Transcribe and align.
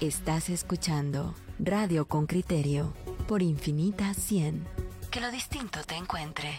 Estás 0.00 0.48
escuchando 0.48 1.34
Radio 1.58 2.06
con 2.06 2.26
Criterio 2.26 2.94
por 3.28 3.42
Infinita 3.42 4.14
100. 4.14 4.66
Que 5.10 5.20
lo 5.20 5.30
distinto 5.30 5.80
te 5.86 5.94
encuentre. 5.94 6.50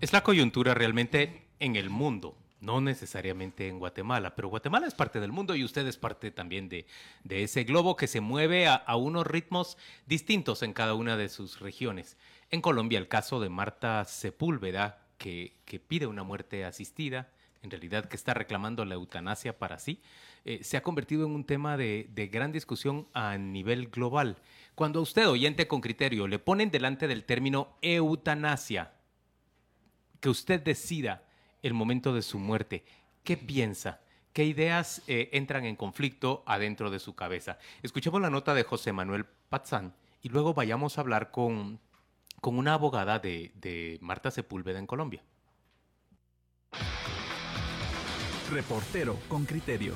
Es 0.00 0.12
la 0.12 0.22
coyuntura 0.22 0.74
realmente 0.74 1.46
en 1.60 1.76
el 1.76 1.88
mundo, 1.88 2.36
no 2.64 2.80
necesariamente 2.80 3.68
en 3.68 3.78
Guatemala, 3.78 4.34
pero 4.34 4.48
Guatemala 4.48 4.86
es 4.86 4.94
parte 4.94 5.20
del 5.20 5.32
mundo 5.32 5.54
y 5.54 5.64
usted 5.64 5.86
es 5.86 5.96
parte 5.96 6.30
también 6.30 6.68
de, 6.68 6.86
ese 7.28 7.64
globo 7.64 7.96
que 7.96 8.06
se 8.06 8.20
mueve 8.20 8.66
a, 8.66 8.96
unos 8.96 9.26
ritmos 9.26 9.76
distintos 10.06 10.62
en 10.62 10.72
cada 10.72 10.94
una 10.94 11.16
de 11.16 11.28
sus 11.28 11.60
regiones. 11.60 12.16
En 12.50 12.60
Colombia, 12.60 12.98
el 12.98 13.08
caso 13.08 13.40
de 13.40 13.48
Marta 13.48 14.04
Sepúlveda, 14.04 15.02
que, 15.18 15.56
que 15.64 15.78
pide 15.78 16.06
una 16.06 16.22
muerte 16.22 16.64
asistida, 16.64 17.28
en 17.62 17.70
realidad 17.70 18.06
que 18.06 18.16
está 18.16 18.34
reclamando 18.34 18.84
la 18.84 18.94
eutanasia 18.94 19.58
para 19.58 19.78
sí, 19.78 20.00
eh, 20.44 20.62
se 20.62 20.76
ha 20.76 20.82
convertido 20.82 21.24
en 21.24 21.32
un 21.32 21.44
tema 21.44 21.76
de, 21.76 22.08
de, 22.12 22.26
gran 22.26 22.52
discusión 22.52 23.08
a 23.14 23.38
nivel 23.38 23.88
global. 23.88 24.36
Cuando 24.74 24.98
a 24.98 25.02
usted, 25.02 25.26
oyente 25.26 25.66
con 25.66 25.80
criterio, 25.80 26.28
le 26.28 26.38
ponen 26.38 26.70
delante 26.70 27.08
del 27.08 27.24
término 27.24 27.78
eutanasia, 27.80 28.92
que 30.20 30.28
usted 30.28 30.60
decida 30.62 31.23
el 31.64 31.72
momento 31.72 32.12
de 32.12 32.20
su 32.20 32.38
muerte, 32.38 32.84
¿qué 33.24 33.38
piensa? 33.38 34.00
¿Qué 34.34 34.44
ideas 34.44 35.02
eh, 35.06 35.30
entran 35.32 35.64
en 35.64 35.76
conflicto 35.76 36.42
adentro 36.46 36.90
de 36.90 36.98
su 36.98 37.14
cabeza? 37.14 37.58
Escuchemos 37.82 38.20
la 38.20 38.28
nota 38.28 38.52
de 38.52 38.64
José 38.64 38.92
Manuel 38.92 39.24
Patzán 39.48 39.94
y 40.20 40.28
luego 40.28 40.52
vayamos 40.52 40.98
a 40.98 41.00
hablar 41.00 41.30
con, 41.30 41.80
con 42.42 42.58
una 42.58 42.74
abogada 42.74 43.18
de, 43.18 43.52
de 43.54 43.98
Marta 44.02 44.30
Sepúlveda 44.30 44.78
en 44.78 44.86
Colombia. 44.86 45.22
Reportero 48.50 49.18
con 49.28 49.46
criterio. 49.46 49.94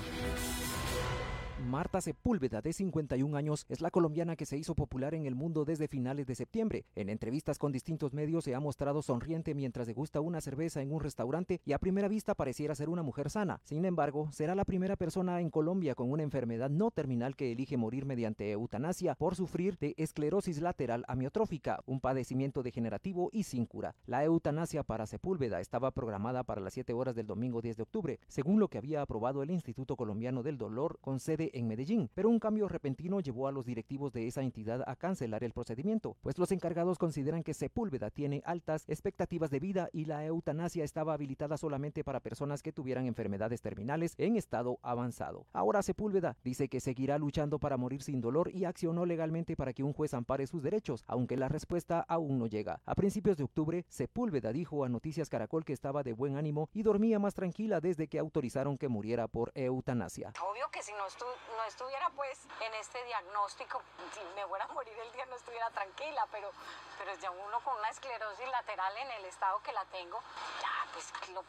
Marta 1.69 2.01
Sepúlveda, 2.01 2.63
de 2.63 2.73
51 2.73 3.37
años, 3.37 3.67
es 3.69 3.83
la 3.83 3.91
colombiana 3.91 4.37
que 4.37 4.47
se 4.47 4.57
hizo 4.57 4.75
popular 4.75 5.15
en 5.15 5.27
el 5.27 5.35
mundo 5.35 5.67
desde 5.67 5.87
finales 5.87 6.27
de 6.27 6.35
septiembre. 6.35 6.87
En 6.95 7.11
entrevistas 7.11 7.59
con 7.59 7.73
distintos 7.73 8.15
medios 8.15 8.45
se 8.45 8.55
ha 8.55 8.61
mostrado 8.61 9.03
sonriente 9.03 9.55
mientras 9.55 9.87
degusta 9.87 10.23
una 10.23 10.41
cerveza 10.41 10.81
en 10.81 10.93
un 10.93 11.01
restaurante 11.01 11.61
y 11.67 11.73
a 11.75 11.79
primera 11.79 12.09
vista 12.09 12.35
pareciera 12.35 12.75
ser 12.75 12.89
una 12.89 13.03
mujer 13.03 13.29
sana. 13.29 13.61
Sin 13.65 13.85
embargo, 13.85 14.31
será 14.33 14.55
la 14.55 14.65
primera 14.65 14.97
persona 14.97 15.43
en 15.43 15.51
Colombia 15.51 15.95
con 15.95 16.11
una 16.11 16.23
enfermedad 16.23 16.71
no 16.71 16.91
terminal 16.91 17.37
que 17.37 17.53
elige 17.53 17.77
morir 17.77 18.07
mediante 18.07 18.51
eutanasia 18.51 19.15
por 19.15 19.37
sufrir 19.37 19.77
de 19.77 19.93
esclerosis 19.99 20.63
lateral 20.63 21.05
amiotrófica, 21.07 21.83
un 21.85 22.01
padecimiento 22.01 22.63
degenerativo 22.63 23.29
y 23.31 23.43
sin 23.43 23.67
cura. 23.67 23.95
La 24.07 24.25
eutanasia 24.25 24.85
para 24.85 25.07
Sepúlveda 25.07 25.61
estaba 25.61 25.91
programada 25.91 26.45
para 26.45 26.63
las 26.63 26.73
7 26.73 26.95
horas 26.95 27.15
del 27.15 27.27
domingo 27.27 27.61
10 27.61 27.77
de 27.77 27.83
octubre, 27.83 28.21
según 28.27 28.59
lo 28.59 28.69
que 28.69 28.79
había 28.79 29.03
aprobado 29.03 29.43
el 29.43 29.51
Instituto 29.51 29.97
Colombiano 29.97 30.43
del 30.43 30.57
Dolor 30.57 30.99
con 31.03 31.21
sede 31.21 31.58
en 31.59 31.69
Medellín, 31.69 32.11
pero 32.15 32.29
un 32.29 32.39
cambio 32.39 32.69
repentino 32.69 33.21
llevó 33.21 33.49
a 33.49 33.53
los 33.53 33.67
directivos 33.67 34.13
de 34.13 34.27
esa 34.27 34.43
entidad 34.43 34.83
a 34.87 34.97
cancelar 34.97 35.45
el 35.45 35.53
procedimiento, 35.53 36.17
pues 36.21 36.39
los 36.39 36.53
encargados 36.53 36.99
consideran 36.99 37.43
que 37.43 37.55
Sepúlveda 37.55 38.11
tiene 38.11 38.43
altas 38.45 38.85
expectativas 38.89 39.51
de 39.51 39.61
vida 39.61 39.89
y 39.93 40.05
la 40.05 40.25
eutanasia 40.25 40.85
estaba 40.85 41.15
habilitada 41.15 41.57
solamente 41.57 42.05
para 42.05 42.21
personas 42.21 42.63
que 42.63 42.73
tuvieran 42.73 43.07
enfermedades 43.07 43.61
terminales 43.61 44.15
en 44.19 44.37
estado 44.37 44.79
avanzado. 44.83 45.47
Ahora 45.53 45.83
Sepúlveda 45.83 46.37
dice 46.45 46.69
que 46.69 46.81
seguirá 46.81 47.19
luchando 47.19 47.59
para 47.59 47.77
morir 47.77 48.03
sin 48.03 48.21
dolor 48.21 48.51
y 48.53 48.65
accionó 48.65 49.05
legalmente 49.05 49.57
para 49.57 49.73
que 49.73 49.83
un 49.83 49.93
juez 49.93 50.15
ampare 50.15 50.47
sus 50.47 50.63
derechos, 50.63 51.05
aunque 51.07 51.37
la 51.37 51.49
respuesta 51.49 52.01
aún 52.09 52.39
no 52.39 52.47
llega. 52.47 52.81
A 52.87 52.95
principios 52.95 53.37
de 53.37 53.45
octubre, 53.45 53.85
Sepúlveda 53.89 54.53
dijo 54.53 54.85
a 54.85 54.89
Noticias 54.89 55.29
Caracol 55.29 55.65
que 55.65 55.73
estaba 55.73 56.03
de 56.03 56.13
buen 56.13 56.37
ánimo 56.37 56.69
y 56.73 56.83
dormía 56.83 57.19
más 57.19 57.35
tranquila 57.35 57.81
desde 57.81 58.09
que 58.09 58.19
autorizaron 58.19 58.79
que 58.79 58.89
muriera 58.89 59.29
por 59.29 59.51
eutanasia. 59.55 60.33
Obvio 60.41 60.67
que 60.73 60.83
si 60.83 60.93
no, 60.93 61.09
no 61.57 61.65
estuviera 61.65 62.11
pues 62.15 62.47
en 62.61 62.75
este 62.75 63.05
diagnóstico, 63.05 63.83
si 64.13 64.21
me 64.35 64.47
fuera 64.47 64.65
a 64.65 64.73
morir 64.73 64.95
el 64.99 65.13
día 65.13 65.27
no 65.27 65.37
estuviera 65.37 65.71
tranquila, 65.71 66.27
pero, 66.31 66.51
pero 66.99 67.15
ya 67.21 67.31
uno 67.31 67.61
con 67.65 67.79
una 67.79 67.89
esclerosis 67.89 68.49
lateral 68.51 68.93
en 68.97 69.11
el 69.13 69.25
estado 69.25 69.61
que 69.63 69.73
la 69.73 69.85
tengo, 69.87 70.19
ya 70.61 70.93
pues 70.93 71.13
lo, 71.33 71.43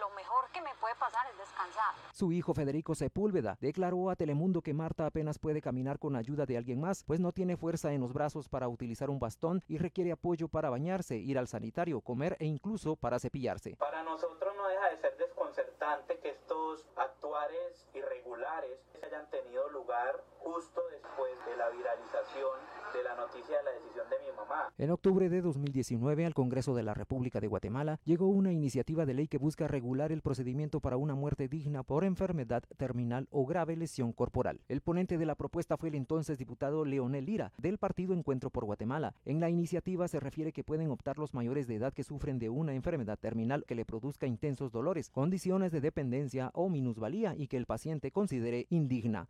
lo 0.00 0.10
mejor 0.10 0.48
que 0.52 0.60
me 0.60 0.74
puede 0.80 0.94
pasar 0.96 1.26
es 1.30 1.38
descansar. 1.38 1.94
Su 2.12 2.32
hijo 2.32 2.54
Federico 2.54 2.94
Sepúlveda 2.94 3.56
declaró 3.60 4.10
a 4.10 4.16
Telemundo 4.16 4.62
que 4.62 4.74
Marta 4.74 5.06
apenas 5.06 5.38
puede 5.38 5.60
caminar 5.60 5.98
con 5.98 6.16
ayuda 6.16 6.46
de 6.46 6.56
alguien 6.56 6.80
más, 6.80 7.04
pues 7.04 7.20
no 7.20 7.32
tiene 7.32 7.56
fuerza 7.56 7.92
en 7.92 8.00
los 8.00 8.12
brazos 8.12 8.48
para 8.48 8.68
utilizar 8.68 9.10
un 9.10 9.18
bastón 9.18 9.62
y 9.68 9.78
requiere 9.78 10.12
apoyo 10.12 10.48
para 10.48 10.70
bañarse, 10.70 11.16
ir 11.16 11.38
al 11.38 11.48
sanitario, 11.48 12.00
comer 12.00 12.36
e 12.40 12.46
incluso 12.46 12.96
para 12.96 13.18
cepillarse. 13.18 13.76
Para 13.76 14.02
nosotros 14.02 14.54
no 14.56 14.66
deja 14.68 14.88
de 14.90 14.98
ser 14.98 15.16
desconcertante 15.16 16.18
que 16.20 16.30
estos 16.30 16.86
actuares 16.96 17.86
irregulares 17.94 18.78
hayan 19.08 19.30
tenido 19.30 19.68
lugar 19.70 20.22
justo 20.38 20.80
después 20.90 21.32
de 21.46 21.56
la 21.56 21.70
viralización 21.70 22.78
de 22.92 23.02
la 23.02 23.16
noticia 23.16 23.58
de 23.58 23.64
la 23.64 23.70
decisión 23.72 24.06
de 24.08 24.16
mi 24.18 24.36
mamá. 24.36 24.72
En 24.76 24.90
octubre 24.90 25.28
de 25.28 25.40
2019, 25.40 26.26
al 26.26 26.34
Congreso 26.34 26.74
de 26.74 26.82
la 26.82 26.94
República 26.94 27.40
de 27.40 27.48
Guatemala 27.48 28.00
llegó 28.04 28.28
una 28.28 28.52
iniciativa 28.52 29.06
de 29.06 29.14
ley 29.14 29.28
que 29.28 29.38
busca 29.38 29.66
regular 29.66 30.12
el 30.12 30.22
procedimiento 30.22 30.80
para 30.80 30.96
una 30.96 31.14
muerte 31.14 31.48
digna 31.48 31.82
por 31.82 32.04
enfermedad 32.04 32.62
terminal 32.76 33.28
o 33.30 33.46
grave 33.46 33.76
lesión 33.76 34.12
corporal. 34.12 34.60
El 34.68 34.80
ponente 34.80 35.16
de 35.16 35.26
la 35.26 35.34
propuesta 35.34 35.76
fue 35.76 35.88
el 35.88 35.94
entonces 35.94 36.38
diputado 36.38 36.84
Leonel 36.84 37.26
Lira, 37.26 37.52
del 37.58 37.78
partido 37.78 38.14
Encuentro 38.14 38.50
por 38.50 38.64
Guatemala. 38.64 39.14
En 39.24 39.40
la 39.40 39.50
iniciativa 39.50 40.06
se 40.08 40.20
refiere 40.20 40.52
que 40.52 40.64
pueden 40.64 40.90
optar 40.90 41.18
los 41.18 41.34
mayores 41.34 41.66
de 41.66 41.76
edad 41.76 41.94
que 41.94 42.04
sufren 42.04 42.38
de 42.38 42.50
una 42.50 42.74
enfermedad 42.74 43.18
terminal 43.18 43.64
que 43.66 43.74
le 43.74 43.84
produzca 43.84 44.26
intensos 44.26 44.72
dolores, 44.72 45.10
condiciones 45.10 45.72
de 45.72 45.80
dependencia 45.80 46.50
o 46.54 46.68
minusvalía 46.68 47.34
y 47.36 47.48
que 47.48 47.56
el 47.56 47.66
paciente 47.66 48.10
considere 48.10 48.66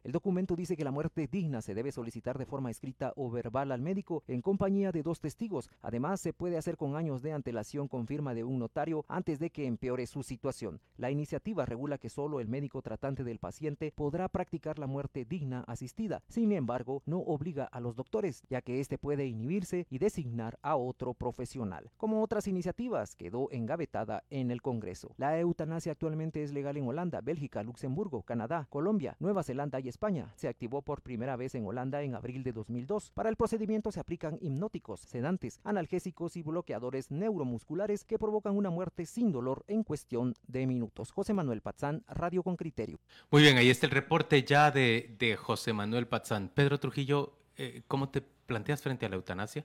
El 0.02 0.12
documento 0.12 0.56
dice 0.56 0.76
que 0.76 0.84
la 0.84 0.90
muerte 0.90 1.28
digna 1.30 1.60
se 1.60 1.74
debe 1.74 1.92
solicitar 1.92 2.38
de 2.38 2.46
forma 2.46 2.70
escrita 2.70 3.12
o 3.16 3.30
verbal 3.30 3.70
al 3.70 3.82
médico 3.82 4.22
en 4.26 4.40
compañía 4.40 4.92
de 4.92 5.02
dos 5.02 5.20
testigos. 5.20 5.68
Además, 5.82 6.20
se 6.20 6.32
puede 6.32 6.56
hacer 6.56 6.78
con 6.78 6.96
años 6.96 7.20
de 7.20 7.32
antelación 7.32 7.86
con 7.86 8.06
firma 8.06 8.34
de 8.34 8.44
un 8.44 8.58
notario 8.58 9.04
antes 9.08 9.38
de 9.38 9.50
que 9.50 9.66
empeore 9.66 10.06
su 10.06 10.22
situación. 10.22 10.80
La 10.96 11.10
iniciativa 11.10 11.66
regula 11.66 11.98
que 11.98 12.08
solo 12.08 12.40
el 12.40 12.48
médico 12.48 12.80
tratante 12.80 13.24
del 13.24 13.38
paciente 13.38 13.92
podrá 13.94 14.28
practicar 14.28 14.78
la 14.78 14.86
muerte 14.86 15.26
digna 15.26 15.64
asistida. 15.66 16.22
Sin 16.28 16.52
embargo, 16.52 17.02
no 17.04 17.18
obliga 17.18 17.64
a 17.64 17.80
los 17.80 17.94
doctores, 17.94 18.42
ya 18.48 18.62
que 18.62 18.80
éste 18.80 18.96
puede 18.96 19.26
inhibirse 19.26 19.86
y 19.90 19.98
designar 19.98 20.58
a 20.62 20.76
otro 20.76 21.12
profesional. 21.12 21.90
Como 21.98 22.22
otras 22.22 22.48
iniciativas, 22.48 23.16
quedó 23.16 23.50
engavetada 23.50 24.24
en 24.30 24.50
el 24.50 24.62
Congreso. 24.62 25.14
La 25.18 25.38
eutanasia 25.38 25.92
actualmente 25.92 26.42
es 26.42 26.52
legal 26.52 26.78
en 26.78 26.88
Holanda, 26.88 27.20
Bélgica, 27.20 27.62
Luxemburgo, 27.62 28.22
Canadá, 28.22 28.66
Colombia, 28.70 29.16
Nueva 29.20 29.42
Zelanda 29.42 29.57
y 29.82 29.88
España. 29.88 30.32
Se 30.36 30.46
activó 30.46 30.82
por 30.82 31.02
primera 31.02 31.34
vez 31.36 31.54
en 31.56 31.66
Holanda 31.66 32.02
en 32.02 32.14
abril 32.14 32.44
de 32.44 32.52
2002. 32.52 33.10
Para 33.10 33.28
el 33.28 33.34
procedimiento 33.34 33.90
se 33.90 33.98
aplican 33.98 34.38
hipnóticos, 34.40 35.00
sedantes, 35.00 35.58
analgésicos 35.64 36.36
y 36.36 36.42
bloqueadores 36.42 37.10
neuromusculares 37.10 38.04
que 38.04 38.18
provocan 38.18 38.56
una 38.56 38.70
muerte 38.70 39.04
sin 39.04 39.32
dolor 39.32 39.64
en 39.66 39.82
cuestión 39.82 40.34
de 40.46 40.66
minutos. 40.66 41.10
José 41.10 41.34
Manuel 41.34 41.60
Patzán, 41.60 42.04
Radio 42.08 42.44
con 42.44 42.56
Criterio. 42.56 43.00
Muy 43.32 43.42
bien, 43.42 43.56
ahí 43.56 43.68
está 43.68 43.86
el 43.86 43.92
reporte 43.92 44.44
ya 44.44 44.70
de, 44.70 45.16
de 45.18 45.36
José 45.36 45.72
Manuel 45.72 46.06
Patzán. 46.06 46.48
Pedro 46.54 46.78
Trujillo, 46.78 47.32
eh, 47.56 47.82
¿cómo 47.88 48.10
te 48.10 48.22
planteas 48.22 48.80
frente 48.80 49.06
a 49.06 49.08
la 49.08 49.16
eutanasia? 49.16 49.64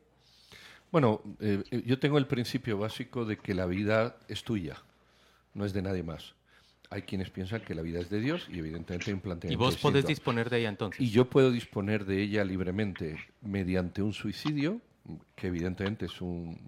Bueno, 0.92 1.22
eh, 1.40 1.64
yo 1.86 2.00
tengo 2.00 2.18
el 2.18 2.26
principio 2.26 2.80
básico 2.80 3.26
de 3.26 3.38
que 3.38 3.54
la 3.54 3.68
vida 3.68 4.18
es 4.28 4.44
tuya, 4.44 4.78
no 5.54 5.66
es 5.66 5.74
de 5.74 5.84
nadie 5.84 6.02
más 6.02 6.34
hay 6.94 7.02
quienes 7.02 7.32
piensan 7.32 7.62
que 7.62 7.74
la 7.74 7.82
vida 7.82 8.00
es 8.00 8.10
de 8.12 8.20
Dios 8.20 8.48
y 8.52 8.60
evidentemente 8.60 9.10
hay 9.10 9.16
un 9.16 9.22
planteamiento. 9.22 9.64
¿Y 9.64 9.66
vos 9.66 9.78
podés 9.78 10.06
disponer 10.06 10.52
de 10.52 10.60
ella 10.60 10.70
entonces? 10.70 11.02
Y 11.02 11.10
yo 11.10 11.26
puedo 11.26 11.52
disponer 11.52 12.06
de 12.06 12.22
ella 12.22 12.44
libremente 12.44 13.18
mediante 13.42 14.04
un 14.04 14.14
suicidio, 14.14 14.80
que 15.36 15.48
evidentemente 15.48 16.06
es 16.06 16.22
un 16.22 16.60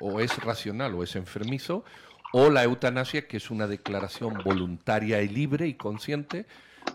o 0.00 0.20
es 0.20 0.36
racional 0.38 0.94
o 0.94 1.02
es 1.02 1.16
enfermizo, 1.16 1.82
o 2.32 2.50
la 2.50 2.62
eutanasia, 2.62 3.26
que 3.26 3.38
es 3.38 3.50
una 3.50 3.66
declaración 3.66 4.34
voluntaria 4.44 5.22
y 5.22 5.28
libre 5.28 5.66
y 5.66 5.74
consciente 5.74 6.46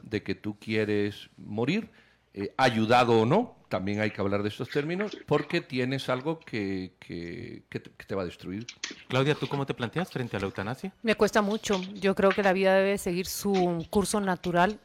de 0.03 0.21
que 0.21 0.35
tú 0.35 0.59
quieres 0.59 1.29
morir, 1.37 1.89
eh, 2.35 2.53
ayudado 2.57 3.21
o 3.21 3.25
no, 3.25 3.55
también 3.69 4.01
hay 4.01 4.11
que 4.11 4.19
hablar 4.19 4.43
de 4.43 4.49
estos 4.49 4.69
términos, 4.69 5.17
porque 5.25 5.61
tienes 5.61 6.09
algo 6.09 6.39
que, 6.39 6.93
que, 6.99 7.63
que, 7.69 7.79
te, 7.79 7.91
que, 7.91 8.05
te, 8.05 8.15
va 8.15 8.23
a 8.23 8.25
destruir. 8.25 8.65
Claudia, 9.07 9.35
¿tú 9.35 9.47
cómo 9.47 9.65
te 9.65 9.73
planteas 9.73 10.11
frente 10.11 10.35
a 10.35 10.39
la 10.39 10.47
eutanasia? 10.47 10.91
Me 11.03 11.15
cuesta 11.15 11.41
mucho. 11.41 11.79
Yo 11.93 12.15
creo 12.15 12.31
que 12.31 12.43
la 12.43 12.51
vida 12.51 12.73
debe 12.75 12.97
seguir 12.97 13.27
su 13.27 13.85
curso 13.89 14.19
natural, 14.19 14.79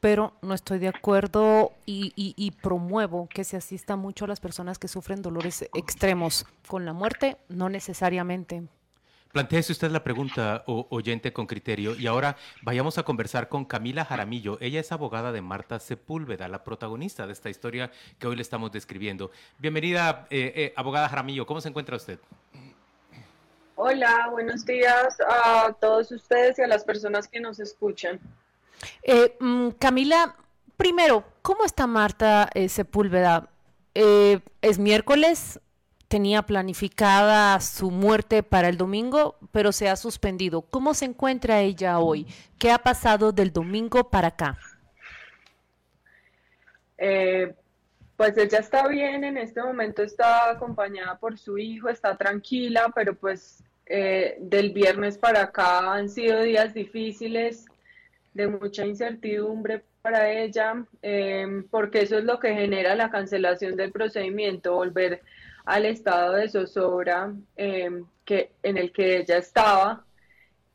pero 0.00 0.34
no 0.42 0.54
estoy 0.54 0.78
de 0.78 0.88
acuerdo 0.88 1.72
y, 1.84 2.12
y, 2.14 2.34
y 2.36 2.52
promuevo 2.52 3.28
que 3.28 3.44
se 3.44 3.56
asista 3.56 3.96
mucho 3.96 4.24
a 4.24 4.28
las 4.28 4.40
personas 4.40 4.78
que 4.78 4.88
sufren 4.88 5.20
dolores 5.20 5.68
extremos. 5.74 6.46
Con 6.66 6.84
la 6.84 6.92
muerte, 6.92 7.36
no 7.48 7.68
necesariamente. 7.68 8.62
Plantéese 9.32 9.72
usted 9.72 9.90
la 9.90 10.02
pregunta, 10.02 10.64
o, 10.66 10.86
oyente 10.90 11.32
con 11.32 11.46
criterio, 11.46 11.94
y 11.94 12.06
ahora 12.06 12.36
vayamos 12.62 12.98
a 12.98 13.02
conversar 13.02 13.48
con 13.48 13.64
Camila 13.64 14.04
Jaramillo. 14.04 14.58
Ella 14.60 14.80
es 14.80 14.90
abogada 14.92 15.32
de 15.32 15.42
Marta 15.42 15.78
Sepúlveda, 15.78 16.48
la 16.48 16.64
protagonista 16.64 17.26
de 17.26 17.32
esta 17.32 17.50
historia 17.50 17.90
que 18.18 18.26
hoy 18.26 18.36
le 18.36 18.42
estamos 18.42 18.72
describiendo. 18.72 19.30
Bienvenida, 19.58 20.26
eh, 20.30 20.52
eh, 20.56 20.72
abogada 20.76 21.08
Jaramillo. 21.08 21.46
¿Cómo 21.46 21.60
se 21.60 21.68
encuentra 21.68 21.96
usted? 21.96 22.18
Hola, 23.80 24.28
buenos 24.32 24.66
días 24.66 25.16
a 25.28 25.72
todos 25.80 26.10
ustedes 26.10 26.58
y 26.58 26.62
a 26.62 26.66
las 26.66 26.82
personas 26.82 27.28
que 27.28 27.38
nos 27.38 27.60
escuchan. 27.60 28.18
Eh, 29.04 29.36
mm, 29.38 29.68
Camila, 29.78 30.34
primero, 30.76 31.22
¿cómo 31.42 31.64
está 31.64 31.86
Marta 31.86 32.50
eh, 32.54 32.68
Sepúlveda? 32.68 33.48
Eh, 33.94 34.40
es 34.62 34.80
miércoles, 34.80 35.60
tenía 36.08 36.42
planificada 36.42 37.60
su 37.60 37.90
muerte 37.90 38.42
para 38.42 38.68
el 38.68 38.76
domingo, 38.76 39.36
pero 39.52 39.72
se 39.72 39.88
ha 39.88 39.96
suspendido. 39.96 40.62
¿Cómo 40.62 40.94
se 40.94 41.04
encuentra 41.04 41.60
ella 41.60 41.98
hoy? 41.98 42.26
¿Qué 42.58 42.70
ha 42.70 42.78
pasado 42.78 43.30
del 43.30 43.52
domingo 43.52 44.08
para 44.10 44.28
acá? 44.28 44.58
Eh, 46.96 47.54
pues 48.16 48.36
ella 48.36 48.58
está 48.58 48.88
bien, 48.88 49.22
en 49.22 49.36
este 49.36 49.62
momento 49.62 50.02
está 50.02 50.50
acompañada 50.50 51.18
por 51.18 51.38
su 51.38 51.58
hijo, 51.58 51.88
está 51.88 52.16
tranquila, 52.16 52.90
pero 52.94 53.14
pues 53.14 53.62
eh, 53.86 54.36
del 54.40 54.72
viernes 54.72 55.16
para 55.16 55.42
acá 55.42 55.94
han 55.94 56.08
sido 56.08 56.42
días 56.42 56.74
difíciles, 56.74 57.66
de 58.34 58.48
mucha 58.48 58.84
incertidumbre 58.84 59.84
para 60.02 60.30
ella, 60.30 60.84
em, 61.02 61.64
porque 61.68 62.02
eso 62.02 62.18
es 62.18 62.24
lo 62.24 62.38
que 62.38 62.54
genera 62.54 62.94
la 62.94 63.10
cancelación 63.10 63.76
del 63.76 63.92
procedimiento, 63.92 64.74
volver 64.74 65.22
al 65.68 65.84
estado 65.84 66.32
de 66.32 66.48
zozobra 66.48 67.34
em, 67.54 68.06
que, 68.24 68.52
en 68.62 68.78
el 68.78 68.90
que 68.90 69.18
ella 69.18 69.36
estaba 69.36 70.02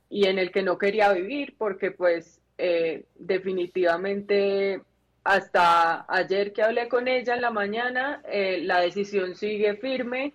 y 0.07 0.27
en 0.27 0.37
el 0.37 0.51
que 0.51 0.61
no 0.61 0.77
quería 0.77 1.11
vivir, 1.13 1.55
porque 1.57 1.89
pues 1.89 2.39
eh, 2.59 3.05
definitivamente 3.15 4.81
hasta 5.23 6.05
ayer 6.07 6.53
que 6.53 6.61
hablé 6.61 6.87
con 6.89 7.07
ella 7.07 7.33
en 7.33 7.41
la 7.41 7.49
mañana, 7.49 8.21
eh, 8.29 8.59
la 8.61 8.81
decisión 8.81 9.35
sigue 9.35 9.77
firme, 9.77 10.33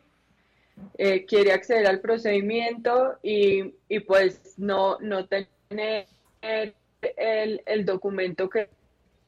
eh, 0.96 1.24
quiere 1.24 1.52
acceder 1.52 1.86
al 1.86 2.00
procedimiento 2.00 3.16
y, 3.22 3.74
y, 3.88 4.00
pues 4.00 4.54
no, 4.56 4.98
no 4.98 5.28
tiene 5.28 6.08
el, 6.42 7.62
el 7.64 7.84
documento 7.84 8.50
que 8.50 8.68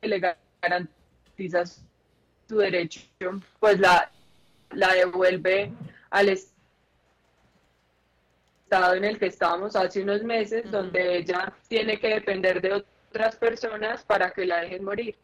le 0.03 0.21
garantiza 0.61 1.65
su 1.67 2.59
derecho, 2.59 3.01
pues 3.61 3.79
la, 3.79 4.11
la 4.73 4.95
devuelve 4.95 5.73
al 6.11 6.29
estado 6.29 6.55
en 8.95 9.05
el 9.05 9.19
que 9.19 9.27
estábamos 9.27 9.77
hace 9.77 10.03
unos 10.03 10.23
meses, 10.23 10.71
donde 10.71 11.19
ella 11.19 11.53
tiene 11.69 11.99
que 11.99 12.09
depender 12.09 12.61
de 12.61 12.85
otras 13.11 13.37
personas 13.37 14.05
para 14.05 14.31
que 14.31 14.47
la 14.47 14.61
dejen 14.61 14.85
morir. 14.85 15.17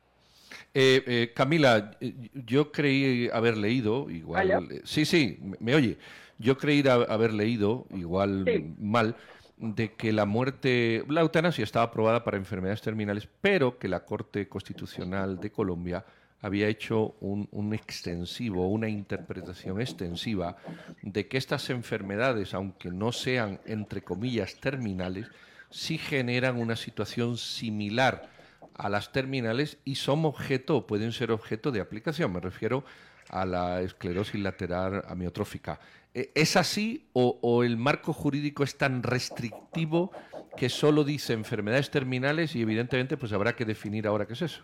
Eh, 0.74 1.02
eh, 1.06 1.32
Camila, 1.34 1.92
eh, 2.00 2.14
yo 2.34 2.70
creí 2.70 3.28
haber 3.32 3.56
leído, 3.56 4.10
igual. 4.10 4.82
Sí, 4.84 5.04
sí, 5.04 5.38
me 5.60 5.74
oye. 5.74 5.96
Yo 6.38 6.58
creí 6.58 6.84
haber 6.86 7.32
leído, 7.32 7.86
igual 7.94 8.44
mal, 8.78 9.16
de 9.56 9.94
que 9.94 10.12
la 10.12 10.26
muerte, 10.26 11.02
la 11.08 11.22
eutanasia 11.22 11.64
estaba 11.64 11.86
aprobada 11.86 12.22
para 12.24 12.36
enfermedades 12.36 12.82
terminales, 12.82 13.26
pero 13.40 13.78
que 13.78 13.88
la 13.88 14.04
Corte 14.04 14.46
Constitucional 14.46 15.40
de 15.40 15.50
Colombia 15.50 16.04
había 16.40 16.68
hecho 16.68 17.16
un, 17.20 17.48
un, 17.50 17.74
extensivo, 17.74 18.68
una 18.68 18.88
interpretación 18.88 19.80
extensiva 19.80 20.56
de 21.02 21.28
que 21.28 21.38
estas 21.38 21.70
enfermedades, 21.70 22.54
aunque 22.54 22.90
no 22.90 23.12
sean, 23.12 23.60
entre 23.64 24.02
comillas, 24.02 24.56
terminales, 24.56 25.28
sí 25.70 25.98
generan 25.98 26.56
una 26.56 26.76
situación 26.76 27.36
similar 27.36 28.30
a 28.74 28.88
las 28.88 29.12
terminales 29.12 29.78
y 29.84 29.96
son 29.96 30.24
objeto, 30.24 30.86
pueden 30.86 31.12
ser 31.12 31.30
objeto 31.30 31.72
de 31.72 31.80
aplicación. 31.80 32.32
Me 32.32 32.40
refiero 32.40 32.84
a 33.30 33.44
la 33.44 33.80
esclerosis 33.80 34.40
lateral 34.40 35.02
amiotrófica. 35.08 35.80
¿E, 36.14 36.30
¿Es 36.34 36.56
así 36.56 37.08
o, 37.12 37.62
el 37.64 37.76
marco 37.76 38.12
jurídico 38.12 38.64
es 38.64 38.76
tan 38.76 39.02
restrictivo 39.02 40.12
que 40.56 40.68
solo 40.68 41.04
dice 41.04 41.32
enfermedades 41.32 41.90
terminales 41.90 42.54
y 42.54 42.62
evidentemente 42.62 43.16
pues 43.16 43.32
habrá 43.32 43.54
que 43.56 43.64
definir 43.64 44.06
ahora 44.06 44.26
qué 44.26 44.34
es 44.34 44.42
eso? 44.42 44.62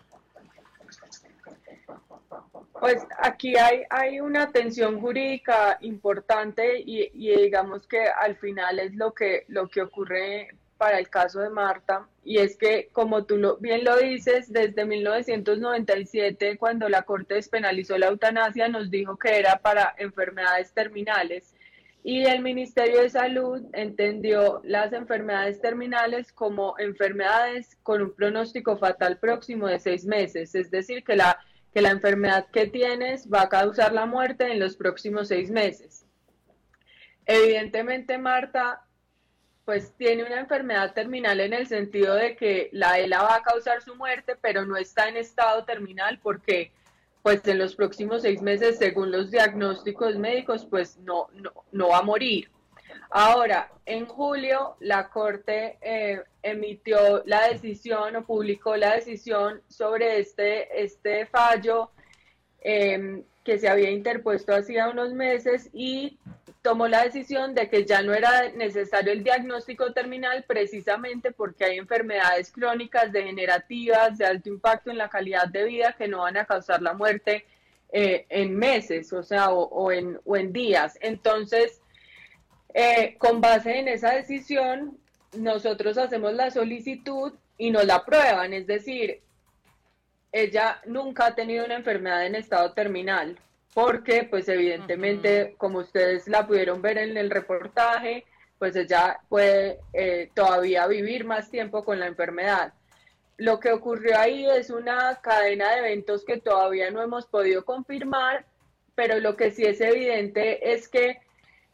Pues 2.83 3.07
aquí 3.17 3.55
hay, 3.55 3.83
hay 3.89 4.19
una 4.19 4.51
tensión 4.51 4.99
jurídica 4.99 5.77
importante 5.79 6.81
y, 6.81 7.09
y, 7.13 7.33
digamos 7.33 7.87
que 7.87 8.01
al 8.07 8.35
final 8.35 8.77
es 8.77 8.93
lo 8.95 9.13
que, 9.13 9.45
lo 9.47 9.69
que 9.69 9.83
ocurre 9.83 10.49
para 10.77 10.99
el 10.99 11.07
caso 11.09 11.39
de 11.39 11.49
Marta, 11.49 12.09
y 12.25 12.39
es 12.39 12.57
que, 12.57 12.89
como 12.91 13.23
tú 13.23 13.37
lo, 13.37 13.55
bien 13.55 13.85
lo 13.85 13.95
dices, 13.95 14.51
desde 14.51 14.83
1997, 14.83 16.57
cuando 16.57 16.89
la 16.89 17.03
Corte 17.03 17.35
despenalizó 17.35 17.97
la 17.97 18.07
eutanasia, 18.07 18.67
nos 18.67 18.91
dijo 18.91 19.15
que 19.15 19.39
era 19.39 19.59
para 19.59 19.95
enfermedades 19.97 20.73
terminales, 20.73 21.55
y 22.03 22.25
el 22.25 22.41
Ministerio 22.41 22.99
de 22.99 23.09
Salud 23.09 23.63
entendió 23.71 24.59
las 24.65 24.91
enfermedades 24.91 25.61
terminales 25.61 26.33
como 26.33 26.77
enfermedades 26.77 27.77
con 27.81 28.01
un 28.01 28.13
pronóstico 28.13 28.75
fatal 28.75 29.19
próximo 29.19 29.67
de 29.67 29.79
seis 29.79 30.03
meses, 30.03 30.53
es 30.53 30.69
decir, 30.69 31.05
que 31.05 31.15
la, 31.15 31.39
que 31.73 31.81
la 31.81 31.89
enfermedad 31.89 32.47
que 32.51 32.67
tienes 32.67 33.31
va 33.31 33.43
a 33.43 33.49
causar 33.49 33.93
la 33.93 34.05
muerte 34.05 34.51
en 34.51 34.59
los 34.59 34.75
próximos 34.75 35.29
seis 35.29 35.49
meses. 35.49 36.05
Evidentemente, 37.25 38.17
Marta 38.17 38.83
pues 39.65 39.93
tiene 39.95 40.25
una 40.25 40.41
enfermedad 40.41 40.93
terminal 40.93 41.39
en 41.39 41.53
el 41.53 41.67
sentido 41.67 42.15
de 42.15 42.35
que 42.35 42.69
la 42.73 42.99
ELA 42.99 43.23
va 43.23 43.35
a 43.37 43.43
causar 43.43 43.81
su 43.81 43.95
muerte, 43.95 44.35
pero 44.41 44.65
no 44.65 44.75
está 44.75 45.07
en 45.07 45.17
estado 45.17 45.63
terminal 45.63 46.19
porque 46.21 46.71
pues 47.21 47.47
en 47.47 47.57
los 47.57 47.73
próximos 47.73 48.23
seis 48.23 48.41
meses, 48.41 48.77
según 48.77 49.09
los 49.09 49.31
diagnósticos 49.31 50.17
médicos, 50.17 50.65
pues 50.65 50.97
no, 50.97 51.29
no, 51.71 51.87
va 51.87 51.99
a 51.99 52.03
morir. 52.03 52.49
Ahora, 53.15 53.69
en 53.85 54.07
julio, 54.07 54.75
la 54.79 55.07
Corte 55.09 55.77
eh, 55.81 56.19
emitió 56.41 57.21
la 57.27 57.47
decisión 57.47 58.15
o 58.15 58.25
publicó 58.25 58.75
la 58.75 58.95
decisión 58.95 59.61
sobre 59.67 60.17
este, 60.17 60.83
este 60.83 61.27
fallo 61.27 61.91
eh, 62.61 63.23
que 63.43 63.59
se 63.59 63.69
había 63.69 63.91
interpuesto 63.91 64.55
hacía 64.55 64.89
unos 64.89 65.13
meses 65.13 65.69
y 65.73 66.17
tomó 66.63 66.87
la 66.87 67.03
decisión 67.03 67.53
de 67.53 67.69
que 67.69 67.85
ya 67.85 68.01
no 68.01 68.15
era 68.15 68.49
necesario 68.53 69.11
el 69.11 69.23
diagnóstico 69.23 69.93
terminal 69.93 70.43
precisamente 70.47 71.31
porque 71.31 71.65
hay 71.65 71.77
enfermedades 71.77 72.51
crónicas 72.51 73.11
degenerativas 73.11 74.17
de 74.17 74.25
alto 74.25 74.49
impacto 74.49 74.89
en 74.89 74.97
la 74.97 75.09
calidad 75.09 75.47
de 75.49 75.65
vida 75.65 75.93
que 75.95 76.07
no 76.07 76.21
van 76.21 76.37
a 76.37 76.45
causar 76.45 76.81
la 76.81 76.93
muerte 76.93 77.45
eh, 77.91 78.25
en 78.29 78.57
meses, 78.57 79.13
o 79.13 79.21
sea, 79.21 79.51
o, 79.51 79.91
en, 79.91 80.19
o 80.25 80.35
en, 80.35 80.51
días. 80.51 80.97
Entonces, 80.99 81.82
eh, 82.73 83.15
con 83.17 83.41
base 83.41 83.79
en 83.79 83.87
esa 83.87 84.15
decisión, 84.15 84.97
nosotros 85.37 85.97
hacemos 85.97 86.33
la 86.33 86.51
solicitud 86.51 87.33
y 87.57 87.71
nos 87.71 87.85
la 87.85 87.95
aprueban, 87.95 88.53
es 88.53 88.67
decir, 88.67 89.21
ella 90.31 90.81
nunca 90.85 91.27
ha 91.27 91.35
tenido 91.35 91.65
una 91.65 91.75
enfermedad 91.75 92.25
en 92.25 92.35
estado 92.35 92.73
terminal 92.73 93.37
porque 93.73 94.27
pues 94.29 94.47
evidentemente, 94.49 95.55
como 95.57 95.79
ustedes 95.79 96.27
la 96.27 96.45
pudieron 96.45 96.81
ver 96.81 96.97
en 96.99 97.17
el 97.17 97.29
reportaje, 97.29 98.25
pues 98.59 98.75
ella 98.75 99.19
puede 99.29 99.79
eh, 99.93 100.29
todavía 100.33 100.87
vivir 100.87 101.25
más 101.25 101.49
tiempo 101.49 101.83
con 101.83 101.99
la 101.99 102.07
enfermedad. 102.07 102.73
Lo 103.37 103.59
que 103.59 103.71
ocurrió 103.71 104.17
ahí 104.17 104.45
es 104.45 104.69
una 104.69 105.19
cadena 105.21 105.71
de 105.71 105.79
eventos 105.79 106.23
que 106.23 106.37
todavía 106.37 106.91
no 106.91 107.01
hemos 107.01 107.25
podido 107.25 107.65
confirmar, 107.65 108.45
pero 108.95 109.19
lo 109.19 109.35
que 109.35 109.51
sí 109.51 109.65
es 109.65 109.81
evidente 109.81 110.73
es 110.73 110.87
que 110.87 111.19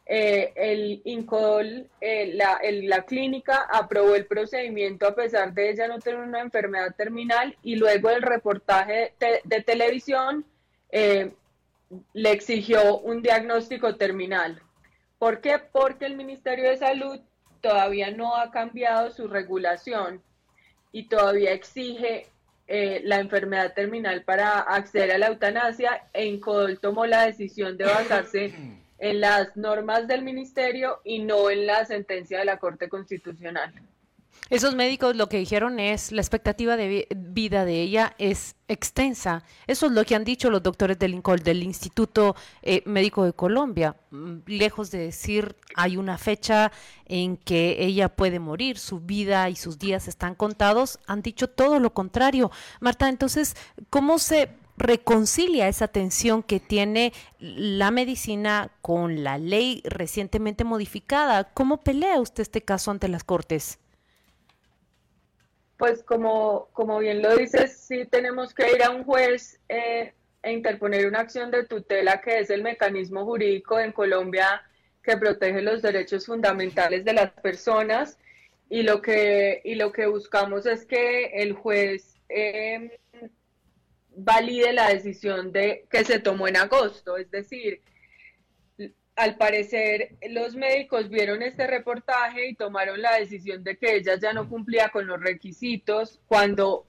eh, 0.06 0.52
el 0.56 1.02
INCODOL, 1.04 1.88
eh, 2.00 2.32
la, 2.34 2.60
la, 2.62 3.02
clínica, 3.04 3.66
aprobó 3.72 4.14
el 4.14 4.26
procedimiento 4.26 5.06
a 5.06 5.14
pesar 5.14 5.52
de 5.54 5.70
ella 5.70 5.88
no 5.88 5.98
tener 5.98 6.20
una 6.20 6.40
enfermedad 6.40 6.94
terminal 6.96 7.56
y 7.62 7.76
luego 7.76 8.10
el 8.10 8.22
reportaje 8.22 9.14
de 9.44 9.62
televisión 9.62 10.44
le 12.12 12.32
exigió 12.32 12.98
un 12.98 13.22
diagnóstico 13.22 13.96
terminal. 13.96 14.60
¿Por 15.18 15.40
qué? 15.40 15.58
Porque 15.58 16.06
el 16.06 16.16
Ministerio 16.16 16.70
de 16.70 16.76
Salud 16.76 17.20
todavía 17.60 18.10
no 18.10 18.36
ha 18.36 18.50
cambiado 18.50 19.10
su 19.10 19.28
regulación 19.28 20.22
y 20.92 21.08
todavía 21.08 21.52
exige 21.52 22.28
eh, 22.66 23.02
la 23.04 23.18
enfermedad 23.18 23.74
terminal 23.74 24.22
para 24.22 24.60
acceder 24.60 25.12
a 25.12 25.18
la 25.18 25.26
eutanasia 25.26 26.04
e 26.12 26.26
Incodol 26.26 26.78
tomó 26.78 27.04
la 27.04 27.26
decisión 27.26 27.76
de 27.76 27.84
basarse 27.84 28.54
en 29.00 29.20
las 29.20 29.56
normas 29.56 30.06
del 30.06 30.22
ministerio 30.22 31.00
y 31.04 31.20
no 31.20 31.50
en 31.50 31.66
la 31.66 31.84
sentencia 31.86 32.38
de 32.38 32.44
la 32.44 32.58
Corte 32.58 32.88
Constitucional. 32.88 33.72
Esos 34.50 34.74
médicos 34.74 35.14
lo 35.14 35.28
que 35.28 35.38
dijeron 35.38 35.78
es 35.78 36.10
la 36.10 36.20
expectativa 36.20 36.76
de 36.76 37.06
vida 37.14 37.64
de 37.64 37.82
ella 37.82 38.14
es 38.18 38.56
extensa. 38.66 39.44
Eso 39.68 39.86
es 39.86 39.92
lo 39.92 40.04
que 40.04 40.16
han 40.16 40.24
dicho 40.24 40.50
los 40.50 40.62
doctores 40.62 40.98
del 40.98 41.14
INCOL, 41.14 41.38
del 41.40 41.62
Instituto 41.62 42.34
eh, 42.62 42.82
Médico 42.84 43.24
de 43.24 43.32
Colombia. 43.32 43.96
Mm, 44.10 44.38
lejos 44.46 44.90
de 44.90 44.98
decir 44.98 45.54
hay 45.76 45.96
una 45.96 46.18
fecha 46.18 46.72
en 47.06 47.36
que 47.36 47.76
ella 47.78 48.08
puede 48.08 48.40
morir, 48.40 48.76
su 48.78 48.98
vida 48.98 49.48
y 49.50 49.54
sus 49.54 49.78
días 49.78 50.08
están 50.08 50.34
contados, 50.34 50.98
han 51.06 51.22
dicho 51.22 51.48
todo 51.48 51.78
lo 51.78 51.94
contrario. 51.94 52.50
Marta, 52.80 53.08
entonces, 53.08 53.54
¿cómo 53.88 54.18
se 54.18 54.48
reconcilia 54.80 55.68
esa 55.68 55.88
tensión 55.88 56.42
que 56.42 56.58
tiene 56.58 57.12
la 57.38 57.90
medicina 57.90 58.72
con 58.80 59.22
la 59.22 59.38
ley 59.38 59.82
recientemente 59.84 60.64
modificada. 60.64 61.44
¿Cómo 61.44 61.82
pelea 61.82 62.18
usted 62.18 62.42
este 62.42 62.62
caso 62.62 62.90
ante 62.90 63.06
las 63.08 63.22
Cortes? 63.22 63.78
Pues 65.76 66.02
como, 66.02 66.68
como 66.72 66.98
bien 66.98 67.22
lo 67.22 67.36
dices, 67.36 67.76
sí 67.76 68.04
tenemos 68.06 68.52
que 68.52 68.72
ir 68.72 68.82
a 68.82 68.90
un 68.90 69.04
juez 69.04 69.60
eh, 69.68 70.12
e 70.42 70.52
interponer 70.52 71.06
una 71.06 71.20
acción 71.20 71.50
de 71.50 71.64
tutela, 71.64 72.20
que 72.20 72.40
es 72.40 72.50
el 72.50 72.62
mecanismo 72.62 73.24
jurídico 73.24 73.78
en 73.78 73.92
Colombia 73.92 74.62
que 75.02 75.16
protege 75.16 75.62
los 75.62 75.82
derechos 75.82 76.26
fundamentales 76.26 77.04
de 77.04 77.12
las 77.12 77.30
personas. 77.32 78.18
Y 78.68 78.82
lo 78.82 79.02
que, 79.02 79.60
y 79.64 79.74
lo 79.74 79.92
que 79.92 80.06
buscamos 80.06 80.64
es 80.66 80.84
que 80.86 81.26
el 81.42 81.52
juez 81.52 82.14
eh, 82.28 82.98
valide 84.16 84.72
la 84.72 84.88
decisión 84.88 85.52
de 85.52 85.86
que 85.90 86.04
se 86.04 86.18
tomó 86.18 86.48
en 86.48 86.56
agosto, 86.56 87.16
es 87.16 87.30
decir, 87.30 87.80
al 89.16 89.36
parecer 89.36 90.16
los 90.30 90.56
médicos 90.56 91.10
vieron 91.10 91.42
este 91.42 91.66
reportaje 91.66 92.48
y 92.48 92.54
tomaron 92.54 93.02
la 93.02 93.16
decisión 93.16 93.62
de 93.62 93.76
que 93.76 93.96
ella 93.96 94.18
ya 94.18 94.32
no 94.32 94.48
cumplía 94.48 94.88
con 94.88 95.06
los 95.06 95.20
requisitos 95.20 96.20
cuando 96.26 96.86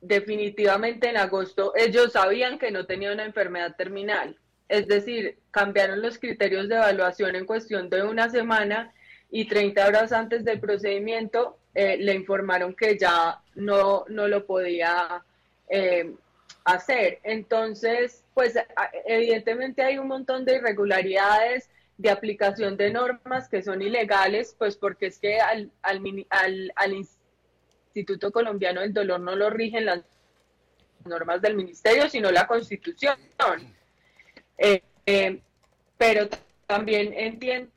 definitivamente 0.00 1.08
en 1.08 1.16
agosto 1.16 1.72
ellos 1.76 2.12
sabían 2.12 2.58
que 2.58 2.70
no 2.70 2.86
tenía 2.86 3.12
una 3.12 3.24
enfermedad 3.24 3.74
terminal. 3.76 4.38
Es 4.68 4.86
decir, 4.86 5.38
cambiaron 5.50 6.02
los 6.02 6.18
criterios 6.18 6.68
de 6.68 6.76
evaluación 6.76 7.34
en 7.34 7.46
cuestión 7.46 7.90
de 7.90 8.02
una 8.02 8.30
semana 8.30 8.92
y 9.30 9.46
30 9.46 9.86
horas 9.86 10.12
antes 10.12 10.44
del 10.44 10.60
procedimiento 10.60 11.58
eh, 11.74 11.96
le 11.98 12.14
informaron 12.14 12.74
que 12.74 12.98
ya 12.98 13.40
no, 13.54 14.04
no 14.08 14.28
lo 14.28 14.46
podía 14.46 15.24
eh, 15.68 16.12
hacer. 16.64 17.20
Entonces, 17.22 18.24
pues 18.34 18.54
evidentemente 19.06 19.82
hay 19.82 19.98
un 19.98 20.08
montón 20.08 20.44
de 20.44 20.56
irregularidades 20.56 21.68
de 21.96 22.10
aplicación 22.10 22.76
de 22.76 22.90
normas 22.90 23.48
que 23.48 23.62
son 23.62 23.82
ilegales, 23.82 24.54
pues 24.58 24.76
porque 24.76 25.06
es 25.06 25.18
que 25.18 25.40
al, 25.40 25.70
al, 25.82 26.94
Instituto 27.94 28.32
Colombiano 28.32 28.80
del 28.80 28.94
Dolor 28.94 29.20
no 29.20 29.36
lo 29.36 29.50
rigen 29.50 29.86
las 29.86 30.02
normas 31.04 31.42
del 31.42 31.54
ministerio, 31.54 32.08
sino 32.08 32.30
la 32.30 32.46
constitución. 32.46 33.16
Eh, 34.58 34.82
eh, 35.06 35.40
pero 35.98 36.28
también 36.66 37.12
entiendo 37.12 37.70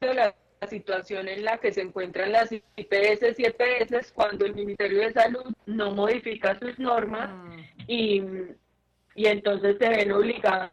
la 0.00 0.34
situación 0.66 1.28
en 1.28 1.44
la 1.44 1.58
que 1.58 1.72
se 1.72 1.82
encuentran 1.82 2.32
las 2.32 2.50
IPS 2.52 3.38
y 3.38 3.44
EPS 3.44 4.12
cuando 4.12 4.44
el 4.44 4.54
Ministerio 4.54 5.00
de 5.00 5.12
Salud 5.12 5.52
no 5.66 5.92
modifica 5.92 6.58
sus 6.58 6.78
normas 6.78 7.30
mm. 7.30 7.60
y, 7.86 8.22
y 9.14 9.26
entonces 9.26 9.76
se 9.78 9.88
ven 9.88 10.12
obligados 10.12 10.72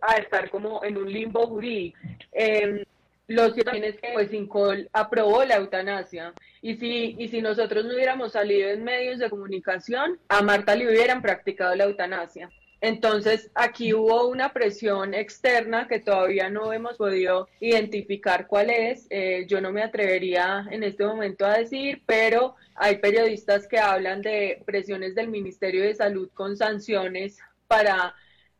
a 0.00 0.16
estar 0.16 0.48
como 0.50 0.82
en 0.84 0.96
un 0.96 1.12
limbo 1.12 1.46
jurídico. 1.46 1.98
Eh, 2.32 2.84
los 3.28 3.56
es 3.58 4.00
que 4.00 4.10
pues 4.12 4.32
Incol 4.32 4.88
aprobó 4.92 5.44
la 5.44 5.56
eutanasia 5.56 6.32
y 6.62 6.76
si, 6.76 7.16
y 7.18 7.28
si 7.28 7.42
nosotros 7.42 7.84
no 7.84 7.94
hubiéramos 7.94 8.32
salido 8.32 8.70
en 8.70 8.84
medios 8.84 9.18
de 9.18 9.28
comunicación, 9.28 10.18
a 10.28 10.42
Marta 10.42 10.76
le 10.76 10.88
hubieran 10.88 11.22
practicado 11.22 11.74
la 11.74 11.84
eutanasia. 11.84 12.50
Entonces, 12.80 13.50
aquí 13.54 13.94
hubo 13.94 14.28
una 14.28 14.52
presión 14.52 15.14
externa 15.14 15.88
que 15.88 15.98
todavía 15.98 16.50
no 16.50 16.72
hemos 16.72 16.98
podido 16.98 17.48
identificar 17.60 18.46
cuál 18.46 18.70
es. 18.70 19.06
Eh, 19.10 19.46
yo 19.48 19.60
no 19.60 19.72
me 19.72 19.82
atrevería 19.82 20.66
en 20.70 20.82
este 20.82 21.06
momento 21.06 21.46
a 21.46 21.56
decir, 21.58 22.02
pero 22.06 22.54
hay 22.74 22.98
periodistas 22.98 23.66
que 23.66 23.78
hablan 23.78 24.20
de 24.20 24.62
presiones 24.66 25.14
del 25.14 25.28
Ministerio 25.28 25.82
de 25.84 25.94
Salud 25.94 26.28
con 26.34 26.56
sanciones 26.56 27.38
para, 27.66 28.14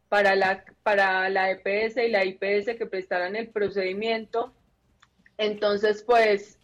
para, 0.09 0.35
la, 0.35 0.65
para 0.83 1.29
la 1.29 1.51
EPS 1.51 1.99
y 1.99 2.09
la 2.09 2.25
IPS 2.25 2.77
que 2.79 2.87
prestaran 2.87 3.37
el 3.37 3.49
procedimiento. 3.49 4.55
Entonces, 5.37 6.03
pues, 6.03 6.59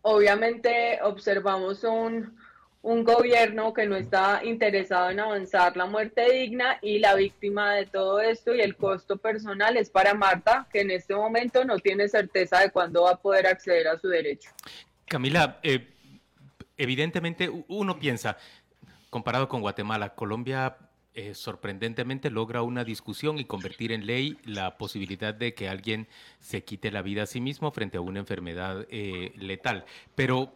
obviamente 0.00 0.98
observamos 1.02 1.84
un, 1.84 2.38
un 2.86 3.02
gobierno 3.02 3.72
que 3.72 3.84
no 3.84 3.96
está 3.96 4.42
interesado 4.44 5.10
en 5.10 5.18
avanzar 5.18 5.76
la 5.76 5.86
muerte 5.86 6.30
digna 6.32 6.78
y 6.80 7.00
la 7.00 7.16
víctima 7.16 7.74
de 7.74 7.86
todo 7.86 8.20
esto 8.20 8.54
y 8.54 8.60
el 8.60 8.76
costo 8.76 9.16
personal 9.16 9.76
es 9.76 9.90
para 9.90 10.14
Marta, 10.14 10.68
que 10.72 10.82
en 10.82 10.92
este 10.92 11.16
momento 11.16 11.64
no 11.64 11.80
tiene 11.80 12.08
certeza 12.08 12.60
de 12.60 12.70
cuándo 12.70 13.02
va 13.02 13.10
a 13.10 13.16
poder 13.16 13.48
acceder 13.48 13.88
a 13.88 13.98
su 13.98 14.06
derecho. 14.06 14.50
Camila, 15.04 15.58
eh, 15.64 15.84
evidentemente 16.76 17.50
uno 17.66 17.98
piensa, 17.98 18.36
comparado 19.10 19.48
con 19.48 19.62
Guatemala, 19.62 20.14
Colombia 20.14 20.76
eh, 21.14 21.34
sorprendentemente 21.34 22.30
logra 22.30 22.62
una 22.62 22.84
discusión 22.84 23.38
y 23.38 23.46
convertir 23.46 23.90
en 23.90 24.06
ley 24.06 24.38
la 24.44 24.78
posibilidad 24.78 25.34
de 25.34 25.54
que 25.54 25.68
alguien 25.68 26.06
se 26.38 26.62
quite 26.62 26.92
la 26.92 27.02
vida 27.02 27.24
a 27.24 27.26
sí 27.26 27.40
mismo 27.40 27.72
frente 27.72 27.96
a 27.96 28.00
una 28.00 28.20
enfermedad 28.20 28.86
eh, 28.90 29.32
letal. 29.36 29.86
Pero 30.14 30.54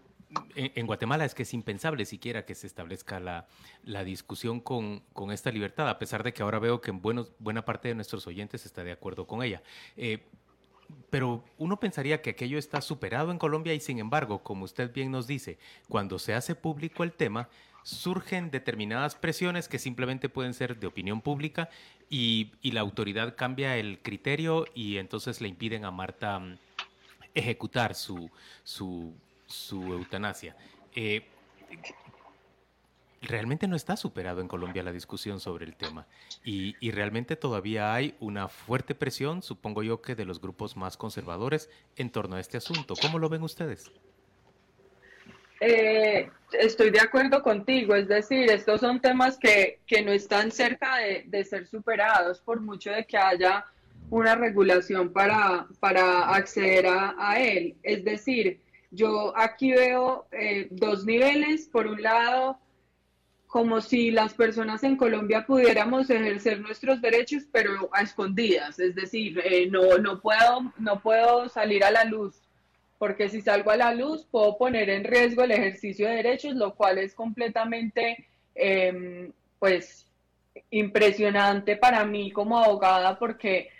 en, 0.54 0.86
Guatemala 0.86 1.24
es 1.24 1.34
que 1.34 1.42
es 1.42 1.54
impensable 1.54 2.04
siquiera 2.04 2.44
que 2.44 2.54
se 2.54 2.66
establezca 2.66 3.20
la, 3.20 4.04
discusión 4.04 4.60
con, 4.60 5.02
esta 5.32 5.50
libertad, 5.50 5.88
a 5.88 5.98
pesar 5.98 6.22
de 6.22 6.32
que 6.32 6.42
ahora 6.42 6.58
veo 6.58 6.80
que 6.80 6.90
en 6.90 7.00
buena 7.02 7.64
parte 7.64 7.88
de 7.88 7.94
nuestros 7.94 8.26
oyentes 8.26 8.64
está 8.66 8.84
de 8.84 8.92
acuerdo 8.92 9.26
con 9.26 9.42
ella. 9.42 9.62
Eh, 9.96 10.22
pero 11.08 11.44
uno 11.58 11.78
pensaría 11.78 12.20
que 12.20 12.30
aquello 12.30 12.58
está 12.58 12.80
superado 12.80 13.30
en 13.30 13.38
Colombia 13.38 13.74
y 13.74 13.80
sin 13.80 13.98
embargo, 13.98 14.42
como 14.42 14.64
usted 14.64 14.92
bien 14.92 15.10
nos 15.10 15.26
dice, 15.26 15.58
cuando 15.88 16.18
se 16.18 16.34
hace 16.34 16.54
público 16.54 17.04
el 17.04 17.12
tema, 17.12 17.48
surgen 17.82 18.50
determinadas 18.50 19.14
presiones 19.14 19.68
que 19.68 19.78
simplemente 19.78 20.28
pueden 20.28 20.52
ser 20.52 20.78
de 20.78 20.86
opinión 20.86 21.20
pública 21.20 21.70
y, 22.08 22.52
y 22.60 22.72
la 22.72 22.80
autoridad 22.80 23.36
cambia 23.36 23.76
el 23.76 24.00
criterio 24.00 24.66
y 24.74 24.98
entonces 24.98 25.40
le 25.40 25.48
impiden 25.48 25.84
a 25.84 25.90
Marta 25.90 26.38
mm, 26.38 26.58
ejecutar 27.34 27.94
su, 27.94 28.30
su 28.64 29.14
su 29.50 29.92
eutanasia. 29.92 30.56
Eh, 30.94 31.26
realmente 33.22 33.68
no 33.68 33.76
está 33.76 33.96
superado 33.96 34.40
en 34.40 34.48
Colombia 34.48 34.82
la 34.82 34.92
discusión 34.92 35.40
sobre 35.40 35.66
el 35.66 35.76
tema 35.76 36.06
y, 36.42 36.74
realmente 36.90 37.36
todavía 37.36 37.92
hay 37.94 38.14
una 38.18 38.48
fuerte 38.48 38.94
presión, 38.94 39.42
supongo 39.42 39.82
yo 39.82 40.00
que 40.00 40.14
de 40.14 40.24
los 40.24 40.40
grupos 40.40 40.76
más 40.76 40.96
conservadores 40.96 41.68
en 41.96 42.10
torno 42.10 42.36
a 42.36 42.40
este 42.40 42.56
asunto. 42.56 42.94
¿Cómo 43.00 43.18
lo 43.18 43.28
ven 43.28 43.42
ustedes? 43.42 43.90
Eh, 45.60 46.30
estoy 46.52 46.90
de 46.90 47.00
acuerdo 47.00 47.42
contigo, 47.42 47.94
es 47.94 48.08
decir, 48.08 48.50
estos 48.50 48.80
son 48.80 49.00
temas 49.00 49.36
que, 49.36 49.80
no 50.02 50.12
están 50.12 50.50
cerca 50.50 50.96
de, 50.96 51.44
ser 51.44 51.66
superados 51.66 52.40
por 52.40 52.60
mucho 52.60 52.90
de 52.90 53.04
que 53.04 53.18
haya 53.18 53.66
una 54.08 54.34
regulación 54.34 55.12
para, 55.12 55.66
para 55.78 56.30
acceder 56.34 56.86
a, 56.86 57.14
a 57.18 57.38
él. 57.38 57.76
Es 57.82 58.02
decir, 58.02 58.60
yo 58.90 59.32
aquí 59.36 59.72
veo 59.72 60.26
eh, 60.32 60.68
dos 60.70 61.04
niveles. 61.04 61.68
Por 61.68 61.86
un 61.86 62.02
lado, 62.02 62.58
como 63.46 63.80
si 63.80 64.10
las 64.10 64.34
personas 64.34 64.84
en 64.84 64.96
Colombia 64.96 65.44
pudiéramos 65.44 66.08
ejercer 66.08 66.60
nuestros 66.60 67.00
derechos, 67.00 67.44
pero 67.50 67.88
a 67.92 68.02
escondidas. 68.02 68.78
Es 68.78 68.94
decir, 68.94 69.40
eh, 69.44 69.68
no, 69.70 69.98
no, 69.98 70.20
puedo, 70.20 70.72
no 70.78 71.00
puedo 71.00 71.48
salir 71.48 71.84
a 71.84 71.90
la 71.90 72.04
luz, 72.04 72.40
porque 72.98 73.28
si 73.28 73.40
salgo 73.40 73.70
a 73.70 73.76
la 73.76 73.94
luz 73.94 74.24
puedo 74.30 74.56
poner 74.56 74.88
en 74.90 75.04
riesgo 75.04 75.42
el 75.42 75.50
ejercicio 75.50 76.08
de 76.08 76.16
derechos, 76.16 76.54
lo 76.54 76.74
cual 76.74 76.98
es 76.98 77.14
completamente, 77.14 78.28
em, 78.54 79.32
pues, 79.58 80.06
impresionante 80.70 81.76
para 81.76 82.04
mí 82.04 82.30
como 82.30 82.58
abogada, 82.58 83.18
porque 83.18 83.70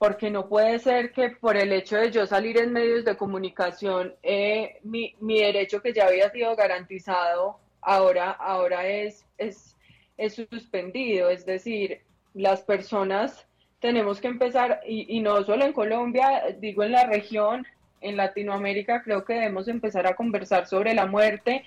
porque 0.00 0.30
no 0.30 0.48
puede 0.48 0.78
ser 0.78 1.12
que 1.12 1.28
por 1.28 1.58
el 1.58 1.74
hecho 1.74 1.98
de 1.98 2.10
yo 2.10 2.26
salir 2.26 2.56
en 2.56 2.72
medios 2.72 3.04
de 3.04 3.18
comunicación, 3.18 4.14
eh, 4.22 4.78
mi, 4.82 5.14
mi, 5.20 5.40
derecho 5.40 5.82
que 5.82 5.92
ya 5.92 6.06
había 6.06 6.30
sido 6.30 6.56
garantizado 6.56 7.58
ahora, 7.82 8.30
ahora 8.30 8.86
es, 8.86 9.26
es, 9.36 9.76
es 10.16 10.36
suspendido. 10.50 11.28
Es 11.28 11.44
decir, 11.44 12.00
las 12.32 12.62
personas 12.62 13.46
tenemos 13.78 14.22
que 14.22 14.28
empezar, 14.28 14.80
y, 14.86 15.18
y 15.18 15.20
no 15.20 15.44
solo 15.44 15.66
en 15.66 15.74
Colombia, 15.74 16.44
digo 16.58 16.82
en 16.82 16.92
la 16.92 17.04
región, 17.04 17.66
en 18.00 18.16
Latinoamérica, 18.16 19.02
creo 19.02 19.26
que 19.26 19.34
debemos 19.34 19.68
empezar 19.68 20.06
a 20.06 20.16
conversar 20.16 20.66
sobre 20.66 20.94
la 20.94 21.04
muerte. 21.04 21.66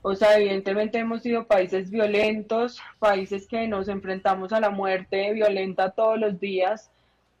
O 0.00 0.14
sea, 0.14 0.38
evidentemente 0.38 1.00
hemos 1.00 1.22
sido 1.22 1.48
países 1.48 1.90
violentos, 1.90 2.80
países 3.00 3.48
que 3.48 3.66
nos 3.66 3.88
enfrentamos 3.88 4.52
a 4.52 4.60
la 4.60 4.70
muerte 4.70 5.32
violenta 5.32 5.90
todos 5.90 6.20
los 6.20 6.38
días 6.38 6.92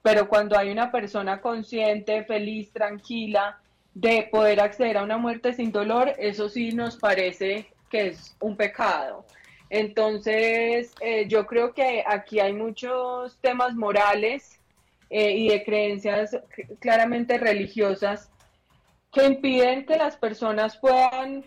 pero 0.04 0.28
cuando 0.28 0.58
hay 0.58 0.70
una 0.70 0.92
persona 0.92 1.40
consciente, 1.40 2.24
feliz, 2.24 2.70
tranquila, 2.70 3.58
de 3.94 4.28
poder 4.30 4.60
acceder 4.60 4.98
a 4.98 5.02
una 5.02 5.16
muerte 5.16 5.54
sin 5.54 5.72
dolor, 5.72 6.12
eso 6.18 6.50
sí 6.50 6.72
nos 6.72 6.98
parece 6.98 7.68
que 7.88 8.08
es 8.08 8.36
un 8.38 8.54
pecado. 8.54 9.24
Entonces, 9.70 10.94
eh, 11.00 11.26
yo 11.26 11.46
creo 11.46 11.72
que 11.72 12.04
aquí 12.06 12.38
hay 12.38 12.52
muchos 12.52 13.38
temas 13.40 13.74
morales 13.76 14.60
eh, 15.08 15.30
y 15.30 15.48
de 15.48 15.64
creencias 15.64 16.36
claramente 16.80 17.38
religiosas 17.38 18.30
que 19.10 19.24
impiden 19.24 19.86
que 19.86 19.96
las 19.96 20.18
personas 20.18 20.76
puedan 20.76 21.46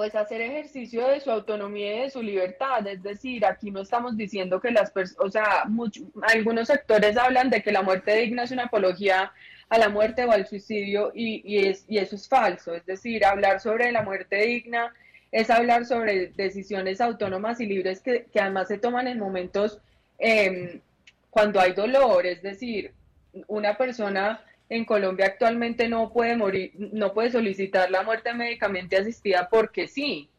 pues 0.00 0.14
hacer 0.14 0.40
ejercicio 0.40 1.06
de 1.08 1.20
su 1.20 1.30
autonomía 1.30 1.94
y 1.94 2.00
de 2.04 2.10
su 2.10 2.22
libertad. 2.22 2.86
Es 2.86 3.02
decir, 3.02 3.44
aquí 3.44 3.70
no 3.70 3.82
estamos 3.82 4.16
diciendo 4.16 4.58
que 4.58 4.70
las 4.70 4.90
personas, 4.90 5.26
o 5.26 5.30
sea, 5.30 5.64
algunos 6.22 6.68
sectores 6.68 7.18
hablan 7.18 7.50
de 7.50 7.62
que 7.62 7.70
la 7.70 7.82
muerte 7.82 8.16
digna 8.16 8.44
es 8.44 8.50
una 8.50 8.64
apología 8.64 9.30
a 9.68 9.76
la 9.76 9.90
muerte 9.90 10.24
o 10.24 10.32
al 10.32 10.46
suicidio 10.46 11.12
y, 11.14 11.42
y, 11.44 11.68
es, 11.68 11.84
y 11.86 11.98
eso 11.98 12.16
es 12.16 12.26
falso. 12.26 12.74
Es 12.74 12.86
decir, 12.86 13.26
hablar 13.26 13.60
sobre 13.60 13.92
la 13.92 14.00
muerte 14.00 14.36
digna 14.36 14.94
es 15.32 15.50
hablar 15.50 15.84
sobre 15.84 16.28
decisiones 16.28 17.02
autónomas 17.02 17.60
y 17.60 17.66
libres 17.66 18.00
que, 18.00 18.24
que 18.32 18.40
además 18.40 18.68
se 18.68 18.78
toman 18.78 19.06
en 19.06 19.18
momentos 19.18 19.82
eh, 20.18 20.80
cuando 21.28 21.60
hay 21.60 21.74
dolor. 21.74 22.24
Es 22.24 22.40
decir, 22.40 22.94
una 23.48 23.76
persona 23.76 24.42
en 24.70 24.84
Colombia 24.84 25.26
actualmente 25.26 25.88
no 25.88 26.12
puede 26.12 26.36
morir, 26.36 26.72
no 26.76 27.12
puede 27.12 27.32
solicitar 27.32 27.90
la 27.90 28.04
muerte 28.04 28.32
médicamente 28.32 28.96
asistida 28.96 29.48
porque 29.50 29.88
sí. 29.88 30.30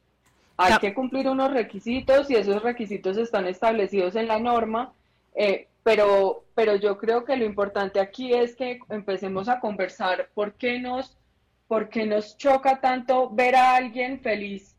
Hay 0.58 0.78
que 0.78 0.94
cumplir 0.94 1.28
unos 1.28 1.52
requisitos 1.52 2.30
y 2.30 2.36
esos 2.36 2.64
requisitos 2.64 3.18
están 3.18 3.48
establecidos 3.48 4.16
en 4.16 4.28
la 4.28 4.40
norma, 4.40 4.94
eh, 5.36 5.68
pero, 5.84 6.46
pero 6.56 6.76
yo 6.76 6.98
creo 6.98 7.26
que 7.26 7.36
lo 7.36 7.46
importante 7.46 8.00
aquí 8.00 8.34
es 8.34 8.56
que 8.56 8.80
empecemos 8.90 9.50
a 9.50 9.60
conversar 9.60 10.30
por 10.34 10.54
qué 10.54 10.80
nos, 10.80 11.18
por 11.68 11.90
qué 11.90 12.06
nos 12.06 12.38
choca 12.38 12.80
tanto 12.80 13.30
ver 13.32 13.56
a 13.56 13.76
alguien 13.76 14.22
feliz 14.22 14.78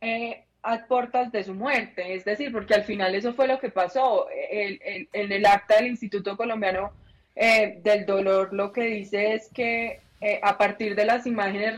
eh, 0.00 0.44
a 0.62 0.86
puertas 0.86 1.30
de 1.32 1.44
su 1.44 1.54
muerte. 1.54 2.14
Es 2.14 2.24
decir, 2.24 2.52
porque 2.52 2.74
al 2.74 2.84
final 2.84 3.14
eso 3.14 3.32
fue 3.32 3.46
lo 3.46 3.58
que 3.58 3.70
pasó. 3.70 4.26
en 4.50 5.32
el 5.32 5.46
acta 5.46 5.76
del 5.76 5.86
Instituto 5.86 6.36
Colombiano 6.36 6.92
eh, 7.34 7.80
del 7.82 8.04
dolor 8.04 8.52
lo 8.52 8.72
que 8.72 8.82
dice 8.82 9.34
es 9.34 9.48
que 9.48 10.00
eh, 10.20 10.40
a 10.42 10.56
partir 10.58 10.94
de 10.94 11.04
las 11.04 11.26
imágenes 11.26 11.76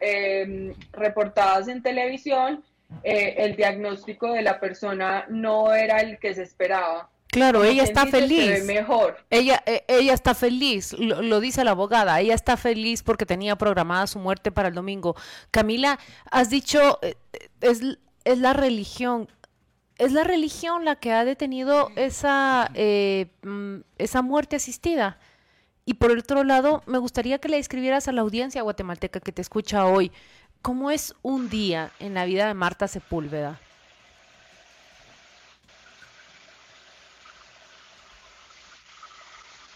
em, 0.00 0.74
reportadas 0.92 1.68
en 1.68 1.82
televisión, 1.82 2.62
eh, 3.02 3.36
el 3.38 3.56
diagnóstico 3.56 4.32
de 4.32 4.42
la 4.42 4.60
persona 4.60 5.24
no 5.28 5.72
era 5.72 5.98
el 6.00 6.18
que 6.18 6.34
se 6.34 6.42
esperaba. 6.42 7.08
Claro, 7.28 7.62
ella 7.62 7.82
está 7.82 8.06
feliz. 8.06 8.64
Mejor. 8.64 9.18
Ella, 9.30 9.62
ella 9.86 10.14
está 10.14 10.34
feliz, 10.34 10.94
lo, 10.98 11.40
dice 11.40 11.62
la 11.62 11.72
abogada, 11.72 12.18
ella 12.20 12.34
está 12.34 12.56
feliz 12.56 13.02
porque 13.02 13.26
tenía 13.26 13.56
programada 13.56 14.06
su 14.06 14.18
muerte 14.18 14.50
para 14.50 14.68
el 14.68 14.74
domingo. 14.74 15.14
Camila, 15.50 15.98
has 16.30 16.48
dicho, 16.48 16.98
es, 17.60 17.82
es 18.24 18.38
la 18.38 18.54
religión 18.54 19.28
es 19.98 20.12
la 20.12 20.24
religión 20.24 20.84
la 20.84 20.96
que 20.96 21.12
ha 21.12 21.24
detenido 21.24 21.90
esa, 21.96 22.70
eh, 22.74 23.26
mm, 23.42 23.78
esa 23.98 24.22
muerte 24.22 24.56
asistida. 24.56 25.18
Y 25.84 25.94
por 25.94 26.12
otro 26.12 26.44
lado, 26.44 26.82
me 26.86 26.98
gustaría 26.98 27.38
que 27.38 27.48
le 27.48 27.58
escribieras 27.58 28.06
a 28.08 28.12
la 28.12 28.20
audiencia 28.20 28.62
guatemalteca 28.62 29.20
que 29.20 29.32
te 29.32 29.42
escucha 29.42 29.86
hoy, 29.86 30.12
¿cómo 30.62 30.90
es 30.90 31.14
un 31.22 31.48
día 31.50 31.90
en 31.98 32.14
la 32.14 32.26
vida 32.26 32.46
de 32.46 32.54
Marta 32.54 32.86
Sepúlveda? 32.86 33.58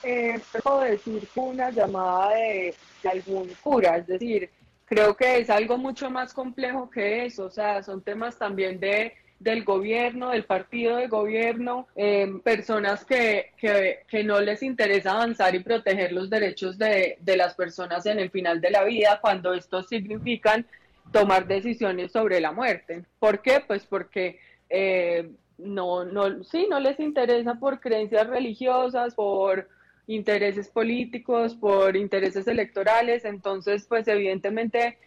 Eh, 0.04 0.40
puedo 0.62 0.80
decir 0.80 1.28
una 1.36 1.70
llamada 1.70 2.30
de, 2.30 2.74
de 3.02 3.08
algún 3.08 3.48
cura, 3.62 3.98
es 3.98 4.06
decir, 4.06 4.50
creo 4.84 5.16
que 5.16 5.38
es 5.38 5.48
algo 5.48 5.78
mucho 5.78 6.10
más 6.10 6.34
complejo 6.34 6.90
que 6.90 7.24
eso, 7.24 7.44
o 7.44 7.50
sea, 7.50 7.82
son 7.84 8.02
temas 8.02 8.36
también 8.36 8.80
de 8.80 9.14
del 9.42 9.64
gobierno, 9.64 10.30
del 10.30 10.44
partido 10.44 10.96
de 10.96 11.08
gobierno, 11.08 11.88
eh, 11.96 12.32
personas 12.44 13.04
que, 13.04 13.50
que, 13.58 14.24
no 14.24 14.40
les 14.40 14.62
interesa 14.62 15.12
avanzar 15.12 15.54
y 15.54 15.60
proteger 15.60 16.12
los 16.12 16.30
derechos 16.30 16.78
de, 16.78 17.16
de, 17.20 17.36
las 17.36 17.54
personas 17.54 18.06
en 18.06 18.20
el 18.20 18.30
final 18.30 18.60
de 18.60 18.70
la 18.70 18.84
vida 18.84 19.18
cuando 19.20 19.52
estos 19.52 19.88
significan 19.88 20.64
tomar 21.10 21.46
decisiones 21.46 22.12
sobre 22.12 22.40
la 22.40 22.52
muerte. 22.52 23.04
¿Por 23.18 23.42
qué? 23.42 23.62
Pues 23.66 23.84
porque 23.84 24.38
eh, 24.70 25.30
no, 25.58 26.04
no, 26.04 26.44
sí, 26.44 26.66
no 26.70 26.78
les 26.78 27.00
interesa 27.00 27.54
por 27.56 27.80
creencias 27.80 28.26
religiosas, 28.28 29.14
por 29.14 29.68
intereses 30.06 30.68
políticos, 30.68 31.54
por 31.54 31.96
intereses 31.96 32.46
electorales, 32.46 33.24
entonces 33.24 33.86
pues 33.88 34.06
evidentemente 34.08 34.98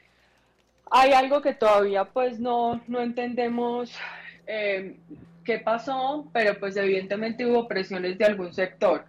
hay 0.91 1.13
algo 1.13 1.41
que 1.41 1.53
todavía 1.53 2.05
pues 2.05 2.39
no, 2.39 2.81
no 2.87 3.01
entendemos 3.01 3.91
eh, 4.47 4.97
qué 5.43 5.59
pasó, 5.59 6.27
pero 6.33 6.59
pues 6.59 6.75
evidentemente 6.77 7.45
hubo 7.45 7.67
presiones 7.67 8.17
de 8.17 8.25
algún 8.25 8.53
sector. 8.53 9.05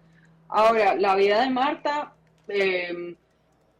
Ahora, 0.49 0.95
la 0.95 1.15
vida 1.15 1.41
de 1.41 1.49
Marta, 1.49 2.13
em, 2.47 3.15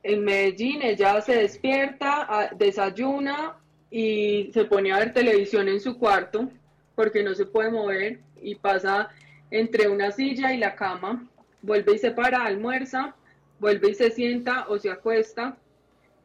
en 0.03 0.23
Medellín 0.23 0.81
ella 0.81 1.21
se 1.21 1.35
despierta, 1.35 2.49
desayuna 2.57 3.55
y 3.89 4.49
se 4.53 4.65
pone 4.65 4.91
a 4.91 4.99
ver 4.99 5.13
televisión 5.13 5.67
en 5.69 5.79
su 5.79 5.97
cuarto 5.97 6.49
porque 6.95 7.23
no 7.23 7.35
se 7.35 7.45
puede 7.45 7.71
mover 7.71 8.19
y 8.41 8.55
pasa 8.55 9.09
entre 9.51 9.87
una 9.87 10.11
silla 10.11 10.53
y 10.53 10.57
la 10.57 10.75
cama, 10.75 11.27
vuelve 11.61 11.95
y 11.95 11.97
se 11.97 12.11
para, 12.11 12.43
almuerza, 12.43 13.15
vuelve 13.59 13.91
y 13.91 13.95
se 13.95 14.11
sienta 14.11 14.65
o 14.67 14.77
se 14.77 14.89
acuesta 14.89 15.57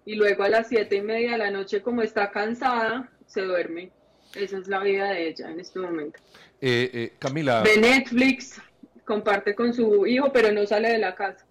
y 0.05 0.17
luego 0.17 0.43
a 0.43 0.49
las 0.49 0.69
siete 0.69 0.97
y 0.97 1.03
media 1.03 1.33
de 1.33 1.39
la 1.39 1.51
noche 1.51 1.83
como 1.83 2.03
está 2.03 2.31
cansada, 2.31 3.11
se 3.27 3.43
duerme. 3.43 3.91
Esa 4.35 4.59
es 4.59 4.69
la 4.69 4.81
vida 4.81 5.11
de 5.11 5.29
ella 5.29 5.51
en 5.51 5.61
este 5.61 5.79
momento. 5.79 6.19
Eh, 6.61 6.91
eh, 6.93 7.13
Camila. 7.19 7.63
De 7.63 7.77
Netflix, 7.77 8.61
comparte 9.05 9.55
con 9.55 9.73
su 9.75 10.07
hijo, 10.07 10.33
pero 10.33 10.53
no 10.53 10.67
sale 10.67 10.91
de 10.91 10.99
la 10.99 11.15
casa. 11.15 11.45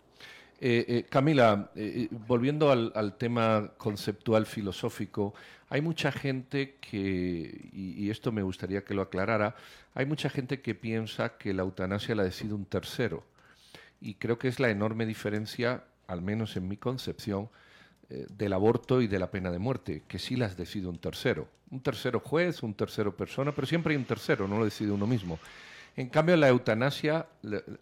Eh, 0.63 1.05
Camila, 1.09 1.71
volviendo 2.27 2.71
al, 2.71 3.17
tema 3.17 3.71
conceptual 3.77 4.45
filosófico, 4.45 5.33
hay 5.69 5.81
mucha 5.81 6.11
gente 6.11 6.75
que, 6.79 7.69
y, 7.73 8.09
esto 8.11 8.31
me 8.31 8.43
gustaría 8.43 8.83
que 8.83 8.93
lo 8.93 9.01
aclarara, 9.01 9.55
hay 9.95 10.05
mucha 10.05 10.29
gente 10.29 10.61
que 10.61 10.75
piensa 10.75 11.37
que 11.37 11.53
la 11.53 11.63
eutanasia 11.63 12.13
la 12.13 12.23
decide 12.23 12.53
un 12.53 12.65
tercero. 12.65 13.23
Y 13.99 14.15
creo 14.15 14.37
que 14.37 14.49
es 14.49 14.59
la 14.59 14.69
enorme 14.69 15.07
diferencia, 15.07 15.83
al 16.07 16.21
menos 16.21 16.55
en 16.55 16.67
mi 16.67 16.77
concepción, 16.77 17.49
eh, 18.11 18.25
del 18.29 18.51
aborto 18.51 19.01
y 19.01 19.07
de 19.07 19.19
la 19.19 19.31
pena 19.31 19.51
de 19.51 19.57
muerte, 19.57 20.03
que 20.05 20.19
sí 20.19 20.35
las 20.35 20.57
decide 20.57 20.87
un 20.87 20.99
tercero. 20.99 21.47
Un 21.69 21.79
tercero 21.79 22.19
juez, 22.19 22.61
un 22.61 22.73
tercero 22.73 23.15
persona, 23.15 23.53
pero 23.53 23.65
siempre 23.65 23.93
hay 23.93 23.97
un 23.97 24.05
tercero, 24.05 24.49
no 24.49 24.59
lo 24.59 24.65
decide 24.65 24.91
uno 24.91 25.07
mismo. 25.07 25.39
En 25.95 26.09
cambio, 26.09 26.35
la 26.35 26.49
eutanasia, 26.49 27.27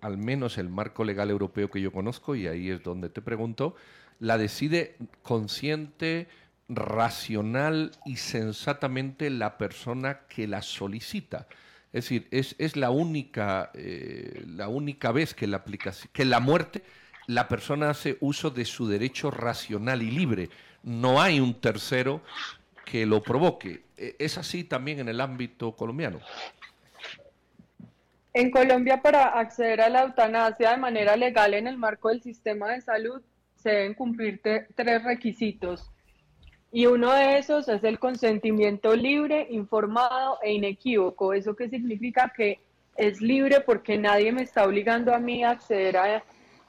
al 0.01 0.17
menos 0.17 0.59
el 0.59 0.69
marco 0.69 1.03
legal 1.03 1.31
europeo 1.31 1.71
que 1.71 1.81
yo 1.81 1.91
conozco, 1.91 2.35
y 2.35 2.45
ahí 2.45 2.69
es 2.69 2.83
donde 2.83 3.09
te 3.09 3.23
pregunto, 3.23 3.75
la 4.19 4.37
decide 4.37 4.97
consciente, 5.23 6.27
racional 6.67 7.91
y 8.05 8.17
sensatamente 8.17 9.31
la 9.31 9.57
persona 9.57 10.19
que 10.27 10.47
la 10.47 10.61
solicita. 10.61 11.47
Es 11.91 12.03
decir, 12.03 12.27
es, 12.29 12.75
la, 12.75 12.91
única, 12.91 13.71
eh, 13.73 14.43
la 14.45 14.67
única 14.67 15.11
vez 15.11 15.33
que 15.33 15.47
la, 15.47 15.63
que 16.13 16.25
la 16.25 16.39
muerte 16.39 16.83
la 17.29 17.47
persona 17.47 17.91
hace 17.91 18.17
uso 18.21 18.49
de 18.49 18.65
su 18.65 18.87
derecho 18.87 19.29
racional 19.29 20.01
y 20.01 20.09
libre. 20.09 20.49
No 20.81 21.21
hay 21.21 21.39
un 21.39 21.53
tercero 21.61 22.21
que 22.83 23.05
lo 23.05 23.21
provoque. 23.21 23.83
E, 23.95 24.15
¿Es 24.17 24.39
así 24.39 24.63
también 24.63 24.99
en 24.99 25.09
el 25.09 25.21
ámbito 25.21 25.73
colombiano? 25.73 26.21
En 28.33 28.49
Colombia, 28.49 29.03
para 29.03 29.25
acceder 29.39 29.79
a 29.81 29.89
la 29.89 30.01
eutanasia 30.05 30.71
de 30.71 30.77
manera 30.77 31.15
legal 31.15 31.53
en 31.53 31.67
el 31.67 31.77
marco 31.77 32.09
del 32.09 32.23
sistema 32.23 32.71
de 32.71 32.81
salud, 32.81 33.21
se 33.57 33.69
deben 33.69 33.93
cumplir 33.93 34.41
tres 34.75 35.03
requisitos. 35.03 35.91
Y 36.71 36.87
uno 36.87 37.13
de 37.13 37.37
esos 37.37 37.69
es 37.69 37.83
el 37.83 37.99
consentimiento 37.99 38.95
libre, 38.95 39.45
informado 39.51 40.39
e 40.41 40.53
inequívoco. 40.53 41.33
¿Eso 41.33 41.55
qué 41.55 41.69
significa? 41.69 42.33
Que 42.35 42.59
es 42.97 43.21
libre 43.21 43.61
porque 43.61 43.99
nadie 43.99 44.31
me 44.31 44.41
está 44.41 44.63
obligando 44.63 45.13
a 45.13 45.19
mí 45.19 45.43
a 45.43 45.51
acceder 45.51 45.95
a 45.97 46.23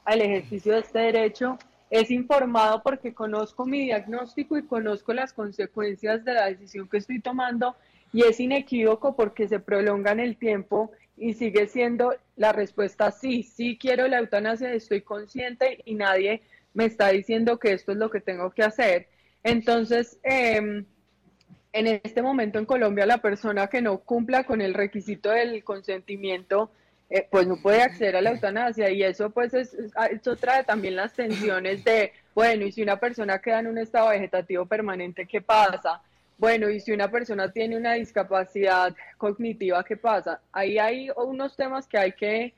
al 0.05 0.21
ejercicio 0.21 0.73
de 0.73 0.79
este 0.79 0.99
derecho 0.99 1.57
es 1.89 2.09
informado 2.09 2.81
porque 2.81 3.13
conozco 3.13 3.65
mi 3.65 3.81
diagnóstico 3.85 4.57
y 4.57 4.63
conozco 4.63 5.13
las 5.13 5.33
consecuencias 5.33 6.23
de 6.23 6.33
la 6.33 6.45
decisión 6.45 6.87
que 6.87 6.97
estoy 6.97 7.19
tomando 7.19 7.75
y 8.13 8.23
es 8.23 8.39
inequívoco 8.39 9.15
porque 9.15 9.47
se 9.47 9.59
prolonga 9.59 10.11
en 10.11 10.21
el 10.21 10.37
tiempo 10.37 10.91
y 11.17 11.33
sigue 11.33 11.67
siendo 11.67 12.15
la 12.35 12.53
respuesta 12.53 13.11
sí, 13.11 13.43
sí 13.43 13.77
quiero 13.79 14.07
la 14.07 14.19
eutanasia, 14.19 14.73
estoy 14.73 15.01
consciente 15.01 15.81
y 15.85 15.95
nadie 15.95 16.41
me 16.73 16.85
está 16.85 17.09
diciendo 17.09 17.59
que 17.59 17.73
esto 17.73 17.91
es 17.91 17.97
lo 17.97 18.09
que 18.09 18.21
tengo 18.21 18.51
que 18.51 18.63
hacer. 18.63 19.07
Entonces, 19.43 20.19
em, 20.23 20.85
en 21.73 21.87
este 22.03 22.21
momento 22.21 22.59
en 22.59 22.65
Colombia, 22.65 23.05
la 23.05 23.19
persona 23.19 23.67
que 23.67 23.81
no 23.81 23.99
cumpla 23.99 24.45
con 24.45 24.61
el 24.61 24.73
requisito 24.73 25.29
del 25.29 25.63
consentimiento 25.63 26.71
eh, 27.13 27.27
pues 27.29 27.45
no 27.45 27.57
puede 27.57 27.81
acceder 27.81 28.15
a 28.15 28.21
la 28.21 28.29
eutanasia 28.29 28.89
y 28.89 29.03
eso 29.03 29.31
pues 29.31 29.53
es, 29.53 29.75
ah, 29.97 30.05
eso 30.05 30.37
trae 30.37 30.63
también 30.63 30.95
las 30.95 31.11
tensiones 31.11 31.83
de, 31.83 32.13
bueno, 32.33 32.65
y 32.65 32.71
si 32.71 32.81
una 32.81 33.01
persona 33.01 33.39
queda 33.39 33.59
en 33.59 33.67
un 33.67 33.77
estado 33.77 34.09
vegetativo 34.09 34.65
permanente, 34.65 35.25
¿qué 35.25 35.41
pasa? 35.41 36.01
Bueno, 36.37 36.69
y 36.69 36.79
si 36.79 36.93
una 36.93 37.11
persona 37.11 37.51
tiene 37.51 37.75
una 37.75 37.95
discapacidad 37.95 38.95
cognitiva, 39.17 39.83
¿qué 39.83 39.97
pasa? 39.97 40.39
Ahí 40.53 40.77
hay 40.77 41.09
unos 41.17 41.57
temas 41.57 41.85
que 41.85 41.97
hay 41.97 42.13
que 42.13 42.53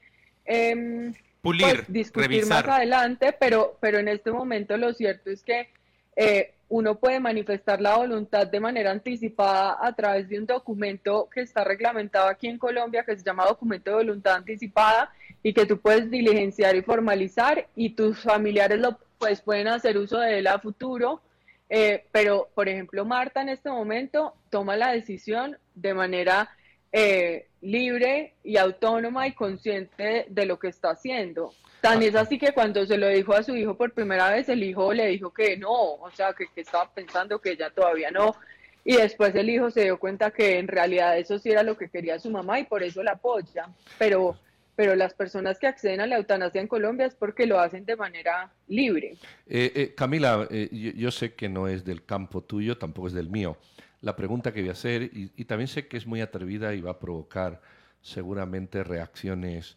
eh, 0.46 1.12
Pulir, 1.42 1.86
discutir 1.88 2.46
más 2.46 2.68
adelante, 2.68 3.36
pero, 3.38 3.76
pero 3.82 3.98
en 3.98 4.08
este 4.08 4.32
momento 4.32 4.78
lo 4.78 4.94
cierto 4.94 5.32
es 5.32 5.42
que 5.42 5.68
eh, 6.16 6.54
uno 6.74 6.96
puede 6.96 7.20
manifestar 7.20 7.80
la 7.80 7.98
voluntad 7.98 8.48
de 8.48 8.60
manera 8.60 8.90
anticipada 8.90 9.78
a 9.80 9.94
través 9.94 10.28
de 10.28 10.40
un 10.40 10.48
documento 10.48 11.30
que 11.32 11.42
está 11.42 11.64
reglamentado 11.64 12.28
aquí 12.28 12.48
en 12.48 12.58
Colombia, 12.58 13.04
que 13.04 13.16
se 13.16 13.24
llama 13.24 13.46
documento 13.46 13.92
de 13.92 13.98
voluntad 13.98 14.38
anticipada 14.38 15.12
y 15.44 15.54
que 15.54 15.68
tú 15.68 15.80
puedes 15.80 16.10
diligenciar 16.10 16.76
y 16.76 16.82
formalizar 16.82 17.68
y 17.76 17.92
tus 17.92 18.24
familiares 18.24 18.80
lo 18.80 18.98
pues 19.20 19.40
pueden 19.42 19.68
hacer 19.68 20.00
uso 20.00 20.18
de 20.18 20.40
él 20.40 20.48
a 20.48 20.58
futuro. 20.58 21.22
Eh, 21.70 22.08
pero, 22.12 22.50
por 22.56 22.68
ejemplo, 22.68 23.06
Marta 23.06 23.44
en 23.44 23.50
este 23.50 23.70
momento 23.70 24.34
toma 24.50 24.76
la 24.76 24.94
decisión 24.94 25.60
de 25.76 25.94
manera 25.94 26.50
eh, 26.92 27.50
libre 27.62 28.34
y 28.44 28.58
autónoma 28.58 29.28
y 29.28 29.34
consciente 29.34 30.26
de 30.28 30.46
lo 30.48 30.58
que 30.58 30.70
está 30.70 30.90
haciendo. 30.90 31.54
Tan 31.84 32.02
es 32.02 32.16
así 32.16 32.40
que 32.40 32.54
cuando 32.54 32.86
se 32.86 32.98
lo 32.98 33.10
dijo 33.10 33.34
a 33.34 33.44
su 33.44 33.58
hijo 33.58 33.76
por 33.76 33.92
primera 33.92 34.30
vez, 34.30 34.48
el 34.48 34.64
hijo 34.64 34.94
le 34.94 35.08
dijo 35.08 35.34
que 35.34 35.58
no, 35.58 35.96
o 35.96 36.10
sea, 36.12 36.32
que, 36.32 36.48
estaba 36.56 36.90
pensando 36.90 37.42
que 37.42 37.52
ella 37.52 37.72
todavía 37.72 38.10
no. 38.10 38.38
Y 38.86 38.96
después 38.96 39.36
el 39.36 39.50
hijo 39.50 39.70
se 39.70 39.84
dio 39.84 40.00
cuenta 40.00 40.32
que 40.32 40.60
en 40.60 40.70
realidad 40.70 41.18
eso 41.18 41.38
sí 41.40 41.52
era 41.52 41.62
lo 41.62 41.76
que 41.76 41.90
quería 41.90 42.20
su 42.20 42.32
mamá 42.32 42.58
y 42.58 42.64
por 42.64 42.84
eso 42.84 43.04
la 43.04 43.12
apoya. 43.12 43.68
Pero, 44.00 44.38
pero 44.78 44.96
las 44.96 45.14
personas 45.14 45.60
que 45.60 45.68
acceden 45.68 46.00
a 46.00 46.08
la 46.08 46.16
eutanasia 46.16 46.62
en 46.62 46.70
Colombia 46.70 47.06
es 47.06 47.16
porque 47.16 47.46
lo 47.46 47.60
hacen 47.60 47.84
de 47.84 47.98
manera 47.98 48.50
libre. 48.70 49.18
Eh, 49.46 49.74
eh, 49.76 49.94
Camila, 49.94 50.48
eh, 50.50 50.94
yo, 50.96 51.12
sé 51.12 51.34
que 51.34 51.50
no 51.50 51.68
es 51.68 51.84
del 51.84 52.06
campo 52.06 52.44
tuyo, 52.44 52.78
tampoco 52.78 53.08
es 53.08 53.14
del 53.14 53.28
mío. 53.28 53.58
La 54.00 54.16
pregunta 54.16 54.54
que 54.54 54.62
voy 54.62 54.70
a 54.70 54.72
hacer, 54.72 55.04
y, 55.04 55.34
y 55.36 55.44
también 55.44 55.68
sé 55.68 55.90
que 55.90 55.98
es 55.98 56.08
muy 56.08 56.22
atrevida 56.22 56.74
y 56.74 56.80
va 56.80 56.92
a 56.92 57.00
provocar 57.00 57.60
seguramente 58.02 58.86
reacciones 58.86 59.76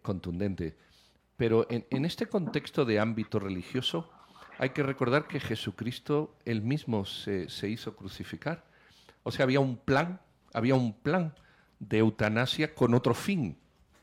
contundentes. 0.00 0.76
Pero 1.42 1.66
en, 1.70 2.04
este 2.04 2.26
contexto 2.26 2.84
de 2.84 3.00
ámbito 3.00 3.40
religioso, 3.40 4.08
hay 4.58 4.70
que 4.70 4.84
recordar 4.84 5.26
que 5.26 5.40
Jesucristo 5.40 6.36
él 6.44 6.62
mismo 6.62 7.04
se, 7.04 7.48
hizo 7.68 7.96
crucificar. 7.96 8.62
O 9.24 9.32
sea, 9.32 9.42
había 9.42 9.58
un 9.58 9.76
plan, 9.76 10.20
había 10.54 10.76
un 10.76 10.92
plan 10.92 11.34
de 11.80 11.98
eutanasia 11.98 12.76
con 12.76 12.94
otro 12.94 13.12
fin, 13.12 13.56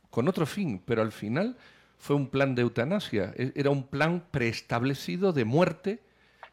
con 0.09 0.27
otro 0.27 0.45
fin, 0.45 0.81
pero 0.83 1.01
al 1.01 1.13
final 1.13 1.55
fue 1.97 2.17
un 2.17 2.27
plan 2.27 2.55
de 2.55 2.63
eutanasia, 2.63 3.33
e, 3.37 3.53
era 3.55 3.69
un 3.69 3.87
plan 3.87 4.25
preestablecido 4.31 5.31
de 5.31 5.45
muerte 5.45 6.01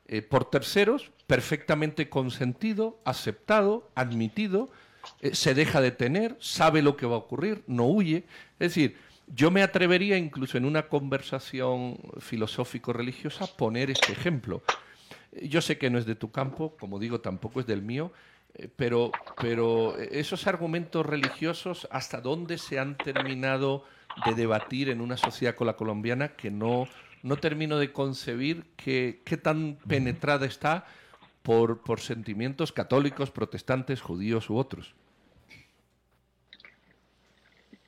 eh, 0.06 0.22
por 0.22 0.50
terceros, 0.50 1.10
perfectamente 1.26 2.08
consentido, 2.08 3.00
aceptado, 3.04 3.90
admitido, 3.96 4.70
eh, 5.20 5.34
se 5.34 5.52
deja 5.52 5.80
detener, 5.80 6.36
sabe 6.38 6.80
lo 6.80 6.96
que 6.96 7.06
va 7.06 7.16
a 7.16 7.18
ocurrir, 7.26 7.64
no 7.66 7.86
huye. 7.86 8.24
Es 8.60 8.70
decir, 8.70 8.96
yo 9.26 9.50
me 9.50 9.62
atrevería 9.62 10.16
incluso 10.16 10.56
en 10.56 10.64
una 10.64 10.88
conversación 10.88 11.98
filosófico-religiosa 12.18 13.44
a 13.44 13.48
poner 13.48 13.90
este 13.90 14.12
ejemplo. 14.12 14.62
Yo 15.42 15.60
sé 15.60 15.78
que 15.78 15.90
no 15.90 15.98
es 15.98 16.06
de 16.06 16.14
tu 16.14 16.30
campo, 16.30 16.76
como 16.78 16.98
digo, 16.98 17.20
tampoco 17.20 17.60
es 17.60 17.66
del 17.66 17.82
mío, 17.82 18.12
eh, 18.54 18.68
pero, 18.74 19.10
pero 19.40 19.98
esos 19.98 20.46
argumentos 20.46 21.04
religiosos, 21.04 21.88
¿hasta 21.90 22.20
dónde 22.20 22.56
se 22.58 22.78
han 22.78 22.96
terminado 22.96 23.84
de 24.24 24.34
debatir 24.34 24.88
en 24.88 25.00
una 25.00 25.16
sociedad 25.16 25.56
con 25.56 25.66
la 25.66 25.76
colombiana 25.76 26.28
que 26.28 26.50
no, 26.50 26.88
no 27.22 27.36
termino 27.36 27.78
de 27.78 27.92
concebir 27.92 28.64
qué 28.76 29.40
tan 29.42 29.76
penetrada 29.86 30.46
está 30.46 30.86
por, 31.42 31.82
por 31.82 32.00
sentimientos 32.00 32.72
católicos, 32.72 33.30
protestantes, 33.30 34.00
judíos 34.00 34.48
u 34.48 34.56
otros? 34.56 34.94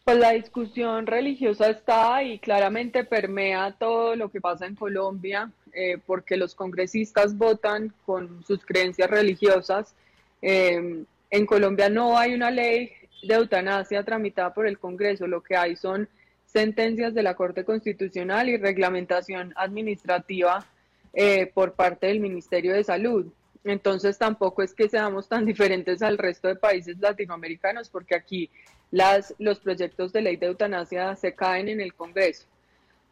Pues 0.09 0.21
la 0.21 0.31
discusión 0.31 1.07
religiosa 1.07 1.69
está 1.69 2.23
y 2.23 2.39
claramente 2.39 3.05
permea 3.05 3.73
todo 3.79 4.17
lo 4.17 4.31
que 4.31 4.41
pasa 4.41 4.65
en 4.65 4.75
Colombia, 4.75 5.53
eh, 5.75 5.99
porque 6.07 6.39
los 6.39 6.55
congresistas 6.55 7.37
votan 7.37 7.93
con 8.07 8.43
sus 8.43 8.65
creencias 8.65 9.11
religiosas. 9.11 9.95
Eh, 10.41 11.05
en 11.29 11.45
Colombia 11.45 11.91
no 11.91 12.17
hay 12.17 12.33
una 12.33 12.51
ley 12.51 12.91
de 13.23 13.35
eutanasia 13.35 14.03
tramitada 14.03 14.55
por 14.55 14.67
el 14.67 14.79
Congreso, 14.79 15.27
lo 15.27 15.43
que 15.43 15.59
hay 15.59 15.77
son 15.77 16.09
sentencias 16.47 17.13
de 17.13 17.23
la 17.23 17.35
Corte 17.35 17.65
Constitucional 17.65 18.49
y 18.49 18.57
reglamentación 18.57 19.53
administrativa 19.57 20.65
eh, 21.13 21.51
por 21.53 21.75
parte 21.75 22.07
del 22.07 22.21
Ministerio 22.21 22.73
de 22.73 22.83
Salud. 22.83 23.27
Entonces 23.65 24.19
tampoco 24.19 24.63
es 24.63 24.75
que 24.75 24.89
seamos 24.89 25.29
tan 25.29 25.45
diferentes 25.47 26.03
al 26.03 26.19
resto 26.19 26.49
de 26.49 26.57
países 26.57 26.99
latinoamericanos, 26.99 27.89
porque 27.89 28.15
aquí 28.15 28.51
las, 28.91 29.35
los 29.39 29.59
proyectos 29.61 30.13
de 30.13 30.23
ley 30.23 30.37
de 30.37 30.47
eutanasia 30.47 31.15
se 31.17 31.35
caen 31.35 31.69
en 31.69 31.81
el 31.81 31.95
Congreso. 31.95 32.47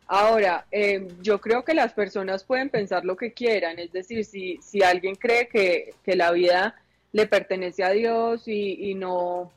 Ahora, 0.09 0.67
eh, 0.71 1.09
yo 1.21 1.41
creo 1.41 1.65
que 1.65 1.75
las 1.75 1.93
personas 1.93 2.45
pueden 2.45 2.71
pensar 2.71 3.05
lo 3.05 3.17
que 3.17 3.33
quieran, 3.33 3.79
es 3.79 3.93
decir, 3.93 4.25
si, 4.25 4.59
si 4.63 4.83
alguien 4.83 5.17
cree 5.17 5.49
que, 5.49 5.95
la 6.15 6.31
vida 6.31 6.77
le 7.13 7.27
pertenece 7.27 7.83
a 7.83 7.91
Dios 7.91 8.47
y, 8.47 8.95
no 8.95 9.51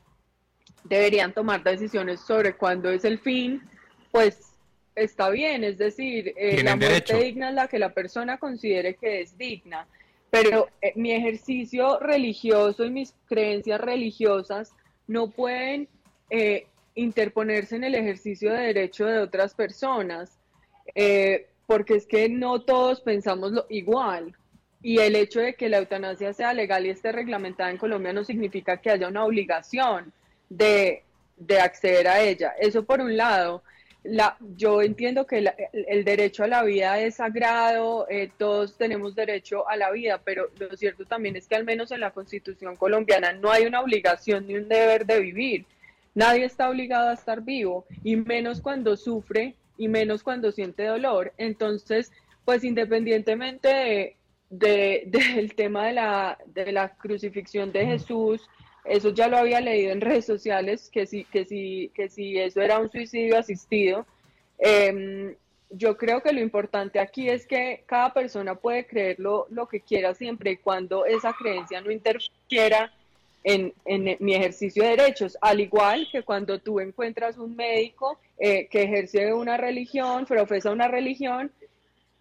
deberían 0.84 1.32
tomar 1.32 1.62
decisiones 1.62 2.20
sobre 2.20 2.54
cuándo 2.54 2.90
es 2.90 3.04
el 3.04 3.20
fin, 3.20 3.62
pues 4.10 4.54
está 4.96 5.30
bien, 5.30 5.62
es 5.62 5.78
decir, 5.78 6.32
eh, 6.36 6.62
la 6.64 6.74
muerte 6.74 7.16
digna 7.16 7.50
es 7.50 7.54
la 7.54 7.68
que 7.68 7.78
la 7.78 7.94
persona 7.94 8.38
considere 8.38 8.94
que 8.94 9.20
es 9.20 9.38
digna, 9.38 9.86
pero 10.30 10.68
eh, 10.80 10.92
mi 10.96 11.12
ejercicio 11.12 11.98
religioso 11.98 12.84
y 12.84 12.90
mis 12.90 13.14
creencias 13.26 13.80
religiosas 13.80 14.72
no 15.06 15.30
pueden 15.30 15.88
eh, 16.30 16.66
interponerse 16.94 17.76
en 17.76 17.84
el 17.84 17.94
ejercicio 17.94 18.52
de 18.52 18.60
derecho 18.60 19.06
de 19.06 19.18
otras 19.18 19.54
personas, 19.54 20.38
eh, 20.94 21.48
porque 21.66 21.94
es 21.96 22.06
que 22.06 22.28
no 22.28 22.62
todos 22.62 23.00
pensamos 23.00 23.52
lo 23.52 23.66
igual. 23.68 24.36
Y 24.82 24.98
el 24.98 25.14
hecho 25.14 25.40
de 25.40 25.54
que 25.54 25.68
la 25.68 25.78
eutanasia 25.78 26.32
sea 26.32 26.54
legal 26.54 26.86
y 26.86 26.90
esté 26.90 27.12
reglamentada 27.12 27.70
en 27.70 27.76
Colombia 27.76 28.12
no 28.12 28.24
significa 28.24 28.78
que 28.78 28.90
haya 28.90 29.08
una 29.08 29.24
obligación 29.24 30.12
de, 30.48 31.02
acceder 31.62 32.08
a 32.08 32.20
ella. 32.22 32.54
Eso 32.58 32.84
por 32.84 33.00
un 33.00 33.16
lado. 33.16 33.62
La, 34.02 34.36
yo 34.56 34.80
entiendo 34.80 35.26
que 35.26 35.44
el 35.72 36.04
derecho 36.04 36.44
a 36.44 36.46
la 36.46 36.62
vida 36.62 36.98
es 37.00 37.16
sagrado, 37.16 38.06
eh, 38.08 38.30
todos 38.38 38.78
tenemos 38.78 39.14
derecho 39.14 39.68
a 39.68 39.76
la 39.76 39.90
vida, 39.90 40.20
pero 40.24 40.48
lo 40.58 40.74
cierto 40.76 41.04
también 41.04 41.36
es 41.36 41.46
que 41.46 41.56
al 41.56 41.64
menos 41.64 41.90
en 41.90 42.00
la 42.00 42.10
constitución 42.10 42.76
colombiana 42.76 43.32
no 43.34 43.50
hay 43.50 43.66
una 43.66 43.80
obligación 43.82 44.46
ni 44.46 44.56
un 44.56 44.68
deber 44.68 45.04
de 45.04 45.20
vivir. 45.20 45.66
Nadie 46.14 46.44
está 46.44 46.70
obligado 46.70 47.10
a 47.10 47.14
estar 47.14 47.42
vivo 47.42 47.84
y 48.02 48.16
menos 48.16 48.60
cuando 48.60 48.96
sufre 48.96 49.54
y 49.76 49.88
menos 49.88 50.22
cuando 50.22 50.50
siente 50.50 50.84
dolor. 50.84 51.32
Entonces, 51.36 52.10
pues 52.44 52.64
independientemente 52.64 54.16
de, 54.50 55.02
del 55.06 55.54
tema 55.54 55.86
de 55.86 55.92
la, 55.92 56.38
de 56.46 56.72
la 56.72 56.94
crucifixión 56.94 57.72
de 57.72 57.86
Jesús, 57.86 58.48
eso 58.90 59.10
ya 59.10 59.28
lo 59.28 59.36
había 59.36 59.60
leído 59.60 59.92
en 59.92 60.00
redes 60.00 60.26
sociales, 60.26 60.90
que 60.92 61.06
si, 61.06 61.24
que 61.24 61.44
si, 61.44 61.92
que 61.94 62.08
si 62.08 62.38
eso 62.38 62.60
era 62.60 62.80
un 62.80 62.90
suicidio 62.90 63.38
asistido. 63.38 64.04
Em, 64.58 65.36
yo 65.70 65.96
creo 65.96 66.20
que 66.20 66.32
lo 66.32 66.40
importante 66.40 66.98
aquí 66.98 67.28
es 67.28 67.46
que 67.46 67.84
cada 67.86 68.12
persona 68.12 68.56
puede 68.56 68.88
creer 68.88 69.20
lo, 69.20 69.46
que 69.70 69.80
quiera 69.80 70.12
siempre 70.14 70.52
y 70.52 70.56
cuando 70.56 71.06
esa 71.06 71.32
creencia 71.32 71.80
no 71.80 71.92
interfiera 71.92 72.92
en, 73.44 73.72
mi 74.18 74.34
ejercicio 74.34 74.82
de 74.82 74.96
derechos, 74.96 75.38
al 75.40 75.60
igual 75.60 76.08
que 76.10 76.24
cuando 76.24 76.58
tú 76.58 76.80
encuentras 76.80 77.38
un 77.38 77.54
médico 77.54 78.18
eh, 78.38 78.66
que 78.66 78.82
ejerce 78.82 79.32
una 79.32 79.56
religión, 79.56 80.26
profesa 80.26 80.72
una 80.72 80.88
religión, 80.88 81.52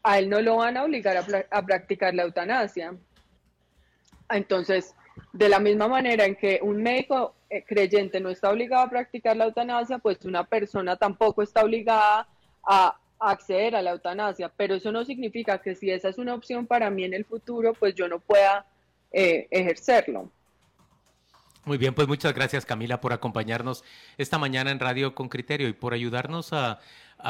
a 0.04 0.20
él 0.20 0.30
no 0.30 0.40
lo 0.40 0.58
van 0.58 0.78
a 0.78 0.84
obligar 0.84 1.18
a, 1.50 1.66
practicar 1.66 2.14
la 2.14 2.24
eutanasia. 2.24 2.94
Entonces, 4.30 4.94
de 5.34 5.50
la 5.50 5.60
misma 5.60 5.88
manera 5.88 6.26
en 6.26 6.36
que 6.36 6.60
un 6.62 6.82
médico 6.82 7.36
eh, 7.50 7.64
creyente 7.66 8.20
no 8.20 8.30
está 8.30 8.50
obligado 8.50 8.84
a 8.84 8.90
practicar 8.90 9.36
la 9.36 9.46
eutanasia, 9.46 9.98
pues 10.00 10.24
una 10.26 10.44
persona 10.44 10.96
tampoco 10.96 11.42
está 11.42 11.64
obligada 11.64 12.28
a, 12.64 12.98
acceder 13.20 13.76
a 13.76 13.82
la 13.82 13.92
eutanasia. 13.92 14.52
Pero 14.56 14.76
eso 14.76 14.92
no 14.92 15.04
significa 15.04 15.58
que 15.62 15.76
si 15.76 15.92
esa 15.92 16.10
es 16.10 16.18
una 16.18 16.34
opción 16.34 16.66
para 16.66 16.90
mí 16.90 17.04
en 17.04 17.14
el 17.14 17.26
futuro, 17.26 17.74
pues 17.74 17.94
yo 17.96 18.08
no 18.08 18.20
pueda 18.20 18.66
eh, 19.12 19.48
ejercerlo. 19.52 20.32
Muy 21.66 21.78
bien, 21.78 21.94
pues 21.94 22.08
muchas 22.08 22.34
gracias 22.34 22.66
Camila 22.66 23.02
por 23.02 23.14
acompañarnos 23.14 23.84
esta 24.18 24.38
mañana 24.38 24.72
en 24.72 24.80
Radio 24.80 25.14
con 25.14 25.28
Criterio 25.30 25.68
y 25.68 25.74
por 25.74 25.94
ayudarnos 25.94 26.54
a, 26.54 26.80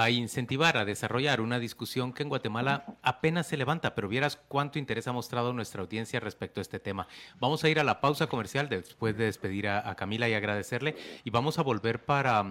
incentivar, 0.09 0.77
a 0.77 0.85
desarrollar 0.85 1.41
una 1.41 1.59
discusión 1.59 2.13
que 2.13 2.23
en 2.23 2.29
Guatemala 2.29 2.97
apenas 3.01 3.47
se 3.47 3.57
levanta, 3.57 3.95
pero 3.95 4.07
vieras 4.07 4.37
cuánto 4.47 4.79
interés 4.79 5.07
ha 5.07 5.11
mostrado 5.11 5.53
nuestra 5.53 5.81
audiencia 5.81 6.19
respecto 6.19 6.59
a 6.59 6.63
este 6.63 6.79
tema. 6.79 7.07
Vamos 7.39 7.63
a 7.63 7.69
ir 7.69 7.79
a 7.79 7.83
la 7.83 7.99
pausa 8.01 8.27
comercial 8.27 8.69
después 8.69 9.17
de 9.17 9.25
despedir 9.25 9.67
a, 9.67 9.95
Camila 9.95 10.29
y 10.29 10.33
agradecerle 10.33 10.95
y 11.23 11.29
vamos 11.29 11.59
a 11.59 11.63
volver 11.63 12.05
para, 12.05 12.45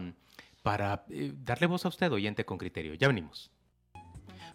para 0.63 1.05
eh, 1.11 1.33
darle 1.45 1.67
voz 1.67 1.85
a 1.85 1.89
usted, 1.89 2.13
oyente 2.13 2.45
con 2.45 2.59
criterio. 2.59 2.95
Ya 2.95 3.09
venimos. 3.09 3.51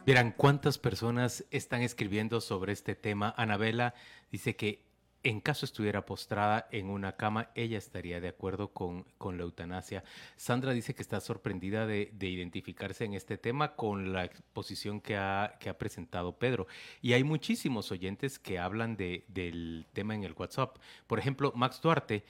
Vieran 0.06 0.34
cuántas 0.36 0.78
personas 0.78 1.46
están 1.50 1.82
escribiendo 1.82 2.42
sobre 2.42 2.74
este 2.74 2.96
tema. 2.96 3.34
Anabela 3.38 3.94
dice 4.32 4.56
que 4.56 4.84
en 5.24 5.40
caso 5.40 5.66
estuviera 5.66 6.06
postrada 6.06 6.68
en 6.72 6.90
una 6.90 7.16
cama, 7.16 7.50
ella 7.56 7.78
estaría 7.78 8.20
de 8.20 8.28
acuerdo 8.28 8.74
con, 8.74 9.06
la 9.20 9.44
eutanasia. 9.44 10.04
Sandra 10.36 10.74
dice 10.74 10.94
que 10.94 11.02
está 11.02 11.22
sorprendida 11.22 11.88
de, 11.88 12.12
de, 12.14 12.28
identificarse 12.28 13.06
en 13.06 13.14
este 13.14 13.38
tema 13.38 13.76
con 13.76 14.12
la 14.12 14.26
exposición 14.26 15.00
que 15.00 15.16
ha, 15.16 15.58
presentado 15.80 16.38
Pedro. 16.38 16.68
Y 17.02 17.14
hay 17.14 17.24
muchísimos 17.24 17.92
oyentes 17.92 18.38
que 18.38 18.60
hablan 18.60 18.98
de, 18.98 19.26
del 19.30 19.88
tema 19.94 20.14
en 20.14 20.24
el 20.24 20.34
WhatsApp. 20.34 20.78
Por 21.08 21.20
ejemplo, 21.20 21.54
Max 21.56 21.82
Duarte 21.82 22.24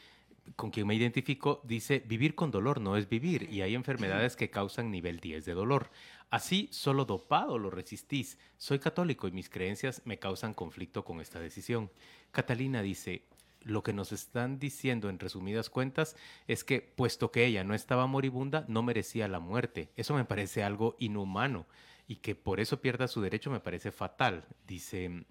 con 0.55 0.71
quien 0.71 0.87
me 0.87 0.95
identifico, 0.95 1.61
dice, 1.63 2.03
vivir 2.05 2.35
con 2.35 2.51
dolor 2.51 2.81
no 2.81 2.97
es 2.97 3.07
vivir 3.07 3.47
y 3.49 3.61
hay 3.61 3.75
enfermedades 3.75 4.35
que 4.35 4.49
causan 4.49 4.91
nivel 4.91 5.19
10 5.19 5.45
de 5.45 5.53
dolor. 5.53 5.89
Así, 6.29 6.67
solo 6.71 7.05
dopado 7.05 7.57
lo 7.57 7.69
resistís. 7.69 8.37
Soy 8.57 8.79
católico 8.79 9.27
y 9.27 9.31
mis 9.31 9.49
creencias 9.49 10.01
me 10.05 10.19
causan 10.19 10.53
conflicto 10.53 11.05
con 11.05 11.21
esta 11.21 11.39
decisión. 11.39 11.91
Catalina 12.33 12.81
dice, 12.81 13.21
lo 13.61 13.83
que 13.83 13.93
nos 13.93 14.11
están 14.11 14.59
diciendo 14.59 15.07
en 15.07 15.19
resumidas 15.19 15.69
cuentas 15.69 16.15
es 16.47 16.63
que, 16.63 16.81
puesto 16.81 17.31
que 17.31 17.45
ella 17.45 17.63
no 17.63 17.75
estaba 17.75 18.07
moribunda, 18.07 18.65
no 18.67 18.81
merecía 18.83 19.27
la 19.27 19.39
muerte. 19.39 19.89
Eso 19.95 20.15
me 20.15 20.25
parece 20.25 20.63
algo 20.63 20.95
inhumano 20.99 21.67
y 22.07 22.17
que 22.17 22.35
por 22.35 22.59
eso 22.59 22.81
pierda 22.81 23.07
su 23.07 23.21
derecho 23.21 23.51
me 23.51 23.59
parece 23.59 23.91
fatal, 23.91 24.45
dice 24.67 25.25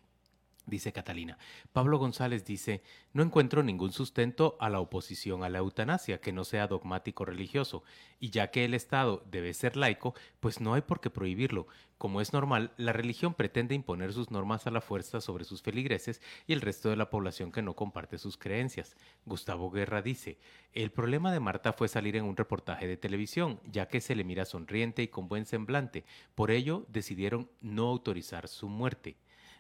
Dice 0.65 0.93
Catalina. 0.93 1.39
Pablo 1.73 1.99
González 1.99 2.45
dice, 2.45 2.83
no 3.13 3.23
encuentro 3.23 3.65
ningún 3.65 3.91
sustento 3.91 4.57
a 4.61 4.71
la 4.71 4.79
oposición 4.79 5.43
a 5.43 5.49
la 5.49 5.59
eutanasia 5.59 6.21
que 6.21 6.33
no 6.33 6.45
sea 6.45 6.69
dogmático 6.69 7.25
religioso, 7.25 7.83
y 8.21 8.31
ya 8.31 8.53
que 8.53 8.65
el 8.65 8.75
Estado 8.75 9.25
debe 9.29 9.55
ser 9.55 9.77
laico, 9.77 10.15
pues 10.39 10.61
no 10.61 10.75
hay 10.75 10.83
por 10.83 11.01
qué 11.01 11.11
prohibirlo. 11.11 11.67
Como 11.99 12.21
es 12.21 12.33
normal, 12.33 12.73
la 12.77 12.93
religión 12.93 13.35
pretende 13.35 13.75
imponer 13.75 14.13
sus 14.13 14.31
normas 14.31 14.67
a 14.67 14.71
la 14.71 14.81
fuerza 14.81 15.21
sobre 15.21 15.45
sus 15.45 15.63
feligreses 15.63 16.21
y 16.47 16.53
el 16.53 16.61
resto 16.61 16.91
de 16.91 16.97
la 16.97 17.11
población 17.11 17.53
que 17.53 17.63
no 17.63 17.75
comparte 17.75 18.19
sus 18.19 18.37
creencias. 18.37 18.97
Gustavo 19.25 19.71
Guerra 19.71 20.03
dice, 20.03 20.39
el 20.73 20.91
problema 20.91 21.33
de 21.33 21.41
Marta 21.41 21.73
fue 21.73 21.89
salir 21.89 22.17
en 22.17 22.25
un 22.25 22.37
reportaje 22.37 22.87
de 22.87 22.97
televisión, 22.97 23.61
ya 23.71 23.87
que 23.87 24.01
se 24.01 24.15
le 24.15 24.25
mira 24.25 24.45
sonriente 24.45 25.03
y 25.03 25.09
con 25.09 25.29
buen 25.29 25.47
semblante. 25.47 26.05
Por 26.35 26.51
ello, 26.51 26.87
decidieron 26.89 27.51
no 27.61 27.89
autorizar 27.89 28.49
su 28.49 28.69
muerte. 28.69 29.17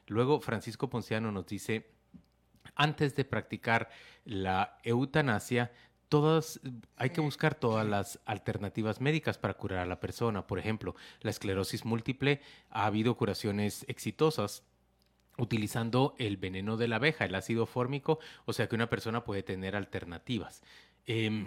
Luego 0.06 0.40
Francisco 0.40 0.90
Ponciano 0.90 1.32
nos 1.32 1.46
dice, 1.46 1.90
antes 2.74 3.14
de 3.16 3.24
practicar 3.24 3.90
la 4.24 4.78
eutanasia, 4.82 5.72
todas, 6.08 6.60
hay 6.96 7.10
que 7.10 7.20
buscar 7.20 7.54
todas 7.54 7.86
las 7.86 8.20
alternativas 8.26 9.00
médicas 9.00 9.38
para 9.38 9.54
curar 9.54 9.78
a 9.78 9.86
la 9.86 10.00
persona. 10.00 10.46
Por 10.46 10.58
ejemplo, 10.58 10.94
la 11.20 11.30
esclerosis 11.30 11.84
múltiple, 11.84 12.40
ha 12.70 12.86
habido 12.86 13.16
curaciones 13.16 13.84
exitosas 13.88 14.64
utilizando 15.38 16.14
el 16.18 16.36
veneno 16.36 16.76
de 16.76 16.88
la 16.88 16.96
abeja, 16.96 17.24
el 17.24 17.34
ácido 17.34 17.64
fórmico, 17.64 18.18
o 18.44 18.52
sea 18.52 18.68
que 18.68 18.74
una 18.74 18.90
persona 18.90 19.24
puede 19.24 19.42
tener 19.42 19.74
alternativas. 19.74 20.62
Eh, 21.06 21.46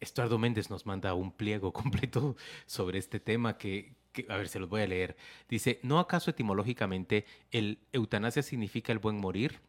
Estuardo 0.00 0.38
Méndez 0.38 0.68
nos 0.68 0.84
manda 0.84 1.14
un 1.14 1.32
pliego 1.32 1.72
completo 1.72 2.36
sobre 2.66 2.98
este 2.98 3.20
tema 3.20 3.56
que, 3.56 3.94
a 4.28 4.36
ver, 4.36 4.48
se 4.48 4.58
los 4.58 4.68
voy 4.68 4.82
a 4.82 4.86
leer. 4.86 5.16
Dice, 5.48 5.80
¿no 5.82 5.98
acaso 5.98 6.30
etimológicamente 6.30 7.24
el 7.50 7.78
eutanasia 7.92 8.42
significa 8.42 8.92
el 8.92 8.98
buen 8.98 9.18
morir? 9.18 9.60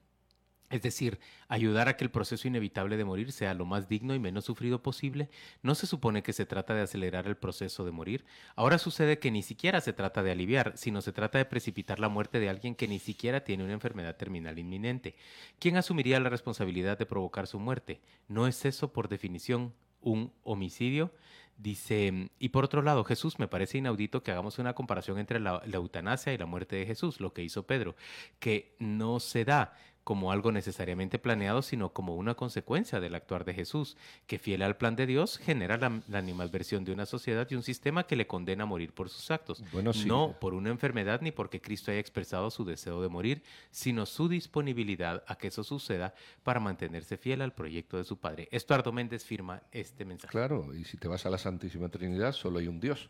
Es 0.74 0.82
decir, 0.82 1.20
ayudar 1.50 1.88
a 1.88 1.96
que 1.96 2.04
el 2.04 2.10
proceso 2.10 2.48
inevitable 2.48 2.98
de 2.98 3.06
morir 3.06 3.32
sea 3.32 3.54
lo 3.54 3.64
más 3.64 3.88
digno 3.88 4.16
y 4.16 4.20
menos 4.20 4.46
sufrido 4.46 4.82
posible. 4.82 5.30
¿No 5.62 5.76
se 5.76 5.86
supone 5.86 6.24
que 6.24 6.34
se 6.34 6.48
trata 6.48 6.74
de 6.74 6.82
acelerar 6.82 7.28
el 7.28 7.38
proceso 7.38 7.86
de 7.86 7.92
morir? 7.92 8.26
Ahora 8.56 8.80
sucede 8.80 9.20
que 9.20 9.30
ni 9.30 9.44
siquiera 9.44 9.82
se 9.82 9.94
trata 9.94 10.24
de 10.24 10.32
aliviar, 10.32 10.74
sino 10.76 11.02
se 11.02 11.12
trata 11.12 11.38
de 11.38 11.46
precipitar 11.46 12.00
la 12.00 12.10
muerte 12.10 12.40
de 12.40 12.50
alguien 12.50 12.74
que 12.74 12.88
ni 12.88 12.98
siquiera 12.98 13.44
tiene 13.44 13.64
una 13.64 13.74
enfermedad 13.74 14.16
terminal 14.16 14.58
inminente. 14.58 15.16
¿Quién 15.60 15.78
asumiría 15.78 16.20
la 16.20 16.30
responsabilidad 16.30 16.98
de 16.98 17.06
provocar 17.06 17.46
su 17.46 17.60
muerte? 17.60 18.02
¿No 18.28 18.48
es 18.48 18.66
eso, 18.66 18.92
por 18.94 19.10
definición, 19.10 19.76
un 20.02 20.34
homicidio? 20.44 21.14
Dice, 21.58 22.30
y 22.40 22.50
por 22.50 22.66
otro 22.66 22.82
lado, 22.82 23.04
Jesús, 23.04 23.40
me 23.40 23.48
parece 23.48 23.78
inaudito 23.78 24.24
que 24.24 24.32
hagamos 24.32 24.60
una 24.60 24.74
comparación 24.74 25.20
entre 25.20 25.40
la, 25.40 25.62
la, 25.66 25.78
eutanasia 25.78 26.34
y 26.34 26.38
la 26.38 26.46
muerte 26.46 26.76
de 26.76 26.86
Jesús, 26.86 27.20
lo 27.20 27.34
que 27.34 27.44
hizo 27.44 27.68
Pedro, 27.68 27.96
que 28.40 28.76
no 28.80 29.20
se 29.20 29.46
da 29.46 29.74
como 30.04 30.32
algo 30.32 30.52
necesariamente 30.52 31.20
planeado, 31.20 31.62
sino 31.62 31.94
como 31.94 32.16
una 32.16 32.36
consecuencia 32.36 33.00
del 33.00 33.16
actuar 33.16 33.46
de 33.46 33.54
Jesús, 33.54 33.98
que 34.28 34.40
fiel 34.40 34.62
al 34.62 34.78
plan 34.78 34.96
de 34.96 35.06
Dios 35.06 35.38
genera 35.38 35.78
la, 35.78 36.02
la 36.08 36.18
animadversión 36.18 36.84
de 36.84 36.92
una 36.92 37.06
sociedad 37.06 37.48
y 37.50 37.56
un 37.56 37.64
sistema 37.64 38.06
que 38.06 38.16
le 38.16 38.28
condena 38.28 38.64
a 38.64 38.68
morir 38.68 38.94
por 38.94 39.10
sus 39.10 39.32
actos. 39.32 39.64
Bueno, 39.72 39.94
sí. 39.94 40.08
No 40.08 40.36
por 40.40 40.54
una 40.54 40.70
enfermedad 40.70 41.22
ni 41.22 41.32
porque 41.32 41.62
Cristo 41.62 41.92
haya 41.92 42.00
expresado 42.00 42.52
su 42.52 42.66
deseo 42.66 43.02
de 43.02 43.10
morir, 43.10 43.44
sino 43.72 44.06
su 44.06 44.28
disponibilidad 44.28 45.24
a 45.28 45.36
que 45.36 45.48
eso 45.48 45.64
suceda 45.64 46.14
para 46.44 46.60
mantenerse 46.60 47.18
fiel 47.18 47.42
al 47.42 47.54
proyecto 47.54 47.98
de 47.98 48.04
su 48.04 48.18
Padre. 48.18 48.50
Estuardo 48.52 48.92
Méndez 48.92 49.24
firma 49.24 49.62
este 49.72 50.06
mensaje. 50.06 50.32
Claro, 50.32 50.74
y 50.76 50.84
si 50.84 50.98
te 50.98 51.08
vas 51.08 51.26
a 51.26 51.30
la 51.30 51.38
Santísima 51.38 51.90
Trinidad, 51.90 52.34
solo 52.34 52.60
hay 52.60 52.68
un 52.68 52.80
Dios 52.80 53.10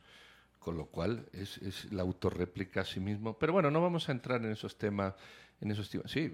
con 0.63 0.77
lo 0.77 0.85
cual 0.85 1.25
es, 1.33 1.57
es, 1.57 1.91
la 1.91 2.03
autorréplica 2.03 2.81
a 2.81 2.85
sí 2.85 3.01
mismo. 3.01 3.37
Pero 3.37 3.51
bueno, 3.51 3.69
no 3.69 3.81
vamos 3.81 4.07
a 4.07 4.13
entrar 4.13 4.43
en 4.45 4.51
esos 4.51 4.77
temas. 4.77 5.13
En 5.61 5.71
esos 5.71 5.89
temas. 5.89 6.11
Sí, 6.11 6.33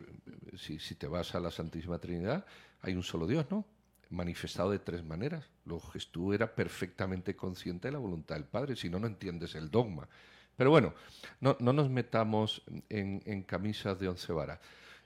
si, 0.80 0.96
te 0.96 1.08
vas 1.08 1.36
a 1.36 1.40
la 1.40 1.52
Santísima 1.52 2.00
Trinidad, 2.00 2.46
hay 2.82 2.96
un 2.96 3.04
solo 3.04 3.28
Dios, 3.28 3.46
¿no? 3.50 3.66
Manifestado 4.10 4.72
de 4.72 4.80
tres 4.80 5.04
maneras. 5.04 5.46
Luego 5.66 5.88
Jesús 5.92 6.34
era 6.34 6.54
perfectamente 6.54 7.36
consciente 7.36 7.88
de 7.88 7.92
la 7.92 8.00
voluntad 8.00 8.36
del 8.36 8.46
Padre, 8.46 8.76
si 8.76 8.90
no, 8.90 9.00
no 9.00 9.08
entiendes 9.08 9.54
el 9.56 9.70
dogma. 9.70 10.08
Pero 10.56 10.72
bueno, 10.72 10.94
no, 11.40 11.56
no 11.60 11.72
nos 11.74 11.90
metamos 11.90 12.64
en, 12.90 13.22
en, 13.26 13.44
camisas 13.44 14.00
de 14.00 14.10
once 14.10 14.34
varas. 14.34 14.60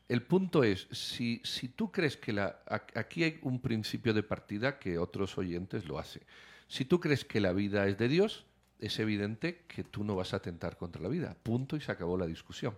El 0.08 0.23
punto 0.23 0.63
es, 0.63 0.88
si, 0.91 1.41
si 1.43 1.67
tú 1.69 1.91
crees 1.91 2.17
que 2.17 2.34
la, 2.34 2.60
aquí 2.67 3.23
hay 3.23 3.39
un 3.43 3.60
principio 3.60 4.13
de 4.13 4.23
partida 4.23 4.80
que 4.80 4.97
otros 4.97 5.38
oyentes 5.38 5.86
lo 5.86 5.99
hacen. 5.99 6.23
Si 6.67 6.86
tú 6.86 6.99
crees 6.99 7.23
que 7.23 7.39
la 7.39 7.54
vida 7.54 7.88
es 7.88 7.97
de 7.97 8.08
Dios, 8.08 8.45
es 8.80 8.99
evidente 8.99 9.63
que 9.67 9.84
tú 9.84 10.04
no 10.04 10.15
vas 10.15 10.34
a 10.34 10.38
atentar 10.38 10.76
contra 10.78 11.02
la 11.02 11.08
vida. 11.08 11.38
Punto 11.41 11.76
y 11.76 11.82
se 11.82 11.91
acabó 11.91 12.17
la 12.17 12.26
discusión. 12.26 12.76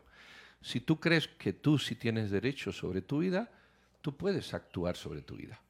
Si 0.65 0.79
tú 0.79 0.99
crees 0.99 1.27
que 1.27 1.53
tú 1.53 1.77
sí 1.77 1.93
tienes 1.93 2.31
derecho 2.31 2.71
sobre 2.71 3.03
tu 3.03 3.19
vida, 3.19 3.51
tú 4.01 4.17
puedes 4.17 4.51
actuar 4.55 4.97
sobre 4.97 5.21
tu 5.21 5.35
vida. 5.35 5.61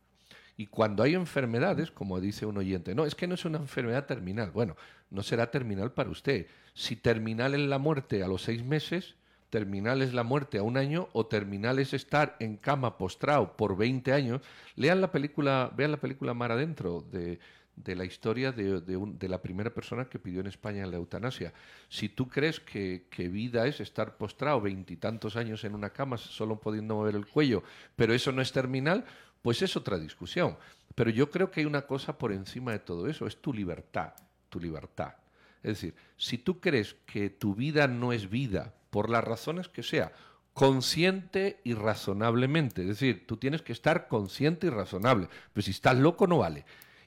Y 0.55 0.67
cuando 0.67 1.03
hay 1.03 1.15
enfermedades, 1.15 1.91
como 1.91 2.21
dice 2.21 2.45
un 2.45 2.57
oyente, 2.57 2.95
no, 2.95 3.05
es 3.05 3.13
que 3.13 3.27
no 3.27 3.35
es 3.35 3.43
una 3.43 3.57
enfermedad 3.57 4.05
terminal. 4.05 4.51
Bueno, 4.51 4.77
no 5.09 5.21
será 5.21 5.51
terminal 5.51 5.91
para 5.91 6.11
usted. 6.11 6.47
Si 6.73 6.95
terminal 6.95 7.55
es 7.55 7.67
la 7.67 7.77
muerte 7.77 8.23
a 8.23 8.29
los 8.29 8.43
seis 8.43 8.63
meses, 8.63 9.15
terminal 9.49 10.01
es 10.01 10.13
la 10.13 10.23
muerte 10.23 10.59
a 10.59 10.63
un 10.63 10.77
año 10.77 11.09
o 11.11 11.25
terminal 11.25 11.77
es 11.79 11.93
estar 11.93 12.37
en 12.39 12.55
cama 12.55 12.97
postrado 12.97 13.57
por 13.57 13.75
20 13.75 14.13
años, 14.13 14.41
lean 14.77 15.01
la 15.01 15.11
película, 15.11 15.73
vean 15.75 15.91
la 15.91 15.99
película 15.99 16.33
Mar 16.33 16.53
Adentro 16.53 17.01
de, 17.11 17.39
de 17.75 17.95
la 17.95 18.05
historia 18.05 18.51
de, 18.51 18.81
de, 18.81 18.97
un, 18.97 19.17
de, 19.19 19.27
la 19.27 19.41
primera 19.41 19.73
persona 19.73 20.05
que 20.05 20.19
pidió 20.19 20.39
en 20.39 20.47
España 20.47 20.85
la 20.85 20.97
eutanasia. 20.97 21.53
Si 21.89 22.09
tú 22.09 22.27
crees 22.27 22.59
que, 22.59 23.07
que 23.09 23.27
vida 23.27 23.67
es 23.67 23.79
estar 23.79 24.17
postrado 24.17 24.61
veintitantos 24.61 25.35
años 25.35 25.63
en 25.63 25.75
una 25.75 25.89
cama 25.89 26.17
solo 26.17 26.59
pudiendo 26.59 26.95
mover 26.95 27.15
el 27.15 27.27
cuello, 27.27 27.63
pero 27.95 28.13
eso 28.13 28.31
no 28.31 28.41
es 28.41 28.51
terminal, 28.51 29.05
pues 29.41 29.61
es 29.61 29.75
otra 29.75 29.97
discusión. 29.97 30.57
Pero 30.95 31.09
yo 31.09 31.29
creo 31.29 31.51
que 31.51 31.59
hay 31.59 31.65
una 31.65 31.85
cosa 31.85 32.17
por 32.17 32.31
encima 32.31 32.71
de 32.71 32.79
todo 32.79 33.07
eso, 33.07 33.27
es 33.27 33.41
tu 33.41 33.53
libertad, 33.53 34.13
tu 34.49 34.59
libertad. 34.59 35.15
Es 35.61 35.81
decir, 35.81 35.95
si 36.15 36.37
tú 36.37 36.59
crees 36.59 36.95
que 37.05 37.29
tu 37.29 37.55
vida 37.55 37.87
no 37.87 38.13
es 38.13 38.29
vida, 38.29 38.73
por 38.89 39.09
las 39.09 39.23
razones 39.23 39.67
que 39.67 39.83
sea, 39.83 40.13
consciente 40.53 41.59
y 41.65 41.73
razonablemente, 41.73 42.83
es 42.83 42.87
decir, 42.87 43.27
tú 43.27 43.35
tienes 43.35 43.61
que 43.61 43.73
estar 43.73 44.07
consciente 44.07 44.67
y 44.67 44.69
razonable, 44.69 45.27
pero 45.51 45.63
si 45.63 45.71
estás 45.71 45.97
loco 45.97 46.27
no 46.27 46.37
vale 46.37 46.63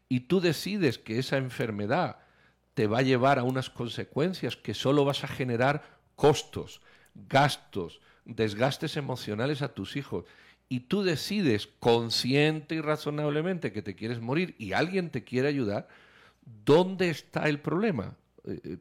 y 0.09 0.21
tú 0.21 0.41
decides 0.41 0.99
que 0.99 1.19
esa 1.19 1.37
enfermedad 1.37 2.17
te 2.75 2.87
va 2.87 2.99
a 2.99 3.03
llevar 3.03 3.39
a 3.39 3.43
unas 3.43 3.71
consecuencias 3.71 4.57
que 4.57 4.75
solo 4.75 5.05
vas 5.05 5.25
a 5.25 5.29
generar 5.29 5.83
costos, 6.17 6.81
gastos, 7.15 8.01
desgastes 8.25 8.97
emocionales 8.97 9.63
a 9.63 9.75
tus 9.75 9.97
hijos, 9.97 10.25
y 10.69 10.81
tú 10.81 11.03
decides 11.03 11.67
consciente 11.67 12.75
y 12.75 12.81
razonablemente 12.81 13.73
que 13.73 13.83
te 13.83 13.95
quieres 13.95 14.21
morir 14.21 14.55
y 14.59 14.75
alguien 14.75 15.11
te 15.11 15.25
quiere 15.25 15.49
ayudar, 15.49 15.89
¿dónde 16.65 17.09
está 17.11 17.49
el 17.49 17.59
problema? 17.59 18.17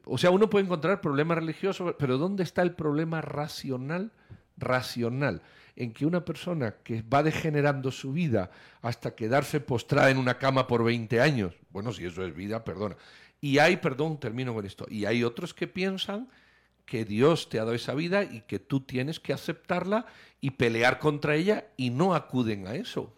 O 0.04 0.18
sea, 0.18 0.30
uno 0.30 0.50
puede 0.50 0.66
encontrar 0.66 1.00
problemas 1.00 1.38
religiosos, 1.38 1.94
pero 1.98 2.18
¿dónde 2.18 2.42
está 2.42 2.62
el 2.62 2.72
problema 2.72 3.20
racional? 3.20 4.12
Racional 4.56 5.42
en 5.78 5.92
que 5.92 6.04
una 6.04 6.24
persona 6.24 6.74
que 6.82 7.02
va 7.02 7.22
degenerando 7.22 7.92
su 7.92 8.12
vida 8.12 8.50
hasta 8.82 9.14
quedarse 9.14 9.60
postrada 9.60 10.10
en 10.10 10.18
una 10.18 10.36
cama 10.36 10.66
por 10.66 10.82
20 10.82 11.20
años, 11.20 11.54
bueno, 11.70 11.92
si 11.92 12.04
eso 12.04 12.24
es 12.24 12.34
vida, 12.34 12.64
perdona. 12.64 12.96
Y 13.40 13.58
hay, 13.58 13.76
perdón, 13.76 14.18
termino 14.18 14.52
con 14.52 14.66
esto, 14.66 14.86
y 14.90 15.04
hay 15.04 15.22
otros 15.22 15.54
que 15.54 15.68
piensan 15.68 16.28
que 16.84 17.04
Dios 17.04 17.48
te 17.48 17.60
ha 17.60 17.62
dado 17.62 17.76
esa 17.76 17.94
vida 17.94 18.24
y 18.24 18.40
que 18.40 18.58
tú 18.58 18.80
tienes 18.80 19.20
que 19.20 19.32
aceptarla 19.32 20.06
y 20.40 20.50
pelear 20.50 20.98
contra 20.98 21.36
ella 21.36 21.68
y 21.76 21.90
no 21.90 22.12
acuden 22.16 22.66
a 22.66 22.74
eso. 22.74 23.14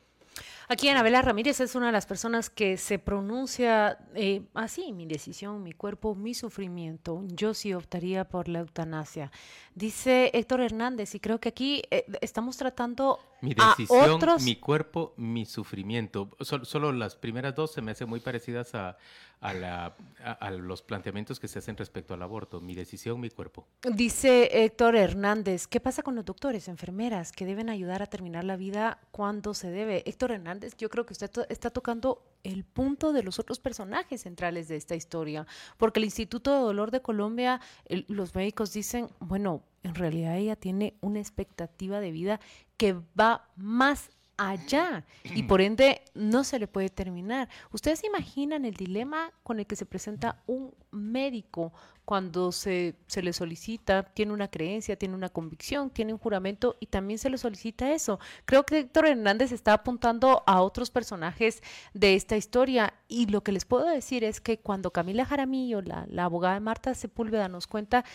Aquí 0.72 0.88
Anabela 0.88 1.20
Ramírez 1.20 1.58
es 1.58 1.74
una 1.74 1.86
de 1.86 1.92
las 1.92 2.06
personas 2.06 2.48
que 2.48 2.76
se 2.76 3.00
pronuncia 3.00 3.98
eh, 4.14 4.42
así, 4.54 4.92
mi 4.92 5.04
decisión, 5.04 5.64
mi 5.64 5.72
cuerpo, 5.72 6.14
mi 6.14 6.32
sufrimiento. 6.32 7.24
Yo 7.26 7.54
sí 7.54 7.74
optaría 7.74 8.24
por 8.28 8.46
la 8.46 8.60
eutanasia. 8.60 9.32
Dice 9.74 10.30
Héctor 10.32 10.60
Hernández, 10.60 11.16
y 11.16 11.18
creo 11.20 11.40
que 11.40 11.48
aquí 11.48 11.82
eh, 11.90 12.04
estamos 12.20 12.56
tratando 12.56 13.18
Mi 13.40 13.52
a 13.58 13.70
decisión, 13.70 14.10
otros... 14.10 14.44
mi 14.44 14.54
cuerpo, 14.54 15.12
mi 15.16 15.44
sufrimiento. 15.44 16.30
Sol- 16.38 16.64
solo 16.64 16.92
las 16.92 17.16
primeras 17.16 17.56
dos 17.56 17.72
se 17.72 17.82
me 17.82 17.90
hacen 17.90 18.08
muy 18.08 18.20
parecidas 18.20 18.72
a, 18.76 18.96
a 19.40 19.54
la- 19.54 19.96
a- 20.22 20.32
a 20.32 20.50
los 20.52 20.82
planteamientos 20.82 21.40
que 21.40 21.48
se 21.48 21.58
hacen 21.60 21.76
respecto 21.78 22.14
al 22.14 22.22
aborto. 22.22 22.60
Mi 22.60 22.76
decisión, 22.76 23.18
mi 23.20 23.30
cuerpo. 23.30 23.66
Dice 23.82 24.64
Héctor 24.64 24.94
Hernández, 24.94 25.66
¿qué 25.66 25.80
pasa 25.80 26.02
con 26.04 26.14
los 26.14 26.24
doctores, 26.24 26.68
enfermeras 26.68 27.32
que 27.32 27.44
deben 27.46 27.70
ayudar 27.70 28.02
a 28.02 28.06
terminar 28.06 28.44
la 28.44 28.56
vida 28.56 28.98
cuando 29.10 29.52
se 29.54 29.70
debe? 29.70 30.02
Héctor 30.06 30.32
Hernández, 30.32 30.59
yo 30.78 30.88
creo 30.88 31.06
que 31.06 31.12
usted 31.12 31.30
está 31.48 31.70
tocando 31.70 32.22
el 32.42 32.64
punto 32.64 33.12
de 33.12 33.22
los 33.22 33.38
otros 33.38 33.60
personajes 33.60 34.22
centrales 34.22 34.68
de 34.68 34.76
esta 34.76 34.94
historia, 34.94 35.46
porque 35.76 36.00
el 36.00 36.04
Instituto 36.04 36.54
de 36.54 36.60
Dolor 36.60 36.90
de 36.90 37.02
Colombia, 37.02 37.60
los 38.08 38.34
médicos 38.34 38.72
dicen, 38.72 39.08
bueno, 39.20 39.62
en 39.82 39.94
realidad 39.94 40.36
ella 40.36 40.56
tiene 40.56 40.94
una 41.00 41.20
expectativa 41.20 42.00
de 42.00 42.10
vida 42.10 42.40
que 42.76 42.94
va 43.18 43.48
más 43.56 44.10
allá 44.40 45.04
y 45.22 45.42
por 45.42 45.60
ende 45.60 46.00
no 46.14 46.44
se 46.44 46.58
le 46.58 46.66
puede 46.66 46.88
terminar. 46.88 47.50
¿Ustedes 47.72 47.98
se 48.00 48.06
imaginan 48.06 48.64
el 48.64 48.74
dilema 48.74 49.32
con 49.42 49.60
el 49.60 49.66
que 49.66 49.76
se 49.76 49.84
presenta 49.84 50.42
un 50.46 50.74
médico 50.90 51.72
cuando 52.06 52.50
se, 52.50 52.96
se 53.06 53.22
le 53.22 53.32
solicita, 53.34 54.02
tiene 54.02 54.32
una 54.32 54.48
creencia, 54.48 54.96
tiene 54.96 55.14
una 55.14 55.28
convicción, 55.28 55.90
tiene 55.90 56.14
un 56.14 56.18
juramento 56.18 56.76
y 56.80 56.86
también 56.86 57.18
se 57.18 57.28
le 57.28 57.36
solicita 57.36 57.92
eso? 57.92 58.18
Creo 58.46 58.64
que 58.64 58.78
Héctor 58.78 59.06
Hernández 59.06 59.52
está 59.52 59.74
apuntando 59.74 60.42
a 60.46 60.62
otros 60.62 60.90
personajes 60.90 61.62
de 61.92 62.14
esta 62.14 62.36
historia 62.36 62.94
y 63.08 63.26
lo 63.26 63.42
que 63.42 63.52
les 63.52 63.66
puedo 63.66 63.84
decir 63.84 64.24
es 64.24 64.40
que 64.40 64.58
cuando 64.58 64.90
Camila 64.90 65.26
Jaramillo, 65.26 65.82
la, 65.82 66.06
la 66.08 66.24
abogada 66.24 66.54
de 66.54 66.60
Marta 66.60 66.94
Sepúlveda, 66.94 67.48
nos 67.48 67.66
cuenta 67.66 68.06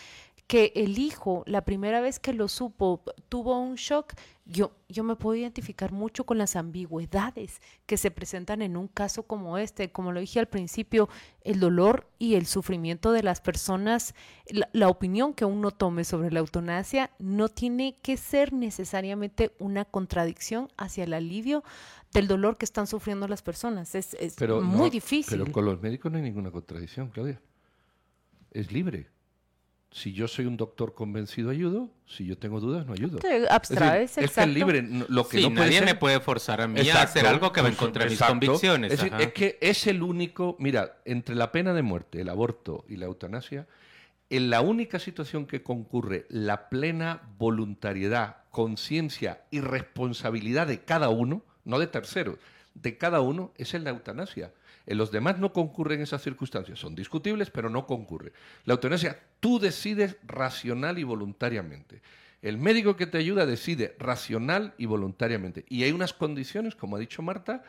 que 0.46 0.72
el 0.76 0.98
hijo, 0.98 1.42
la 1.46 1.64
primera 1.64 2.00
vez 2.00 2.20
que 2.20 2.32
lo 2.32 2.46
supo, 2.46 3.02
tuvo 3.28 3.58
un 3.58 3.74
shock, 3.74 4.12
yo, 4.44 4.70
yo 4.88 5.02
me 5.02 5.16
puedo 5.16 5.34
identificar 5.34 5.90
mucho 5.90 6.24
con 6.24 6.38
las 6.38 6.54
ambigüedades 6.54 7.60
que 7.84 7.96
se 7.96 8.12
presentan 8.12 8.62
en 8.62 8.76
un 8.76 8.86
caso 8.86 9.24
como 9.24 9.58
este. 9.58 9.90
Como 9.90 10.12
lo 10.12 10.20
dije 10.20 10.38
al 10.38 10.46
principio, 10.46 11.08
el 11.42 11.58
dolor 11.58 12.06
y 12.20 12.36
el 12.36 12.46
sufrimiento 12.46 13.10
de 13.10 13.24
las 13.24 13.40
personas, 13.40 14.14
la, 14.48 14.68
la 14.72 14.88
opinión 14.88 15.34
que 15.34 15.44
uno 15.44 15.72
tome 15.72 16.04
sobre 16.04 16.30
la 16.30 16.38
eutanasia 16.38 17.10
no 17.18 17.48
tiene 17.48 17.98
que 18.00 18.16
ser 18.16 18.52
necesariamente 18.52 19.50
una 19.58 19.84
contradicción 19.84 20.68
hacia 20.76 21.02
el 21.02 21.12
alivio 21.14 21.64
del 22.12 22.28
dolor 22.28 22.56
que 22.56 22.66
están 22.66 22.86
sufriendo 22.86 23.26
las 23.26 23.42
personas. 23.42 23.96
Es, 23.96 24.14
es 24.14 24.36
Pero 24.36 24.60
muy 24.62 24.78
no- 24.78 24.90
difícil. 24.90 25.40
Pero 25.40 25.50
con 25.50 25.64
los 25.64 25.82
médicos 25.82 26.12
no 26.12 26.18
hay 26.18 26.22
ninguna 26.24 26.52
contradicción, 26.52 27.08
Claudia. 27.08 27.40
Es 28.52 28.70
libre. 28.70 29.08
Si 29.96 30.12
yo 30.12 30.28
soy 30.28 30.44
un 30.44 30.58
doctor 30.58 30.92
convencido, 30.92 31.48
ayudo. 31.48 31.88
Si 32.06 32.26
yo 32.26 32.36
tengo 32.36 32.60
dudas, 32.60 32.84
no 32.84 32.92
ayudo. 32.92 33.16
Te 33.16 33.48
abstraes, 33.48 34.10
es, 34.10 34.16
decir, 34.16 34.24
es 34.24 34.30
que 34.30 34.40
exacto. 34.42 34.52
libre. 34.52 34.86
Lo 35.08 35.26
que 35.26 35.38
Sí, 35.38 35.42
no 35.44 35.48
puede 35.54 35.60
nadie 35.68 35.78
ser- 35.78 35.86
me 35.86 35.94
puede 35.94 36.20
forzar 36.20 36.60
a 36.60 36.68
mí 36.68 36.86
a 36.90 37.00
hacer 37.00 37.26
algo 37.26 37.50
que 37.50 37.62
va 37.62 37.68
en 37.70 37.76
contra 37.76 38.04
de 38.04 38.10
mis 38.10 38.20
convicciones. 38.20 38.92
Es, 38.92 38.98
decir, 38.98 39.14
ajá. 39.14 39.22
es 39.22 39.32
que 39.32 39.56
es 39.58 39.86
el 39.86 40.02
único, 40.02 40.54
mira, 40.58 40.98
entre 41.06 41.34
la 41.34 41.50
pena 41.50 41.72
de 41.72 41.80
muerte, 41.80 42.20
el 42.20 42.28
aborto 42.28 42.84
y 42.90 42.96
la 42.96 43.06
eutanasia, 43.06 43.66
en 44.28 44.50
la 44.50 44.60
única 44.60 44.98
situación 44.98 45.46
que 45.46 45.62
concurre 45.62 46.26
la 46.28 46.68
plena 46.68 47.22
voluntariedad, 47.38 48.36
conciencia 48.50 49.44
y 49.50 49.60
responsabilidad 49.60 50.66
de 50.66 50.80
cada 50.82 51.08
uno, 51.08 51.42
no 51.64 51.78
de 51.78 51.86
terceros, 51.86 52.38
de 52.74 52.98
cada 52.98 53.22
uno, 53.22 53.50
es 53.56 53.72
en 53.72 53.84
la 53.84 53.90
eutanasia. 53.90 54.52
Los 54.86 55.10
demás 55.10 55.38
no 55.38 55.52
concurren 55.52 56.00
esas 56.00 56.22
circunstancias. 56.22 56.78
Son 56.78 56.94
discutibles, 56.94 57.50
pero 57.50 57.68
no 57.68 57.86
concurre. 57.86 58.32
La 58.64 58.74
eutanasia, 58.74 59.20
tú 59.40 59.58
decides 59.58 60.16
racional 60.24 60.98
y 60.98 61.02
voluntariamente. 61.02 62.02
El 62.42 62.58
médico 62.58 62.96
que 62.96 63.06
te 63.06 63.18
ayuda 63.18 63.46
decide 63.46 63.96
racional 63.98 64.74
y 64.78 64.86
voluntariamente. 64.86 65.64
Y 65.68 65.82
hay 65.82 65.90
unas 65.90 66.12
condiciones, 66.12 66.76
como 66.76 66.96
ha 66.96 67.00
dicho 67.00 67.22
Marta, 67.22 67.64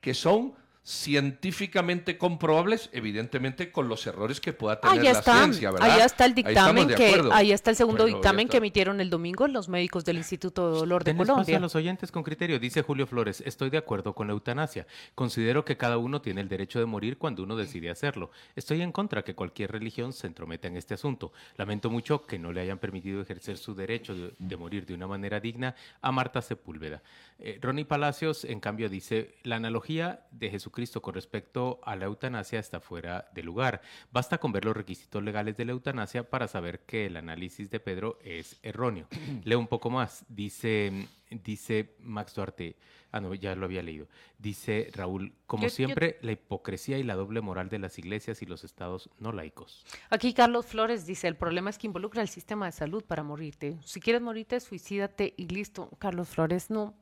que 0.00 0.14
son 0.14 0.54
científicamente 0.84 2.18
comprobables, 2.18 2.90
evidentemente 2.92 3.70
con 3.70 3.88
los 3.88 4.04
errores 4.08 4.40
que 4.40 4.52
pueda 4.52 4.80
tener 4.80 4.98
Ahí 4.98 5.12
la 5.12 5.22
ciencia, 5.22 5.70
¿verdad? 5.70 5.90
ahí 5.90 6.00
está 6.00 6.24
el 6.24 6.32
Ahí 6.32 6.42
dictamen 6.42 6.88
de 6.88 6.94
que, 6.96 7.22
ahí 7.32 7.52
está 7.52 7.70
el 7.70 7.76
segundo 7.76 8.04
dictamen 8.04 8.48
que 8.48 8.56
emitieron 8.56 9.00
el 9.00 9.08
domingo 9.08 9.46
los 9.46 9.68
médicos 9.68 10.04
del 10.04 10.16
Instituto 10.16 10.72
de 10.72 10.78
Dolor 10.78 11.04
de 11.04 11.16
Colombia. 11.16 11.56
a 11.56 11.60
los 11.60 11.76
oyentes 11.76 12.10
con 12.10 12.24
criterio. 12.24 12.58
Dice 12.58 12.82
Julio 12.82 13.06
Flores, 13.06 13.42
estoy 13.46 13.70
de 13.70 13.78
acuerdo 13.78 14.12
con 14.14 14.26
la 14.26 14.32
eutanasia. 14.32 14.86
Considero 15.14 15.64
que 15.64 15.76
cada 15.76 15.98
uno 15.98 16.20
tiene 16.20 16.40
el 16.40 16.48
derecho 16.48 16.80
de 16.80 16.86
morir 16.86 17.16
cuando 17.16 17.44
uno 17.44 17.54
decide 17.56 17.88
hacerlo. 17.88 18.30
Estoy 18.56 18.82
en 18.82 18.90
contra 18.90 19.22
que 19.22 19.34
cualquier 19.36 19.70
religión 19.70 20.12
se 20.12 20.26
entrometa 20.26 20.66
en 20.66 20.76
este 20.76 20.94
asunto. 20.94 21.32
Lamento 21.56 21.90
mucho 21.90 22.26
que 22.26 22.40
no 22.40 22.52
le 22.52 22.60
hayan 22.60 22.78
permitido 22.78 23.22
ejercer 23.22 23.56
su 23.56 23.74
derecho 23.74 24.14
de, 24.14 24.34
de 24.36 24.56
morir 24.56 24.84
de 24.84 24.94
una 24.94 25.06
manera 25.06 25.38
digna 25.38 25.76
a 26.00 26.10
Marta 26.10 26.42
Sepúlveda. 26.42 27.02
Eh, 27.38 27.58
Ronnie 27.60 27.84
Palacios, 27.84 28.44
en 28.44 28.58
cambio, 28.58 28.88
dice, 28.88 29.34
la 29.42 29.56
analogía 29.56 30.26
de 30.32 30.50
Jesucristo 30.50 30.71
con 31.02 31.14
respecto 31.14 31.80
a 31.84 31.94
la 31.96 32.06
eutanasia 32.06 32.58
está 32.58 32.80
fuera 32.80 33.28
de 33.34 33.42
lugar. 33.42 33.82
Basta 34.10 34.38
con 34.38 34.52
ver 34.52 34.64
los 34.64 34.76
requisitos 34.76 35.22
legales 35.22 35.56
de 35.56 35.66
la 35.66 35.72
eutanasia 35.72 36.28
para 36.28 36.48
saber 36.48 36.80
que 36.80 37.06
el 37.06 37.16
análisis 37.18 37.70
de 37.70 37.78
Pedro 37.78 38.18
es 38.24 38.58
erróneo. 38.62 39.06
Leo 39.44 39.58
un 39.58 39.68
poco 39.68 39.90
más. 39.90 40.24
Dice, 40.28 41.08
dice 41.30 41.94
Max 42.00 42.34
Duarte, 42.34 42.76
ah, 43.10 43.20
no, 43.20 43.34
ya 43.34 43.54
lo 43.54 43.66
había 43.66 43.82
leído. 43.82 44.08
Dice 44.42 44.90
Raúl, 44.92 45.32
como 45.46 45.62
Yo- 45.62 45.68
yo- 45.68 45.74
siempre, 45.74 46.18
la 46.20 46.32
hipocresía 46.32 46.98
y 46.98 47.04
la 47.04 47.14
doble 47.14 47.40
moral 47.40 47.68
de 47.68 47.78
las 47.78 47.96
iglesias 47.96 48.42
y 48.42 48.46
los 48.46 48.64
estados 48.64 49.08
no 49.20 49.30
laicos. 49.30 49.84
Aquí 50.10 50.34
Carlos 50.34 50.66
Flores 50.66 51.06
dice, 51.06 51.28
el 51.28 51.36
problema 51.36 51.70
es 51.70 51.78
que 51.78 51.86
involucra 51.86 52.22
el 52.22 52.28
sistema 52.28 52.66
de 52.66 52.72
salud 52.72 53.04
para 53.04 53.22
morirte. 53.22 53.78
Si 53.84 54.00
quieres 54.00 54.20
morirte, 54.20 54.58
suicídate 54.58 55.32
y 55.36 55.46
listo. 55.46 55.90
Carlos 56.00 56.28
Flores, 56.28 56.70
no, 56.70 56.94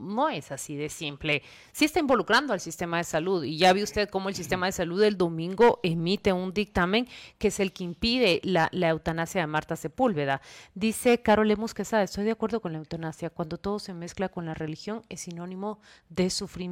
no 0.00 0.28
es 0.28 0.50
así 0.50 0.74
de 0.74 0.88
simple. 0.88 1.42
Sí 1.70 1.84
está 1.84 2.00
involucrando 2.00 2.52
al 2.52 2.58
sistema 2.60 2.96
de 2.96 3.04
salud 3.04 3.44
y 3.44 3.56
ya 3.58 3.72
vi 3.72 3.84
usted 3.84 4.08
cómo 4.08 4.28
el 4.28 4.34
sistema 4.34 4.66
de 4.66 4.72
salud 4.72 5.00
el 5.04 5.16
domingo 5.16 5.78
emite 5.84 6.32
un 6.32 6.52
dictamen 6.52 7.06
que 7.38 7.48
es 7.48 7.60
el 7.60 7.72
que 7.72 7.84
impide 7.84 8.40
la, 8.42 8.68
la 8.72 8.88
eutanasia 8.88 9.40
de 9.40 9.46
Marta 9.46 9.76
Sepúlveda. 9.76 10.40
Dice 10.74 11.22
Carol 11.22 11.46
Lemus 11.46 11.74
Quesada, 11.74 12.02
estoy 12.02 12.24
de 12.24 12.32
acuerdo 12.32 12.60
con 12.60 12.72
la 12.72 12.78
eutanasia. 12.78 13.30
Cuando 13.30 13.56
todo 13.56 13.78
se 13.78 13.94
mezcla 13.94 14.28
con 14.30 14.46
la 14.46 14.54
religión 14.54 15.02
es 15.08 15.20
sinónimo 15.20 15.78
de 16.08 16.28
sufrimiento. 16.28 16.71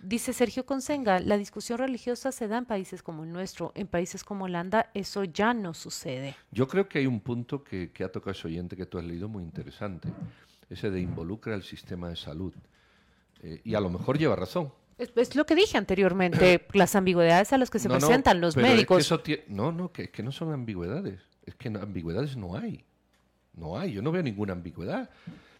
Dice 0.00 0.32
Sergio 0.32 0.66
Consenga, 0.66 1.20
la 1.20 1.36
discusión 1.38 1.78
religiosa 1.78 2.32
se 2.32 2.48
da 2.48 2.58
en 2.58 2.64
países 2.66 3.02
como 3.02 3.24
el 3.24 3.32
nuestro. 3.32 3.72
En 3.74 3.86
países 3.86 4.24
como 4.24 4.44
Holanda 4.44 4.90
eso 4.94 5.24
ya 5.24 5.54
no 5.54 5.74
sucede. 5.74 6.34
Yo 6.50 6.66
creo 6.68 6.88
que 6.88 6.98
hay 6.98 7.06
un 7.06 7.20
punto 7.20 7.62
que, 7.64 7.90
que 7.92 8.04
ha 8.04 8.10
tocado 8.12 8.32
ese 8.32 8.48
oyente 8.48 8.76
que 8.76 8.86
tú 8.86 8.98
has 8.98 9.04
leído 9.04 9.28
muy 9.28 9.42
interesante, 9.44 10.08
ese 10.68 10.90
de 10.90 11.00
involucra 11.00 11.54
el 11.54 11.62
sistema 11.62 12.08
de 12.08 12.16
salud. 12.16 12.52
Eh, 13.42 13.60
y 13.64 13.74
a 13.74 13.80
lo 13.80 13.90
mejor 13.90 14.18
lleva 14.18 14.36
razón. 14.36 14.72
Es, 14.98 15.10
es 15.16 15.34
lo 15.34 15.44
que 15.46 15.54
dije 15.54 15.78
anteriormente, 15.78 16.66
las 16.74 16.94
ambigüedades 16.94 17.52
a 17.52 17.58
las 17.58 17.70
que 17.70 17.78
se 17.78 17.88
No, 17.88 17.94
no, 17.94 18.00
presentan 18.00 18.40
los 18.40 18.54
pero 18.54 18.66
es 18.66 18.70
que 18.72 18.76
médicos. 18.76 18.98
eso 19.04 19.22
no, 19.48 19.72
no, 19.72 19.90
que, 19.92 20.10
que 20.10 20.22
no 20.22 20.30
son 20.32 20.52
ambigüedades. 20.52 21.20
Es 21.44 21.54
que 21.56 21.70
no- 21.70 21.80
ambigüedades 21.80 22.36
no 22.36 22.56
hay. 22.56 22.84
No 23.54 23.78
hay, 23.78 23.92
yo 23.92 24.00
no 24.02 24.12
veo 24.12 24.22
ninguna 24.22 24.52
ambigüedad. 24.52 25.10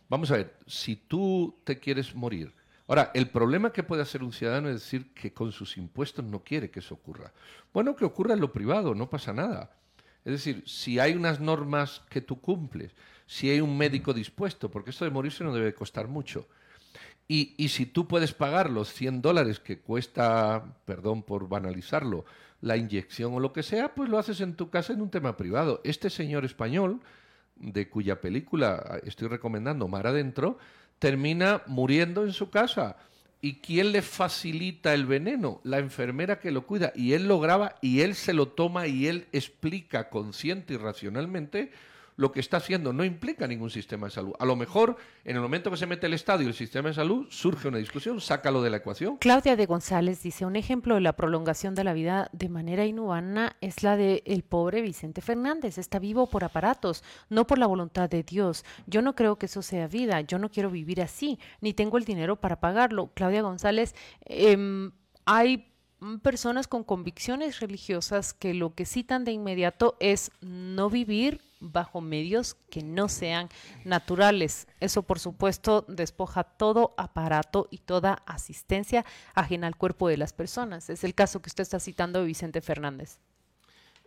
Vamos 0.09 0.31
a 0.31 0.37
ver, 0.37 0.55
si 0.67 0.97
tú 0.97 1.59
te 1.65 1.79
quieres 1.79 2.15
morir. 2.15 2.53
Ahora, 2.89 3.11
el 3.15 3.29
problema 3.29 3.73
que 3.73 3.83
puede 3.83 4.03
hacer 4.03 4.23
un 4.23 4.33
ciudadano 4.33 4.69
es 4.69 4.75
decir 4.75 5.13
que 5.15 5.33
con 5.33 5.53
sus 5.53 5.77
impuestos 5.77 6.25
no 6.25 6.43
quiere 6.43 6.71
que 6.71 6.81
eso 6.81 6.95
ocurra. 6.95 7.33
Bueno, 7.73 7.97
que 7.97 8.05
ocurra 8.05 8.35
en 8.35 8.41
lo 8.41 8.53
privado, 8.53 8.95
no 8.95 9.09
pasa 9.09 9.33
nada. 9.33 9.71
Es 10.25 10.33
decir, 10.33 10.63
si 10.67 10.99
hay 10.99 11.15
unas 11.15 11.41
normas 11.41 12.03
que 12.09 12.21
tú 12.21 12.41
cumples, 12.41 12.93
si 13.27 13.51
hay 13.51 13.61
un 13.61 13.77
médico 13.77 14.13
dispuesto, 14.13 14.71
porque 14.71 14.91
esto 14.91 15.05
de 15.05 15.11
morirse 15.11 15.45
no 15.45 15.55
debe 15.55 15.75
costar 15.75 16.09
mucho, 16.09 16.47
y, 17.29 17.55
y 17.57 17.69
si 17.69 17.87
tú 17.87 18.07
puedes 18.07 18.35
pagar 18.35 18.69
los 18.69 18.93
100 18.93 19.23
dólares 19.23 19.59
que 19.59 19.79
cuesta, 19.79 20.77
perdón 20.85 21.23
por 21.23 21.49
banalizarlo, 21.49 22.25
la 22.61 22.77
inyección 22.77 23.35
o 23.35 23.41
lo 23.41 23.53
que 23.53 23.63
sea, 23.63 23.95
pues 23.95 24.09
lo 24.09 24.19
haces 24.19 24.41
en 24.41 24.55
tu 24.55 24.71
casa 24.71 24.93
en 24.93 25.03
un 25.03 25.11
tema 25.11 25.37
privado. 25.37 25.81
Este 25.85 26.11
señor 26.11 26.45
español, 26.45 27.01
de 27.57 27.89
cuya 27.89 28.21
película 28.21 29.01
estoy 29.05 29.29
recomendando 29.29 29.89
Mar 29.89 30.07
Adentro, 30.07 30.59
termina 31.03 31.63
muriendo 31.67 32.23
en 32.23 32.33
su 32.33 32.49
casa. 32.49 32.97
¿Y 33.41 33.55
quién 33.55 33.91
le 33.91 34.03
facilita 34.03 34.95
el 34.95 35.05
veneno? 35.05 35.61
La 35.65 35.79
enfermera 35.81 36.39
que 36.39 36.53
lo 36.53 36.65
cuida. 36.65 36.93
Y 36.95 37.15
él 37.15 37.27
lo 37.27 37.41
graba 37.41 37.75
y 37.81 38.03
él 38.03 38.15
se 38.15 38.33
lo 38.33 38.47
toma 38.47 38.87
y 38.87 39.09
él 39.09 39.27
explica 39.33 40.09
consciente 40.09 40.75
y 40.75 40.77
racionalmente 40.77 41.73
lo 42.17 42.33
que 42.33 42.41
está 42.41 42.59
haciendo 42.59 42.93
no 42.93 43.05
implica 43.05 43.47
ningún 43.47 43.71
sistema 43.71 44.07
de 44.07 44.13
salud. 44.13 44.33
A 44.39 44.45
lo 44.45 44.57
mejor, 44.57 44.97
en 45.25 45.37
el 45.37 45.43
momento 45.43 45.71
que 45.71 45.77
se 45.77 45.87
mete 45.87 46.07
el 46.07 46.15
Estado 46.15 46.43
y 46.43 46.47
el 46.47 46.55
sistema 46.55 46.89
de 46.89 46.95
salud, 46.95 47.27
surge 47.31 47.69
una 47.69 47.79
discusión, 47.79 48.21
sácalo 48.21 48.63
de 48.63 48.71
la 48.71 48.79
ecuación. 48.79 49.17
Claudia 49.19 49.57
de 49.57 49.67
González 49.67 50.23
dice, 50.23 50.47
un 50.47 50.57
ejemplo 50.57 50.95
de 50.95 51.01
la 51.01 51.15
prolongación 51.15 51.75
de 51.75 51.85
la 51.85 51.93
vida 51.93 52.29
de 52.33 52.49
manera 52.49 52.85
inhumana 52.85 53.57
es 53.61 53.83
la 53.83 53.97
del 53.97 54.23
el 54.27 54.43
pobre 54.43 54.83
Vicente 54.83 55.21
Fernández. 55.21 55.79
Está 55.79 55.99
vivo 55.99 56.27
por 56.27 56.45
aparatos, 56.45 57.03
no 57.29 57.47
por 57.47 57.59
la 57.59 57.67
voluntad 57.67 58.11
de 58.11 58.23
Dios. 58.23 58.65
Yo 58.87 59.03
no 59.03 59.15
creo 59.15 59.37
que 59.37 59.47
eso 59.47 59.63
sea 59.63 59.87
vida, 59.87 60.21
yo 60.21 60.39
no 60.39 60.51
quiero 60.51 60.71
vivir 60.71 61.01
así, 61.01 61.39
ni 61.61 61.73
tengo 61.75 61.99
el 61.99 62.05
dinero 62.05 62.37
para 62.37 62.61
pagarlo. 62.61 63.11
Claudia 63.15 63.43
González, 63.43 63.95
em, 64.25 64.93
hay 65.25 65.69
personas 66.23 66.67
con 66.67 66.85
convicciones 66.85 67.61
religiosas 67.61 68.35
que 68.35 68.55
lo 68.55 68.75
que 68.75 68.87
citan 68.87 69.25
de 69.25 69.33
inmediato 69.33 69.97
es 70.01 70.33
no 70.41 70.91
vivir 70.91 71.41
bajo 71.63 72.01
medios 72.01 72.57
que 72.71 72.83
no 72.83 73.09
sean 73.09 73.49
naturales. 73.85 74.67
Eso, 74.81 75.03
por 75.03 75.19
supuesto, 75.19 75.85
despoja 75.89 76.45
todo 76.45 76.95
aparato 76.97 77.69
y 77.71 77.79
toda 77.79 78.23
asistencia 78.27 79.05
ajena 79.35 79.69
al 79.69 79.77
cuerpo 79.77 80.09
de 80.09 80.17
las 80.17 80.33
personas. 80.33 80.91
Es 80.91 81.05
el 81.05 81.15
caso 81.15 81.41
que 81.41 81.49
usted 81.49 81.63
está 81.63 81.81
citando 81.81 82.21
de 82.21 82.27
Vicente 82.27 82.61
Fernández. 82.61 83.19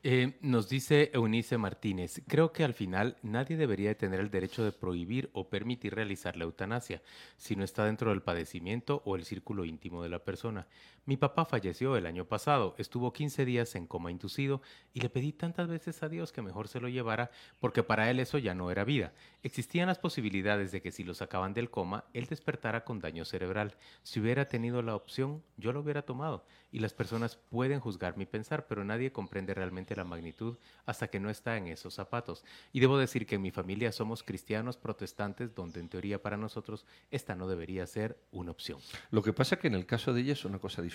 Eh, 0.08 0.38
nos 0.42 0.70
dice 0.70 1.10
Eunice 1.16 1.58
Martínez, 1.58 2.22
creo 2.28 2.54
que 2.54 2.64
al 2.64 2.76
final 2.76 3.18
nadie 3.24 3.58
debería 3.58 3.98
tener 3.98 4.20
el 4.20 4.30
derecho 4.30 4.64
de 4.64 4.72
prohibir 4.72 5.32
o 5.34 5.50
permitir 5.50 5.96
realizar 5.96 6.38
la 6.38 6.44
eutanasia 6.44 7.02
si 7.38 7.56
no 7.56 7.64
está 7.64 7.86
dentro 7.86 8.12
del 8.12 8.22
padecimiento 8.22 9.02
o 9.04 9.16
el 9.16 9.26
círculo 9.26 9.66
íntimo 9.66 10.04
de 10.04 10.10
la 10.10 10.20
persona. 10.20 10.68
Mi 11.08 11.18
papá 11.18 11.46
falleció 11.46 11.96
el 11.98 12.08
año 12.08 12.26
pasado, 12.26 12.74
estuvo 12.80 13.14
15 13.14 13.46
días 13.46 13.76
en 13.76 13.86
coma 13.86 14.10
inducido 14.10 14.64
y 14.92 15.02
le 15.02 15.10
pedí 15.10 15.34
tantas 15.34 15.68
veces 15.68 16.02
a 16.02 16.10
Dios 16.10 16.32
que 16.32 16.42
mejor 16.42 16.68
se 16.68 16.80
lo 16.80 16.90
llevara 16.90 17.30
porque 17.60 17.84
para 17.84 18.10
él 18.10 18.20
eso 18.20 18.40
ya 18.40 18.56
no 18.56 18.72
era 18.72 18.84
vida. 18.84 19.14
Existían 19.44 19.88
las 19.88 20.00
posibilidades 20.00 20.72
de 20.72 20.82
que 20.82 20.92
si 20.92 21.04
lo 21.04 21.14
sacaban 21.14 21.54
del 21.54 21.70
coma, 21.70 22.06
él 22.14 22.26
despertara 22.26 22.84
con 22.84 23.02
daño 23.02 23.24
cerebral. 23.24 23.76
Si 24.02 24.20
hubiera 24.20 24.50
tenido 24.50 24.82
la 24.82 24.96
opción, 24.96 25.44
yo 25.58 25.74
lo 25.74 25.82
hubiera 25.82 26.02
tomado. 26.02 26.44
Y 26.72 26.80
las 26.80 26.94
personas 26.94 27.36
pueden 27.36 27.80
juzgar 27.80 28.18
mi 28.18 28.26
pensar, 28.26 28.66
pero 28.66 28.84
nadie 28.84 29.12
comprende 29.12 29.54
realmente 29.54 29.96
la 29.96 30.06
magnitud 30.06 30.58
hasta 30.88 31.08
que 31.08 31.20
no 31.20 31.30
está 31.30 31.56
en 31.56 31.68
esos 31.68 31.94
zapatos. 31.94 32.44
Y 32.74 32.80
debo 32.80 32.98
decir 32.98 33.28
que 33.28 33.36
en 33.36 33.44
mi 33.44 33.52
familia 33.52 33.92
somos 33.92 34.24
cristianos 34.24 34.76
protestantes, 34.76 35.54
donde 35.54 35.82
en 35.82 35.88
teoría 35.88 36.24
para 36.24 36.36
nosotros 36.36 36.88
esta 37.12 37.36
no 37.36 37.48
debería 37.48 37.86
ser 37.86 38.18
una 38.32 38.50
opción. 38.50 38.80
Lo 39.12 39.22
que 39.22 39.34
pasa 39.34 39.58
que 39.58 39.68
en 39.68 39.76
el 39.76 39.86
caso 39.86 40.12
de 40.12 40.22
ella 40.22 40.34
es 40.34 40.44
una 40.46 40.58
cosa 40.58 40.82
diferente. 40.82 40.95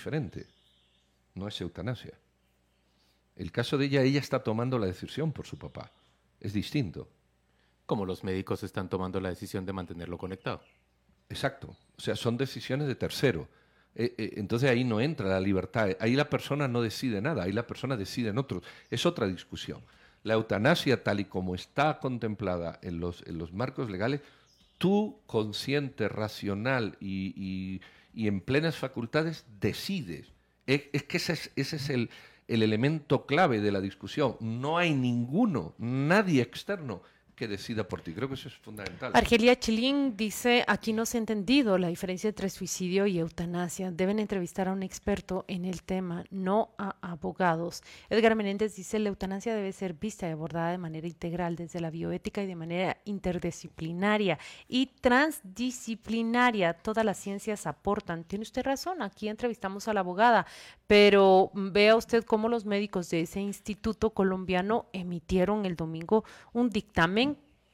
No 1.35 1.49
es 1.49 1.61
eutanasia. 1.61 2.15
El 3.37 3.53
caso 3.53 3.79
de 3.79 3.87
ella, 3.87 4.03
ella 4.03 4.21
está 4.21 4.43
tomando 4.43 4.79
la 4.79 4.87
decisión 4.87 5.33
por 5.33 5.47
su 5.47 5.59
papá. 5.59 5.93
Es 6.41 6.53
distinto. 6.53 7.09
Como 7.87 8.05
los 8.05 8.23
médicos 8.23 8.63
están 8.63 8.89
tomando 8.89 9.21
la 9.21 9.31
decisión 9.31 9.65
de 9.67 9.73
mantenerlo 9.73 10.19
conectado. 10.19 10.63
Exacto. 11.29 11.77
O 11.97 12.01
sea, 12.01 12.17
son 12.17 12.37
decisiones 12.37 12.87
de 12.87 12.95
tercero. 12.95 13.49
Eh, 13.95 14.15
eh, 14.17 14.33
entonces 14.37 14.71
ahí 14.71 14.85
no 14.85 15.01
entra 15.01 15.29
la 15.29 15.41
libertad. 15.41 15.91
Ahí 16.01 16.15
la 16.15 16.29
persona 16.29 16.69
no 16.69 16.83
decide 16.83 17.21
nada. 17.21 17.45
Ahí 17.45 17.53
la 17.53 17.67
persona 17.67 17.97
decide 17.97 18.31
en 18.31 18.39
otros. 18.39 18.63
Es 18.91 19.07
otra 19.07 19.27
discusión. 19.27 19.83
La 20.23 20.35
eutanasia, 20.35 21.03
tal 21.03 21.21
y 21.21 21.25
como 21.25 21.55
está 21.55 21.99
contemplada 21.99 22.79
en 22.83 23.01
los, 23.01 23.23
en 23.27 23.39
los 23.39 23.53
marcos 23.53 23.91
legales, 23.91 24.21
tú, 24.77 25.21
consciente, 25.27 26.09
racional 26.09 26.97
y, 27.01 27.33
y, 27.37 27.81
y 28.13 28.29
en 28.29 28.41
plenas 28.41 28.77
facultades, 28.77 29.47
decides. 29.61 30.33
Es, 30.67 30.85
es 30.93 31.03
que 31.05 31.17
ese 31.17 31.33
es, 31.35 31.53
ese 31.57 31.77
es 31.77 31.91
el, 31.91 32.11
el 32.49 32.63
elemento 32.63 33.27
clave 33.27 33.61
de 33.61 33.73
la 33.73 33.81
discusión. 33.81 34.37
No 34.41 34.79
hay 34.79 34.95
ninguno, 34.95 35.75
nadie 35.79 36.43
externo 36.43 37.03
que 37.41 37.49
decida 37.49 37.85
por 37.85 38.03
ti. 38.03 38.13
Creo 38.13 38.29
que 38.29 38.35
eso 38.35 38.49
es 38.49 38.55
fundamental. 38.55 39.13
Argelia 39.15 39.59
Chilín 39.59 40.15
dice, 40.15 40.63
aquí 40.69 40.93
no 40.93 41.07
se 41.07 41.17
ha 41.17 41.21
entendido 41.21 41.79
la 41.79 41.89
diferencia 41.89 42.29
entre 42.29 42.51
suicidio 42.51 43.07
y 43.07 43.19
eutanasia. 43.19 43.91
Deben 43.91 44.19
entrevistar 44.19 44.69
a 44.69 44.73
un 44.75 44.83
experto 44.83 45.47
en 45.49 45.65
el 45.65 45.83
tema, 45.83 46.25
no 46.31 46.75
a 46.77 46.97
abogados. 47.01 47.83
Edgar 48.11 48.35
Menéndez 48.35 48.77
dice, 48.77 48.99
la 48.99 49.09
eutanasia 49.09 49.55
debe 49.55 49.73
ser 49.73 49.95
vista 49.95 50.29
y 50.29 50.33
abordada 50.33 50.73
de 50.73 50.77
manera 50.77 51.07
integral 51.07 51.57
desde 51.57 51.81
la 51.81 51.89
bioética 51.89 52.43
y 52.43 52.47
de 52.47 52.57
manera 52.57 52.99
interdisciplinaria 53.07 54.39
y 54.69 54.91
transdisciplinaria. 55.01 56.75
Todas 56.75 57.07
las 57.07 57.17
ciencias 57.17 57.67
aportan. 57.67 58.25
Tiene 58.25 58.43
usted 58.43 58.65
razón, 58.65 59.01
aquí 59.01 59.31
entrevistamos 59.31 59.89
a 59.89 59.95
la 59.95 60.01
abogada, 60.01 60.47
pero 60.87 61.51
vea 61.55 61.97
usted 61.97 62.23
cómo 62.23 62.51
los 62.51 62.67
médicos 62.67 63.09
de 63.09 63.23
ese 63.23 63.41
instituto 63.41 64.11
colombiano 64.11 64.91
emitieron 64.93 65.65
el 65.65 65.75
domingo 65.75 66.25
un 66.53 66.69
dictamen 66.69 67.30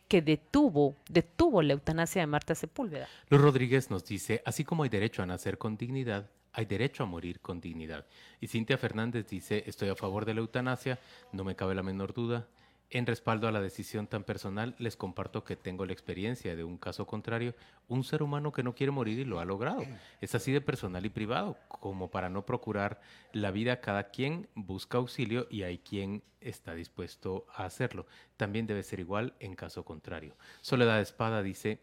que 0.08 0.22
detuvo, 0.22 0.96
detuvo 1.08 1.62
la 1.62 1.72
eutanasia 1.72 2.22
de 2.22 2.26
Marta 2.26 2.54
Sepúlveda. 2.54 3.08
Luz 3.28 3.40
Rodríguez 3.40 3.90
nos 3.90 4.04
dice, 4.04 4.42
así 4.44 4.64
como 4.64 4.82
hay 4.82 4.88
derecho 4.88 5.22
a 5.22 5.26
nacer 5.26 5.58
con 5.58 5.76
dignidad, 5.76 6.30
hay 6.52 6.64
derecho 6.64 7.02
a 7.02 7.06
morir 7.06 7.40
con 7.40 7.60
dignidad. 7.60 8.06
Y 8.40 8.46
Cintia 8.46 8.78
Fernández 8.78 9.26
dice, 9.28 9.64
estoy 9.66 9.88
a 9.88 9.94
favor 9.94 10.24
de 10.24 10.34
la 10.34 10.40
eutanasia, 10.40 10.98
no 11.32 11.44
me 11.44 11.56
cabe 11.56 11.74
la 11.74 11.82
menor 11.82 12.14
duda. 12.14 12.46
En 12.88 13.04
respaldo 13.04 13.48
a 13.48 13.52
la 13.52 13.60
decisión 13.60 14.06
tan 14.06 14.22
personal, 14.22 14.76
les 14.78 14.96
comparto 14.96 15.42
que 15.42 15.56
tengo 15.56 15.84
la 15.84 15.92
experiencia 15.92 16.54
de 16.54 16.62
un 16.62 16.78
caso 16.78 17.04
contrario, 17.06 17.54
un 17.88 18.04
ser 18.04 18.22
humano 18.22 18.52
que 18.52 18.62
no 18.62 18.74
quiere 18.74 18.92
morir 18.92 19.18
y 19.18 19.24
lo 19.24 19.40
ha 19.40 19.44
logrado. 19.44 19.82
Es 20.20 20.36
así 20.36 20.52
de 20.52 20.60
personal 20.60 21.04
y 21.04 21.10
privado, 21.10 21.58
como 21.68 22.10
para 22.10 22.28
no 22.28 22.46
procurar 22.46 23.00
la 23.32 23.50
vida, 23.50 23.80
cada 23.80 24.10
quien 24.10 24.48
busca 24.54 24.98
auxilio 24.98 25.48
y 25.50 25.64
hay 25.64 25.78
quien 25.78 26.22
está 26.40 26.74
dispuesto 26.74 27.46
a 27.54 27.64
hacerlo. 27.64 28.06
También 28.36 28.68
debe 28.68 28.84
ser 28.84 29.00
igual 29.00 29.34
en 29.40 29.56
caso 29.56 29.84
contrario. 29.84 30.36
Soledad 30.60 31.00
Espada 31.00 31.42
dice, 31.42 31.80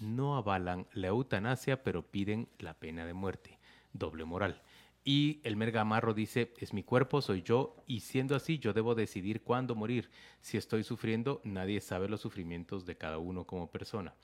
no 0.00 0.36
avalan 0.36 0.88
la 0.92 1.08
eutanasia, 1.08 1.84
pero 1.84 2.02
piden 2.02 2.48
la 2.58 2.74
pena 2.74 3.06
de 3.06 3.14
muerte. 3.14 3.58
Doble 3.92 4.24
moral. 4.24 4.62
Y 5.02 5.40
el 5.44 5.56
Mergamarro 5.56 6.12
dice, 6.12 6.52
es 6.58 6.74
mi 6.74 6.82
cuerpo, 6.82 7.22
soy 7.22 7.42
yo, 7.42 7.76
y 7.86 8.00
siendo 8.00 8.36
así 8.36 8.58
yo 8.58 8.72
debo 8.72 8.94
decidir 8.94 9.42
cuándo 9.42 9.74
morir. 9.74 10.10
Si 10.40 10.58
estoy 10.58 10.84
sufriendo, 10.84 11.40
nadie 11.44 11.80
sabe 11.80 12.08
los 12.08 12.20
sufrimientos 12.20 12.84
de 12.84 12.96
cada 12.96 13.18
uno 13.18 13.44
como 13.44 13.70
persona. 13.70 14.14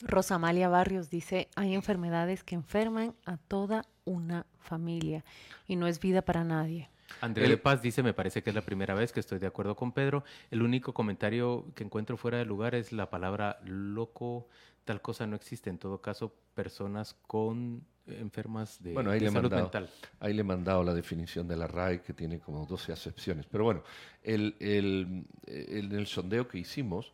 Rosa 0.00 0.34
Amalia 0.34 0.68
Barrios 0.68 1.08
dice, 1.08 1.48
hay 1.54 1.74
enfermedades 1.74 2.42
que 2.42 2.56
enferman 2.56 3.14
a 3.24 3.36
toda 3.36 3.86
una 4.04 4.46
familia 4.58 5.24
y 5.68 5.76
no 5.76 5.86
es 5.86 6.00
vida 6.00 6.22
para 6.22 6.42
nadie. 6.42 6.90
André 7.20 7.48
de 7.48 7.56
Paz 7.56 7.80
dice, 7.80 8.02
me 8.02 8.12
parece 8.12 8.42
que 8.42 8.50
es 8.50 8.56
la 8.56 8.64
primera 8.64 8.94
vez 8.94 9.12
que 9.12 9.20
estoy 9.20 9.38
de 9.38 9.46
acuerdo 9.46 9.76
con 9.76 9.92
Pedro. 9.92 10.24
El 10.50 10.62
único 10.62 10.94
comentario 10.94 11.66
que 11.74 11.84
encuentro 11.84 12.16
fuera 12.16 12.38
de 12.38 12.44
lugar 12.44 12.74
es 12.74 12.92
la 12.92 13.08
palabra 13.08 13.60
loco. 13.64 14.48
Tal 14.84 15.00
cosa 15.00 15.26
no 15.26 15.36
existe. 15.36 15.70
En 15.70 15.78
todo 15.78 16.00
caso, 16.00 16.34
personas 16.54 17.14
con 17.26 17.86
enfermas 18.06 18.82
de, 18.82 18.92
bueno, 18.92 19.10
ahí 19.10 19.18
de 19.18 19.24
le 19.24 19.30
he 19.30 19.32
salud 19.32 19.50
mandado, 19.50 19.62
mental. 19.64 19.90
Ahí 20.20 20.32
le 20.34 20.40
he 20.40 20.44
mandado 20.44 20.84
la 20.84 20.94
definición 20.94 21.48
de 21.48 21.56
la 21.56 21.66
RAE, 21.66 22.02
que 22.02 22.12
tiene 22.12 22.38
como 22.38 22.66
12 22.66 22.92
acepciones. 22.92 23.46
Pero 23.46 23.64
bueno, 23.64 23.82
el, 24.22 24.56
el, 24.60 25.24
el- 25.46 25.92
en 25.92 25.98
el 25.98 26.06
sondeo 26.06 26.46
que 26.48 26.58
hicimos, 26.58 27.12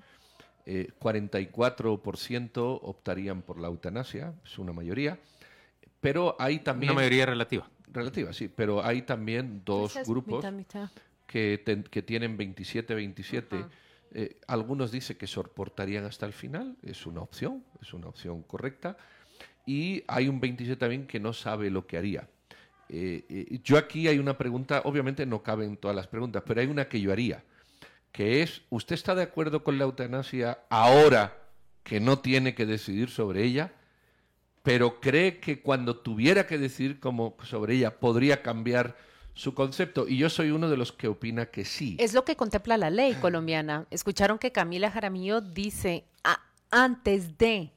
eh, 0.66 0.88
44% 1.00 2.78
optarían 2.82 3.42
por 3.42 3.58
la 3.60 3.68
eutanasia, 3.68 4.34
es 4.44 4.58
una 4.58 4.72
mayoría, 4.72 5.18
pero 6.00 6.36
hay 6.38 6.60
también... 6.60 6.90
Una 6.92 7.00
mayoría 7.00 7.26
relativa. 7.26 7.68
Relativa, 7.92 8.32
sí, 8.32 8.48
pero 8.48 8.84
hay 8.84 9.02
también 9.02 9.62
dos 9.64 9.94
grupos 10.06 10.38
mitad, 10.44 10.52
mitad. 10.52 10.90
que, 11.26 11.60
ten- 11.64 11.82
que 11.84 12.02
tienen 12.02 12.38
27-27. 12.38 13.46
Ajá. 13.58 13.68
Eh, 14.12 14.38
algunos 14.48 14.90
dicen 14.90 15.16
que 15.16 15.26
soportarían 15.26 16.04
hasta 16.04 16.26
el 16.26 16.32
final, 16.32 16.76
es 16.82 17.06
una 17.06 17.20
opción, 17.20 17.64
es 17.80 17.92
una 17.94 18.08
opción 18.08 18.42
correcta. 18.42 18.96
Y 19.70 20.02
hay 20.08 20.26
un 20.26 20.40
27 20.40 20.76
también 20.80 21.06
que 21.06 21.20
no 21.20 21.32
sabe 21.32 21.70
lo 21.70 21.86
que 21.86 21.96
haría. 21.96 22.28
Eh, 22.88 23.24
eh, 23.28 23.60
yo 23.62 23.78
aquí 23.78 24.08
hay 24.08 24.18
una 24.18 24.36
pregunta, 24.36 24.82
obviamente 24.84 25.24
no 25.26 25.44
caben 25.44 25.76
todas 25.76 25.94
las 25.96 26.08
preguntas, 26.08 26.42
pero 26.44 26.60
hay 26.60 26.66
una 26.66 26.88
que 26.88 27.00
yo 27.00 27.12
haría, 27.12 27.44
que 28.10 28.42
es, 28.42 28.62
¿usted 28.68 28.94
está 28.96 29.14
de 29.14 29.22
acuerdo 29.22 29.62
con 29.62 29.78
la 29.78 29.84
eutanasia 29.84 30.58
ahora 30.70 31.36
que 31.84 32.00
no 32.00 32.18
tiene 32.18 32.54
que 32.56 32.66
decidir 32.66 33.10
sobre 33.10 33.44
ella? 33.44 33.72
pero 34.62 35.00
cree 35.00 35.38
que 35.40 35.62
cuando 35.62 35.96
tuviera 35.96 36.46
que 36.46 36.58
decidir 36.58 37.00
como 37.00 37.34
sobre 37.44 37.76
ella 37.76 37.98
podría 37.98 38.42
cambiar 38.42 38.94
su 39.32 39.54
concepto. 39.54 40.06
Y 40.06 40.18
yo 40.18 40.28
soy 40.28 40.50
uno 40.50 40.68
de 40.68 40.76
los 40.76 40.92
que 40.92 41.08
opina 41.08 41.46
que 41.46 41.64
sí. 41.64 41.96
Es 41.98 42.12
lo 42.12 42.26
que 42.26 42.36
contempla 42.36 42.76
la 42.76 42.90
ley 42.90 43.14
colombiana. 43.22 43.86
Escucharon 43.90 44.38
que 44.38 44.52
Camila 44.52 44.90
Jaramillo 44.90 45.40
dice, 45.40 46.04
"A- 46.24 46.42
antes 46.70 47.38
de 47.38 47.72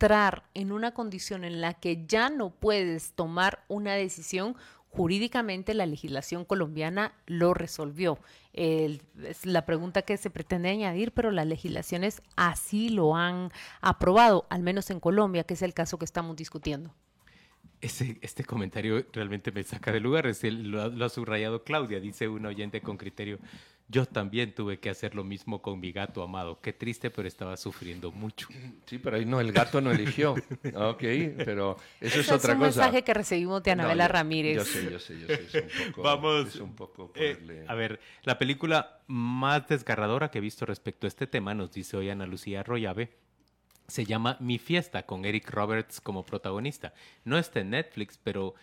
entrar 0.00 0.44
en 0.54 0.72
una 0.72 0.92
condición 0.94 1.44
en 1.44 1.60
la 1.60 1.74
que 1.74 2.06
ya 2.06 2.30
no 2.30 2.48
puedes 2.48 3.12
tomar 3.12 3.64
una 3.68 3.92
decisión, 3.92 4.56
jurídicamente 4.88 5.74
la 5.74 5.84
legislación 5.84 6.46
colombiana 6.46 7.12
lo 7.26 7.52
resolvió. 7.52 8.18
Es 8.54 9.44
la 9.44 9.66
pregunta 9.66 10.00
que 10.00 10.16
se 10.16 10.30
pretende 10.30 10.70
añadir, 10.70 11.12
pero 11.12 11.30
las 11.30 11.46
legislaciones 11.46 12.22
así 12.34 12.88
lo 12.88 13.14
han 13.14 13.52
aprobado, 13.82 14.46
al 14.48 14.62
menos 14.62 14.88
en 14.88 15.00
Colombia, 15.00 15.44
que 15.44 15.52
es 15.52 15.60
el 15.60 15.74
caso 15.74 15.98
que 15.98 16.06
estamos 16.06 16.34
discutiendo. 16.34 16.94
Ese, 17.82 18.18
este 18.22 18.42
comentario 18.42 19.04
realmente 19.12 19.52
me 19.52 19.62
saca 19.64 19.92
de 19.92 20.00
lugar. 20.00 20.26
Es 20.26 20.44
el- 20.44 20.70
lo, 20.70 20.88
lo 20.88 21.04
ha 21.04 21.08
subrayado 21.10 21.62
Claudia, 21.62 22.00
dice 22.00 22.26
un 22.26 22.46
oyente 22.46 22.80
con 22.80 22.96
criterio. 22.96 23.38
Yo 23.92 24.06
también 24.06 24.54
tuve 24.54 24.78
que 24.78 24.88
hacer 24.88 25.16
lo 25.16 25.24
mismo 25.24 25.60
con 25.62 25.80
mi 25.80 25.90
gato 25.90 26.22
amado. 26.22 26.60
Qué 26.60 26.72
triste, 26.72 27.10
pero 27.10 27.26
estaba 27.26 27.56
sufriendo 27.56 28.12
mucho. 28.12 28.46
Sí, 28.86 28.98
pero 28.98 29.16
ahí 29.16 29.24
no, 29.24 29.40
el 29.40 29.50
gato 29.50 29.80
no 29.80 29.90
eligió. 29.90 30.34
ok, 30.74 31.02
pero 31.36 31.76
eso 32.00 32.20
es 32.20 32.30
otra 32.30 32.52
un 32.54 32.60
cosa. 32.60 32.82
mensaje 32.82 33.02
que 33.02 33.12
recibimos 33.14 33.62
de 33.64 33.74
No, 33.74 33.82
Anabela 33.82 34.06
yo- 34.06 34.12
Ramírez. 34.12 34.56
Yo 34.58 34.64
sé, 34.64 34.90
yo 34.92 34.98
sé, 35.00 35.18
yo 35.18 35.26
sé. 35.26 35.66
Es 35.66 35.86
un 35.86 35.92
poco, 35.92 36.02
Vamos. 36.04 36.46
es 36.46 36.56
un 36.60 36.74
poco 36.76 37.12
Eh, 37.16 37.34
ponerle- 37.36 37.64
a 37.66 37.74
ver, 37.74 37.98
la 38.22 38.38
película 38.38 39.00
más 39.08 39.66
desgarradora 39.66 40.30
que 40.30 40.38
he 40.38 40.40
visto 40.40 40.64
respecto 40.66 41.06
a 41.06 41.08
este 41.08 41.26
tema, 41.26 41.52
nos 41.54 41.72
dice 41.72 41.96
hoy 41.96 42.10
Ana 42.10 42.26
Lucía 42.26 42.60
Arroyave, 42.60 43.10
se 43.88 44.04
llama 44.04 44.36
Mi 44.38 44.58
Fiesta, 44.60 45.02
con 45.04 45.24
Eric 45.24 45.50
Roberts 45.50 46.00
como 46.00 46.24
protagonista. 46.24 46.94
No 47.24 47.38
está 47.38 47.58
en 47.58 47.70
Netflix, 47.70 48.20
pero 48.22 48.54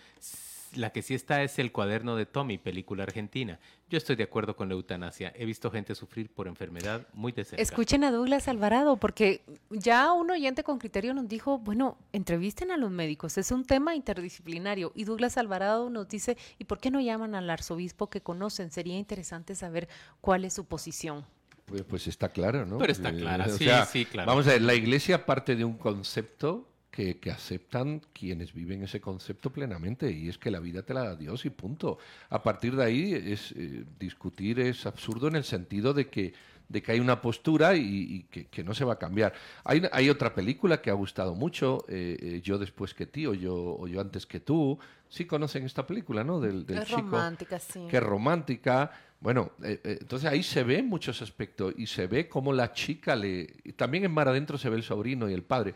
la 0.76 0.92
que 0.92 1.02
sí 1.02 1.14
está 1.14 1.44
es 1.44 1.60
El 1.60 1.72
cuaderno 1.72 2.16
de 2.16 2.26
Tommy, 2.26 2.58
película 2.58 3.04
argentina. 3.04 3.60
Yo 3.90 3.98
estoy 3.98 4.16
de 4.16 4.24
acuerdo 4.24 4.56
con 4.56 4.68
la 4.70 4.76
eutanasia. 4.76 5.32
He 5.36 5.46
visto 5.46 5.72
gente 5.72 5.96
sufrir 5.96 6.30
por 6.34 6.48
enfermedad 6.48 7.08
muy 7.14 7.32
de 7.32 7.46
cerca. 7.46 7.62
Escuchen 7.62 8.04
a 8.04 8.12
Douglas 8.12 8.48
Alvarado, 8.48 8.98
porque 8.98 9.44
ya 9.70 10.12
un 10.12 10.30
oyente 10.32 10.64
con 10.64 10.80
criterio 10.80 11.14
nos 11.14 11.28
dijo, 11.28 11.60
bueno, 11.60 11.98
entrevisten 12.12 12.72
a 12.72 12.78
los 12.78 12.92
médicos, 12.92 13.38
es 13.38 13.52
un 13.52 13.66
tema 13.66 13.96
interdisciplinario. 13.96 14.92
Y 14.96 15.06
Douglas 15.06 15.38
Alvarado 15.38 15.90
nos 15.90 16.08
dice, 16.08 16.38
¿y 16.60 16.66
por 16.66 16.80
qué 16.80 16.92
no 16.92 17.00
llaman 17.00 17.36
al 17.36 17.50
arzobispo 17.50 18.10
que 18.10 18.22
conocen? 18.22 18.72
Sería 18.72 18.98
interesante 18.98 19.56
saber 19.56 19.88
cuál 20.22 20.46
es 20.46 20.54
su 20.54 20.66
posición. 20.66 21.26
Pues, 21.66 21.84
pues 21.84 22.08
está 22.08 22.30
claro, 22.30 22.66
¿no? 22.66 22.78
Pero 22.78 22.92
está 22.94 23.10
Eh, 23.10 23.18
clara, 23.18 23.46
o 23.46 23.50
sí, 23.58 23.66
sea, 23.66 23.86
sí, 23.86 24.06
claro. 24.06 24.28
Vamos 24.30 24.48
a 24.48 24.52
ver, 24.52 24.62
la 24.62 24.74
iglesia 24.74 25.26
parte 25.26 25.56
de 25.56 25.66
un 25.66 25.78
concepto 25.78 26.70
que, 26.92 27.20
que 27.20 27.32
aceptan 27.32 28.02
quienes 28.14 28.54
viven 28.54 28.84
ese 28.84 29.00
concepto 29.00 29.52
plenamente 29.52 30.12
y 30.12 30.30
es 30.30 30.38
que 30.38 30.52
la 30.52 30.60
vida 30.60 30.82
te 30.82 30.94
la 30.94 31.04
da 31.04 31.16
Dios 31.16 31.46
y 31.46 31.50
punto. 31.50 31.98
A 32.30 32.42
partir 32.42 32.76
de 32.76 32.84
ahí 32.84 33.14
es 33.14 33.52
eh, 33.52 33.84
discutir 34.00 34.60
es 34.60 34.86
absurdo 34.86 35.28
en 35.28 35.36
el 35.36 35.44
sentido 35.44 35.94
de 35.94 36.08
que 36.08 36.34
de 36.70 36.82
que 36.82 36.92
hay 36.92 37.00
una 37.00 37.22
postura 37.22 37.78
y, 37.78 37.82
y 37.82 38.24
que, 38.24 38.48
que 38.48 38.62
no 38.62 38.74
se 38.74 38.84
va 38.84 38.94
a 38.94 39.00
cambiar. 39.00 39.34
Hay, 39.64 39.84
hay 39.90 40.10
otra 40.10 40.36
película 40.36 40.82
que 40.82 40.90
ha 40.90 40.94
gustado 40.94 41.34
mucho, 41.34 41.86
eh, 41.88 42.18
eh, 42.22 42.42
Yo 42.44 42.58
después 42.58 42.94
que 42.94 43.06
ti 43.06 43.26
o 43.26 43.34
yo, 43.34 43.56
o 43.56 43.88
yo 43.88 44.02
antes 44.02 44.26
que 44.26 44.42
tú. 44.42 44.78
Sí 45.08 45.24
conocen 45.24 45.64
esta 45.64 45.88
película, 45.88 46.26
¿no? 46.26 46.42
Del, 46.42 46.66
del 46.66 46.80
es 46.80 46.90
chico 46.90 47.00
romántica, 47.00 47.60
sí. 47.60 47.88
que 47.90 47.96
es 47.96 48.04
romántica. 48.04 48.92
Bueno, 49.22 49.54
eh, 49.64 49.80
eh, 49.84 49.98
entonces 50.02 50.30
ahí 50.30 50.44
se 50.44 50.64
ven 50.64 50.90
muchos 50.90 51.22
aspectos 51.22 51.74
y 51.78 51.88
se 51.88 52.06
ve 52.08 52.28
cómo 52.28 52.52
la 52.52 52.74
chica 52.74 53.16
le... 53.16 53.48
También 53.78 54.04
en 54.04 54.12
Mar 54.12 54.28
Adentro 54.28 54.58
se 54.58 54.70
ve 54.70 54.76
el 54.76 54.84
sobrino 54.84 55.30
y 55.30 55.34
el 55.34 55.44
padre, 55.44 55.74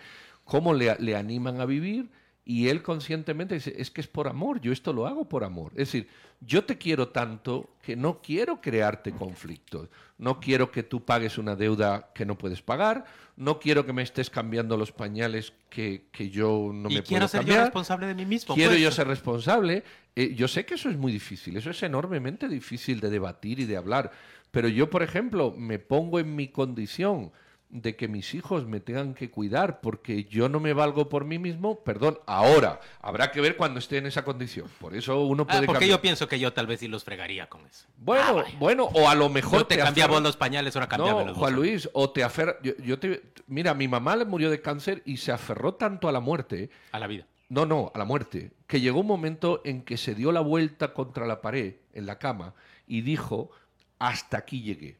cómo 0.51 0.73
le, 0.73 0.93
le 0.99 1.15
animan 1.15 1.61
a 1.61 1.65
vivir 1.65 2.09
y 2.43 2.67
él 2.67 2.83
conscientemente 2.83 3.55
dice, 3.55 3.73
es 3.77 3.89
que 3.89 4.01
es 4.01 4.07
por 4.07 4.27
amor, 4.27 4.59
yo 4.59 4.73
esto 4.73 4.91
lo 4.91 5.07
hago 5.07 5.29
por 5.29 5.45
amor. 5.45 5.71
Es 5.75 5.87
decir, 5.87 6.09
yo 6.41 6.65
te 6.65 6.77
quiero 6.77 7.07
tanto 7.07 7.69
que 7.81 7.95
no 7.95 8.21
quiero 8.21 8.59
crearte 8.59 9.13
conflictos, 9.13 9.87
no 10.17 10.41
quiero 10.41 10.69
que 10.69 10.83
tú 10.83 11.05
pagues 11.05 11.37
una 11.37 11.55
deuda 11.55 12.11
que 12.13 12.25
no 12.25 12.37
puedes 12.37 12.61
pagar, 12.61 13.05
no 13.37 13.59
quiero 13.59 13.85
que 13.85 13.93
me 13.93 14.01
estés 14.01 14.29
cambiando 14.29 14.75
los 14.75 14.91
pañales 14.91 15.53
que, 15.69 16.09
que 16.11 16.29
yo 16.29 16.71
no 16.73 16.89
y 16.89 16.95
me 16.95 17.03
quiero 17.03 17.21
puedo 17.21 17.27
ser 17.29 17.39
cambiar. 17.39 17.59
yo 17.59 17.63
responsable 17.63 18.07
de 18.07 18.15
mí 18.15 18.25
mismo. 18.25 18.53
Quiero 18.53 18.71
pues. 18.71 18.81
yo 18.81 18.91
ser 18.91 19.07
responsable. 19.07 19.85
Eh, 20.17 20.35
yo 20.35 20.49
sé 20.49 20.65
que 20.65 20.73
eso 20.73 20.89
es 20.89 20.97
muy 20.97 21.13
difícil, 21.13 21.55
eso 21.55 21.69
es 21.69 21.81
enormemente 21.81 22.49
difícil 22.49 22.99
de 22.99 23.09
debatir 23.09 23.61
y 23.61 23.65
de 23.65 23.77
hablar. 23.77 24.11
Pero 24.51 24.67
yo, 24.67 24.89
por 24.89 25.01
ejemplo, 25.01 25.55
me 25.57 25.79
pongo 25.79 26.19
en 26.19 26.35
mi 26.35 26.49
condición 26.49 27.31
de 27.73 27.95
que 27.95 28.09
mis 28.09 28.33
hijos 28.33 28.65
me 28.67 28.81
tengan 28.81 29.13
que 29.13 29.31
cuidar 29.31 29.79
porque 29.79 30.25
yo 30.25 30.49
no 30.49 30.59
me 30.59 30.73
valgo 30.73 31.07
por 31.07 31.23
mí 31.23 31.39
mismo, 31.39 31.79
perdón, 31.85 32.19
ahora, 32.27 32.81
habrá 33.01 33.31
que 33.31 33.39
ver 33.39 33.55
cuando 33.55 33.79
esté 33.79 33.97
en 33.97 34.07
esa 34.07 34.25
condición. 34.25 34.67
Por 34.79 34.93
eso 34.93 35.21
uno 35.21 35.43
Ah, 35.43 35.53
puede 35.53 35.65
porque 35.67 35.79
cambiar. 35.85 35.97
yo 35.97 36.01
pienso 36.01 36.27
que 36.27 36.37
yo 36.37 36.51
tal 36.51 36.67
vez 36.67 36.81
sí 36.81 36.89
los 36.89 37.05
fregaría 37.05 37.47
con 37.47 37.65
eso. 37.65 37.87
Bueno, 37.97 38.43
bueno, 38.59 38.83
o 38.93 39.07
a 39.07 39.15
lo 39.15 39.29
mejor 39.29 39.59
Yo 39.59 39.67
te 39.67 39.77
cambiaba 39.77 40.15
aferras- 40.17 40.23
los 40.23 40.37
pañales, 40.37 40.75
ahora 40.75 40.89
cambiaba 40.89 41.21
no, 41.21 41.27
los 41.29 41.37
Juan. 41.37 41.55
Luis, 41.55 41.89
o 41.93 42.09
te 42.09 42.23
aferra. 42.23 42.57
Yo, 42.61 42.73
yo 42.83 42.99
te, 42.99 43.21
mira, 43.47 43.73
mi 43.73 43.87
mamá 43.87 44.17
le 44.17 44.25
murió 44.25 44.49
de 44.49 44.61
cáncer 44.61 45.01
y 45.05 45.15
se 45.17 45.31
aferró 45.31 45.73
tanto 45.75 46.09
a 46.09 46.11
la 46.11 46.19
muerte. 46.19 46.69
A 46.91 46.99
la 46.99 47.07
vida. 47.07 47.25
No, 47.47 47.65
no, 47.65 47.91
a 47.95 47.97
la 47.97 48.05
muerte. 48.05 48.51
Que 48.67 48.81
llegó 48.81 48.99
un 48.99 49.07
momento 49.07 49.61
en 49.65 49.83
que 49.83 49.95
se 49.97 50.13
dio 50.13 50.31
la 50.33 50.39
vuelta 50.41 50.93
contra 50.93 51.25
la 51.25 51.41
pared 51.41 51.75
en 51.93 52.05
la 52.05 52.17
cama 52.19 52.53
y 52.87 53.01
dijo: 53.01 53.51
Hasta 53.99 54.37
aquí 54.37 54.61
llegué. 54.61 54.97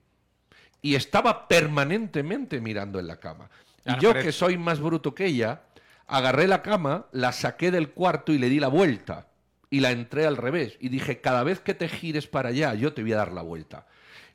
Y 0.82 0.96
estaba 0.96 1.48
permanentemente 1.48 2.60
mirando 2.62 3.00
en 3.00 3.08
la 3.08 3.18
cama. 3.20 3.50
Y 3.86 4.00
yo, 4.00 4.14
que 4.14 4.32
soy 4.32 4.58
más 4.58 4.80
bruto 4.80 5.14
que 5.16 5.26
ella, 5.26 5.62
agarré 6.08 6.48
la 6.48 6.62
cama, 6.62 7.06
la 7.12 7.32
saqué 7.32 7.72
del 7.72 7.90
cuarto 7.92 8.32
y 8.34 8.38
le 8.38 8.50
di 8.50 8.60
la 8.60 8.68
vuelta. 8.68 9.28
Y 9.70 9.80
la 9.80 9.92
entré 9.92 10.26
al 10.26 10.38
revés. 10.38 10.78
Y 10.80 10.90
dije: 10.90 11.22
Cada 11.22 11.44
vez 11.44 11.60
que 11.62 11.74
te 11.74 11.88
gires 11.88 12.28
para 12.28 12.50
allá, 12.50 12.74
yo 12.74 12.94
te 12.94 13.02
voy 13.02 13.14
a 13.14 13.18
dar 13.18 13.32
la 13.32 13.42
vuelta. 13.42 13.88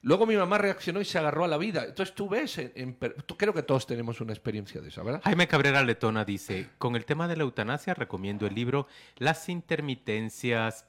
Luego 0.03 0.25
mi 0.25 0.37
mamá 0.37 0.57
reaccionó 0.59 1.01
y 1.01 1.05
se 1.05 1.19
agarró 1.19 1.45
a 1.45 1.49
la 1.49 1.57
vida. 1.59 1.85
Entonces 1.85 2.15
tú 2.15 2.29
ves, 2.29 2.59
en- 2.59 2.71
en 2.77 2.95
per- 2.95 3.23
tú- 3.23 3.37
creo 3.37 3.53
que 3.53 3.63
todos 3.63 3.87
tenemos 3.87 4.21
una 4.21 4.33
experiencia 4.33 4.81
de 4.81 4.89
esa, 4.89 5.03
¿verdad? 5.03 5.21
Jaime 5.25 5.49
Cabrera 5.49 5.83
Letona 5.83 6.25
dice, 6.25 6.69
con 6.79 6.95
el 6.95 7.05
tema 7.05 7.27
de 7.27 7.37
la 7.37 7.43
eutanasia 7.43 7.93
recomiendo 7.93 8.47
el 8.47 8.55
libro 8.55 8.87
Las 9.17 9.49
intermitencias 9.49 10.85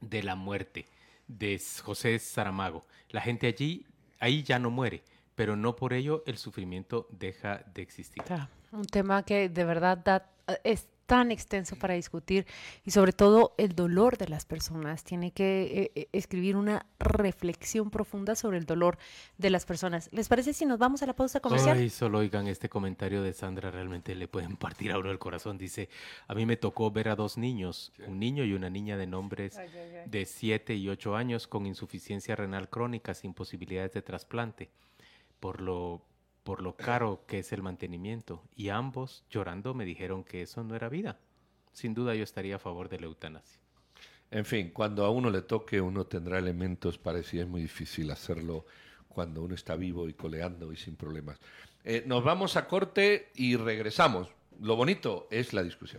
de 0.00 0.22
la 0.22 0.36
muerte 0.36 0.86
de 1.26 1.60
José 1.82 2.18
Saramago. 2.20 2.86
La 3.10 3.20
gente 3.20 3.48
allí, 3.48 3.84
ahí 4.20 4.42
ya 4.42 4.58
no 4.58 4.70
muere, 4.70 5.02
pero 5.34 5.56
no 5.56 5.76
por 5.76 5.92
ello 5.92 6.22
el 6.26 6.38
sufrimiento 6.38 7.06
deja 7.10 7.62
de 7.74 7.82
existir. 7.82 8.22
Un 8.72 8.84
tema 8.86 9.22
que 9.22 9.48
de 9.48 9.64
verdad 9.64 9.98
da- 9.98 10.30
es 10.64 10.86
tan 11.06 11.30
extenso 11.30 11.76
para 11.76 11.94
discutir 11.94 12.46
y 12.84 12.90
sobre 12.90 13.12
todo 13.12 13.54
el 13.58 13.74
dolor 13.74 14.18
de 14.18 14.28
las 14.28 14.44
personas. 14.44 15.04
Tiene 15.04 15.30
que 15.30 15.62
eh, 15.62 15.92
eh, 15.94 16.08
escribir 16.12 16.56
una 16.56 16.86
reflexión 16.98 17.90
profunda 17.90 18.34
sobre 18.34 18.58
el 18.58 18.66
dolor 18.66 18.98
de 19.38 19.50
las 19.50 19.64
personas. 19.64 20.08
¿Les 20.12 20.28
parece 20.28 20.52
si 20.52 20.66
nos 20.66 20.78
vamos 20.78 21.02
a 21.02 21.06
la 21.06 21.14
pausa 21.14 21.40
comercial? 21.40 21.78
Ay, 21.78 21.90
solo 21.90 22.18
oigan 22.18 22.48
este 22.48 22.68
comentario 22.68 23.22
de 23.22 23.32
Sandra, 23.32 23.70
realmente 23.70 24.14
le 24.14 24.28
pueden 24.28 24.56
partir 24.56 24.92
a 24.92 24.98
uno 24.98 25.10
el 25.10 25.18
corazón. 25.18 25.58
Dice, 25.58 25.88
a 26.26 26.34
mí 26.34 26.44
me 26.44 26.56
tocó 26.56 26.90
ver 26.90 27.08
a 27.08 27.16
dos 27.16 27.38
niños, 27.38 27.92
un 28.06 28.18
niño 28.18 28.44
y 28.44 28.52
una 28.52 28.68
niña 28.68 28.96
de 28.96 29.06
nombres 29.06 29.58
de 30.06 30.26
7 30.26 30.74
y 30.74 30.88
8 30.88 31.16
años 31.16 31.46
con 31.46 31.66
insuficiencia 31.66 32.36
renal 32.36 32.68
crónica 32.68 33.14
sin 33.14 33.32
posibilidades 33.32 33.92
de 33.92 34.02
trasplante, 34.02 34.70
por 35.40 35.60
lo, 35.60 36.02
por 36.46 36.62
lo 36.62 36.76
caro 36.76 37.24
que 37.26 37.40
es 37.40 37.52
el 37.52 37.60
mantenimiento. 37.60 38.44
Y 38.54 38.68
ambos, 38.68 39.24
llorando, 39.28 39.74
me 39.74 39.84
dijeron 39.84 40.22
que 40.22 40.42
eso 40.42 40.62
no 40.62 40.76
era 40.76 40.88
vida. 40.88 41.18
Sin 41.72 41.92
duda 41.92 42.14
yo 42.14 42.22
estaría 42.22 42.54
a 42.54 42.60
favor 42.60 42.88
de 42.88 43.00
la 43.00 43.06
eutanasia. 43.06 43.60
En 44.30 44.44
fin, 44.44 44.70
cuando 44.70 45.04
a 45.04 45.10
uno 45.10 45.28
le 45.28 45.42
toque, 45.42 45.80
uno 45.80 46.06
tendrá 46.06 46.38
elementos 46.38 46.98
para 46.98 47.18
decir 47.18 47.40
es 47.40 47.48
muy 47.48 47.62
difícil 47.62 48.12
hacerlo 48.12 48.64
cuando 49.08 49.42
uno 49.42 49.56
está 49.56 49.74
vivo 49.74 50.08
y 50.08 50.14
coleando 50.14 50.72
y 50.72 50.76
sin 50.76 50.94
problemas. 50.94 51.40
Eh, 51.82 52.04
nos 52.06 52.22
vamos 52.22 52.56
a 52.56 52.68
corte 52.68 53.32
y 53.34 53.56
regresamos. 53.56 54.28
Lo 54.60 54.76
bonito 54.76 55.26
es 55.32 55.52
la 55.52 55.64
discusión. 55.64 55.94